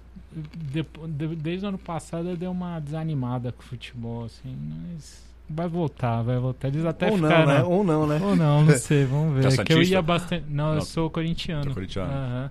[0.55, 5.23] depo- de- desde o ano passado eu dei uma desanimada com o futebol, assim, mas
[5.49, 6.69] vai voltar, vai voltar.
[6.69, 7.47] Eles até Ou não, ficaram.
[7.53, 7.63] né?
[7.65, 8.19] Ou não, né?
[8.23, 9.53] Ou não, não sei, vamos ver.
[9.61, 10.47] É que eu ia bastante.
[10.49, 10.81] Não, eu Não.
[10.83, 11.67] sou corintiano.
[11.67, 12.11] Tá corintiano.
[12.11, 12.51] Aham.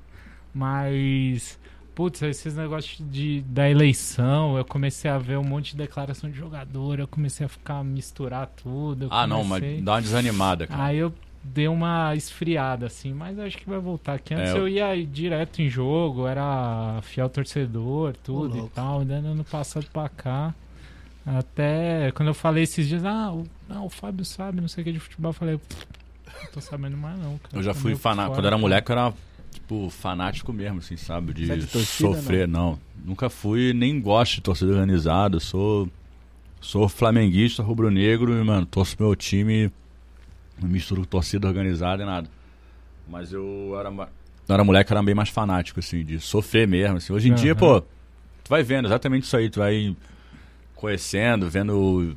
[0.54, 1.58] Mas,
[2.02, 6.36] putz, esses negócios de, da eleição, eu comecei a ver um monte de declaração de
[6.36, 9.06] jogador, eu comecei a ficar misturar tudo.
[9.06, 10.84] eu Ah, não, mas comecei- dá uma desanimada, cara.
[10.86, 11.14] Aí eu
[11.44, 14.18] dei uma esfriada, assim, mas acho que vai voltar.
[14.18, 18.72] Que antes É, eu ia direto em jogo, era fiel torcedor, tudo e louco.
[18.74, 19.06] tal.
[19.06, 20.56] Daí ano passado pra cá.
[21.24, 24.86] Até quando eu falei esses dias, ah, o, ah, o Fábio sabe, não sei o
[24.86, 25.86] que de futebol, eu falei, "Pff,
[26.46, 27.56] não tô sabendo mais não, cara.
[27.58, 28.34] Eu já fui fanático.
[28.36, 29.14] Quando eu era cara." moleque, eu era,
[29.72, 31.34] tipo, fanático mesmo, assim, sabe?
[31.34, 32.48] De, é de torcida, sofrer.
[32.48, 32.78] Não?
[33.06, 35.40] Nunca fui, nem gosto de torcida organizada.
[35.40, 35.90] Sou,
[36.60, 39.72] sou flamenguista, rubro-negro e, mano, torço meu time.
[40.62, 42.30] Não misturo torcida organizada e nada.
[43.08, 46.98] Mas eu era, eu era moleque, eu era bem mais fanático, assim, de sofrer mesmo.
[46.98, 47.14] Assim.
[47.14, 47.60] Hoje em dia, Aham.
[47.60, 49.50] pô, tu vai vendo exatamente isso aí.
[49.50, 49.96] Tu vai
[50.76, 52.16] conhecendo, vendo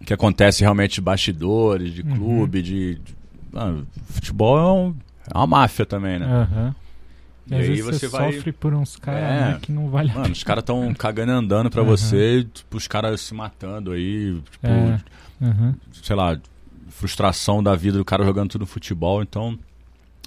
[0.00, 2.14] o que acontece realmente de bastidores, de Uhum.
[2.16, 2.94] clube, de.
[2.96, 3.14] de-
[3.52, 4.94] mano, futebol é, um-
[5.32, 6.26] é uma máfia também, né?
[6.26, 6.74] Aham.
[7.46, 9.40] E, E aí você vai- sofre por uns caras É.
[9.52, 11.90] né, que não vale a Mano, os caras tão cagando e andando pra Aham.
[11.90, 14.98] você, tipo, os caras se matando aí, tipo, É.
[15.42, 15.74] Aham.
[15.92, 16.38] sei lá,
[16.88, 19.58] frustração da vida do cara jogando tudo no futebol, então.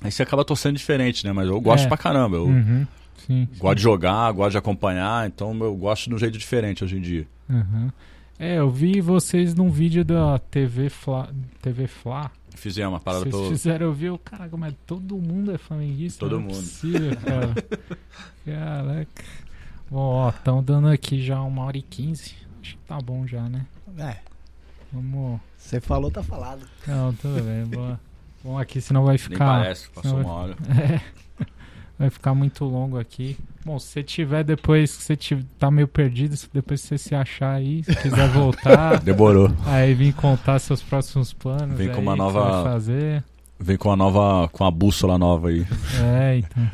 [0.03, 1.33] Aí você acaba torcendo diferente, né?
[1.33, 1.87] Mas eu gosto É.
[1.87, 2.35] pra caramba.
[2.37, 2.85] Eu Uhum.
[3.25, 3.47] Sim.
[3.57, 7.01] gosto de jogar, gosto de acompanhar, então eu gosto de um jeito diferente hoje em
[7.01, 7.25] dia.
[7.49, 7.89] Uhum.
[8.37, 11.29] É, eu vi vocês num vídeo da TV Fla.
[11.63, 12.29] TV Fla.
[12.57, 16.19] Fizemos uma parada Vocês fizeram, eu vi, eu, caraca, mas todo mundo é flamenguista?
[16.19, 16.55] Todo não é mundo.
[16.55, 17.53] possível, cara.
[18.45, 19.23] Caraca.
[19.89, 22.35] Bom, ó, estão dando aqui já uma hora e quinze.
[22.61, 23.65] Acho que tá bom já, né?
[23.97, 24.17] É,
[24.91, 25.39] Vamos.
[25.57, 26.67] você falou, tá falado.
[26.85, 27.65] Não, tudo bem.
[27.65, 27.99] Boa.
[28.43, 29.61] Bom, aqui senão vai Nem ficar.
[29.61, 30.57] parece, passou senão uma hora.
[30.69, 31.26] É.
[31.99, 33.35] Vai ficar muito longo aqui.
[33.65, 37.15] Bom, se você tiver depois que você tiver, tá meio perdido, se depois você se
[37.15, 39.51] achar aí, se quiser voltar, Demorou.
[39.65, 41.75] aí vir contar seus próximos planos.
[41.77, 43.23] Vem com aí, uma que nova- fazer.
[43.59, 44.47] Vem com a nova.
[44.49, 45.65] com a bússola nova aí.
[46.03, 46.69] É, então.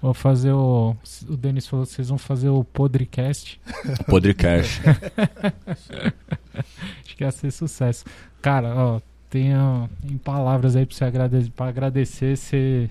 [0.00, 0.96] Vou fazer o.
[1.28, 3.60] O Denis falou que vocês vão fazer o Podrecast.
[4.06, 4.80] Podcast.
[7.04, 8.04] Acho que ia ser sucesso.
[8.40, 12.90] Cara, ó, tenho em palavras aí pra você agradecer, pra agradecer você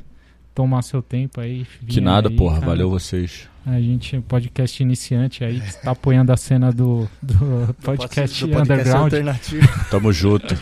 [0.58, 1.68] tomar seu tempo aí.
[1.88, 2.56] Que nada, aí, porra.
[2.56, 2.66] cara.
[2.66, 3.48] Valeu vocês.
[3.64, 8.74] A gente, podcast iniciante aí, que tá apoiando a cena do, do podcast Do podcast
[8.74, 9.04] underground.
[9.04, 9.68] alternativo.
[9.92, 10.56] Tamo junto.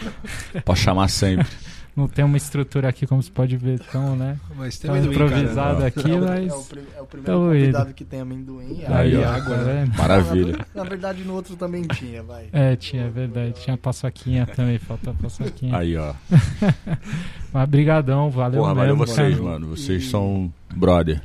[0.65, 1.47] Pode chamar sempre.
[1.95, 4.37] Não tem uma estrutura aqui, como você pode ver, tão, né?
[4.57, 5.87] Mas tem Tão amendoim, improvisado cara.
[5.87, 6.51] aqui, é, o, mas.
[6.51, 7.93] é o prim- é o primeiro Tamo convidado indo.
[7.95, 8.81] que tem amendoim.
[8.85, 9.29] Aí, aí ó.
[9.29, 9.87] água, Tá né?
[9.97, 10.65] Maravilha.
[10.75, 12.49] Na verdade, no outro também tinha, vai.
[12.51, 13.53] É, tinha, é verdade.
[13.61, 15.77] Tinha paçoquinha também, falta a paçoquinha.
[15.77, 16.13] Aí, ó.
[17.53, 19.43] Mas brigadão, valeu Porra, valeu mesmo, vocês, cara.
[19.49, 19.67] mano.
[19.67, 21.21] Vocês E- são brother.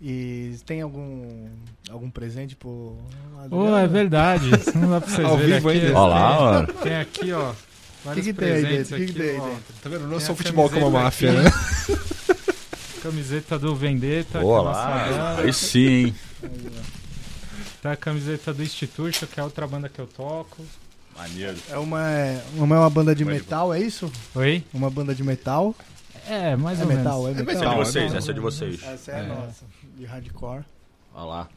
[0.00, 1.46] E tem algum
[1.88, 2.96] algum presente pro
[3.50, 4.50] Ô, é verdade.
[4.52, 5.92] Isso não dá pra vocês Ao verem.
[5.94, 6.66] Ó lá, mano.
[6.82, 7.52] Tem aqui, ó.
[8.02, 9.44] O Vários que, que tem aí presentes que, que aqui, tem aí ó.
[9.48, 9.74] dentro?
[9.82, 10.08] Tá vendo?
[10.08, 11.40] Não é só a futebol como a máfia, aqui.
[11.42, 11.50] né?
[13.02, 14.40] Camiseta do Vendetta.
[14.40, 15.08] Boa que é a nossa lá.
[15.36, 15.42] banda.
[15.42, 16.14] Aí sim, hein?
[17.82, 20.64] Tá a camiseta do Instituto, que é outra banda que eu toco.
[21.16, 21.56] Maneiro.
[21.68, 22.00] É uma,
[22.54, 24.10] uma, é uma banda de Vai, metal, é isso?
[24.36, 24.64] Oi?
[24.72, 25.74] Uma banda de metal.
[26.28, 27.40] É, mais É ou metal, menos.
[27.40, 27.72] é mas Essa é metal.
[27.72, 28.82] de vocês, essa é de vocês.
[28.84, 29.26] Essa é, a É.
[29.26, 29.64] nossa,
[29.98, 30.62] de hardcore.
[31.12, 31.48] Olha lá.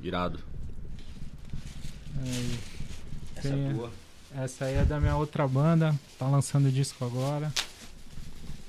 [0.00, 0.38] Irado.
[2.22, 2.58] Aí.
[3.36, 3.90] Essa Tem- é boa.
[4.36, 5.94] Essa aí é da minha outra banda.
[6.18, 7.52] Tá lançando disco agora.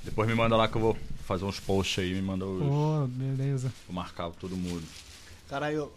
[0.04, 2.14] Depois me manda lá que eu vou fazer uns posts aí.
[2.14, 2.62] Me manda os...
[2.62, 3.74] Pô, beleza.
[3.88, 4.84] Vou marcar todo mundo.
[5.50, 5.94] Caralho, eu,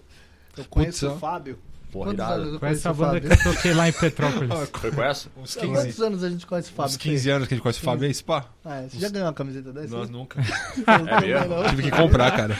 [0.56, 1.58] eu conheço Putz, o Fábio.
[1.90, 2.59] Porra, irado.
[2.66, 3.48] essa banda que Fábio?
[3.48, 4.51] eu toquei lá em Petrópolis.
[4.78, 5.28] Foi com essa?
[5.36, 6.90] Uns Há 15, quantos anos a gente conhece o Fábio?
[6.90, 8.44] uns 15 anos que a gente conhece o Fábio, é isso, pá?
[8.65, 9.97] Ah, é, você já ganhou uma camiseta dessa?
[9.97, 10.39] Nós nunca.
[10.86, 11.69] é mesmo?
[11.70, 12.59] Tive que comprar, cara.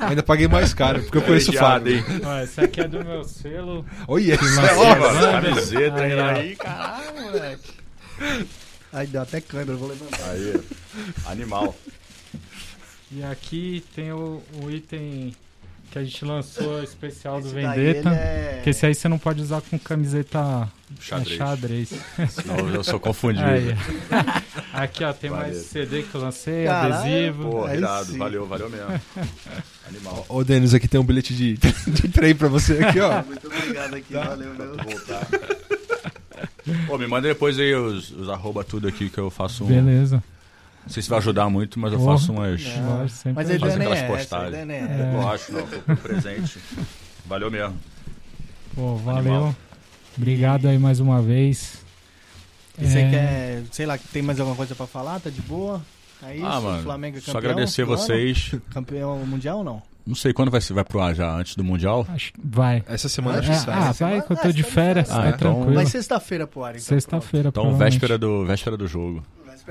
[0.00, 1.96] Ainda paguei mais caro, porque eu conheço o Fábio.
[1.96, 2.04] hein?
[2.24, 3.84] Ó, essa aqui é do meu selo.
[4.08, 4.98] Olha, Banda.
[5.12, 6.56] mano, camiseta Aí, aí, aí.
[6.56, 7.70] Caralho, moleque.
[8.92, 10.30] Ai, deu até câmera, eu vou levantar.
[10.30, 10.60] Aí,
[11.26, 11.74] animal.
[13.10, 15.34] E aqui tem o, o item
[15.94, 18.08] que a gente lançou especial do Esse daí, Vendetta.
[18.10, 20.68] é- Que esse aí você não pode usar com camiseta
[21.00, 21.36] Xadrez.
[21.38, 21.88] xadrez.
[22.30, 23.46] Senão eu sou confundido.
[23.46, 23.76] Aí.
[24.72, 25.62] Aqui, ó, tem mais Valeu.
[25.62, 27.50] CD que eu lancei, Caralho, adesivo.
[27.50, 28.06] Pô, irado.
[28.06, 28.18] sim.
[28.18, 29.00] Valeu, valeu mesmo.
[29.88, 30.26] Animal.
[30.28, 31.54] Ô, Denis, aqui tem um bilhete de,
[31.86, 33.22] de trem pra você aqui, ó.
[33.22, 34.76] Muito obrigado aqui, valeu, meu.
[34.76, 35.28] Voltar.
[36.88, 39.68] Pô, me manda depois aí os, os arroba tudo aqui que eu faço um.
[39.68, 40.20] Beleza.
[40.84, 42.12] Não sei se vai ajudar muito, mas eu Porra.
[42.18, 42.62] faço umas.
[42.62, 44.54] Lógico, sempre Mas a ideia nem é postagens.
[44.54, 44.72] é.
[44.74, 45.12] É.
[45.14, 46.58] Eu acho, não, presente.
[47.26, 47.74] Valeu mesmo.
[48.74, 49.20] Pô, valeu.
[49.34, 49.56] Animal.
[50.16, 51.82] Obrigado aí mais uma vez.
[52.78, 55.20] E você É, quer, sei lá, tem mais alguma coisa pra falar?
[55.20, 55.80] Tá de boa?
[56.22, 56.46] É isso?
[56.46, 56.82] ah, mano.
[56.82, 58.00] Flamengo é Só campeão agradecer do ano?
[58.02, 58.54] vocês.
[58.70, 59.82] Campeão mundial ou não?
[60.06, 62.06] Não sei quando vai, ser- vai pro ar já, antes do Mundial.
[62.10, 62.84] Acho que vai.
[62.86, 63.74] Essa semana É, acho que sai.
[63.74, 65.74] ah, vai que eu Ah, tô de férias, tá Ah, então- tranquilo.
[65.76, 66.84] Vai sexta-feira pro ar, então.
[66.84, 69.24] Sexta-feira, Então, véspera do, véspera do jogo.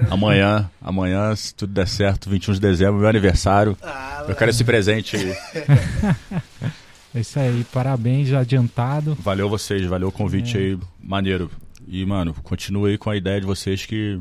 [0.09, 3.77] Amanhã, amanhã, se tudo der certo, 21 de dezembro, meu aniversário.
[3.81, 5.33] Ah, Eu quero esse presente aí.
[7.15, 9.15] É isso aí, parabéns já adiantado.
[9.21, 10.61] Valeu vocês, valeu o convite É.
[10.61, 11.51] aí, maneiro.
[11.87, 14.19] E, mano, continue aí com a ideia de vocês que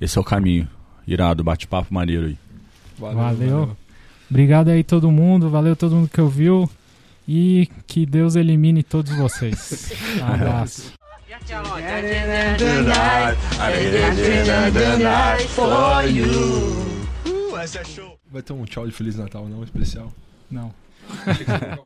[0.00, 0.66] esse é o caminho.
[1.06, 2.36] Irado, bate-papo maneiro aí.
[2.98, 3.76] Valeu.
[4.28, 6.68] Obrigado aí todo mundo, valeu todo mundo que ouviu.
[7.28, 9.92] E que Deus elimine todos vocês.
[10.20, 10.97] Abraço.
[18.32, 19.62] Vai ter um tchau de Feliz Natal, não?
[19.62, 20.10] Especial.
[20.50, 20.72] Não.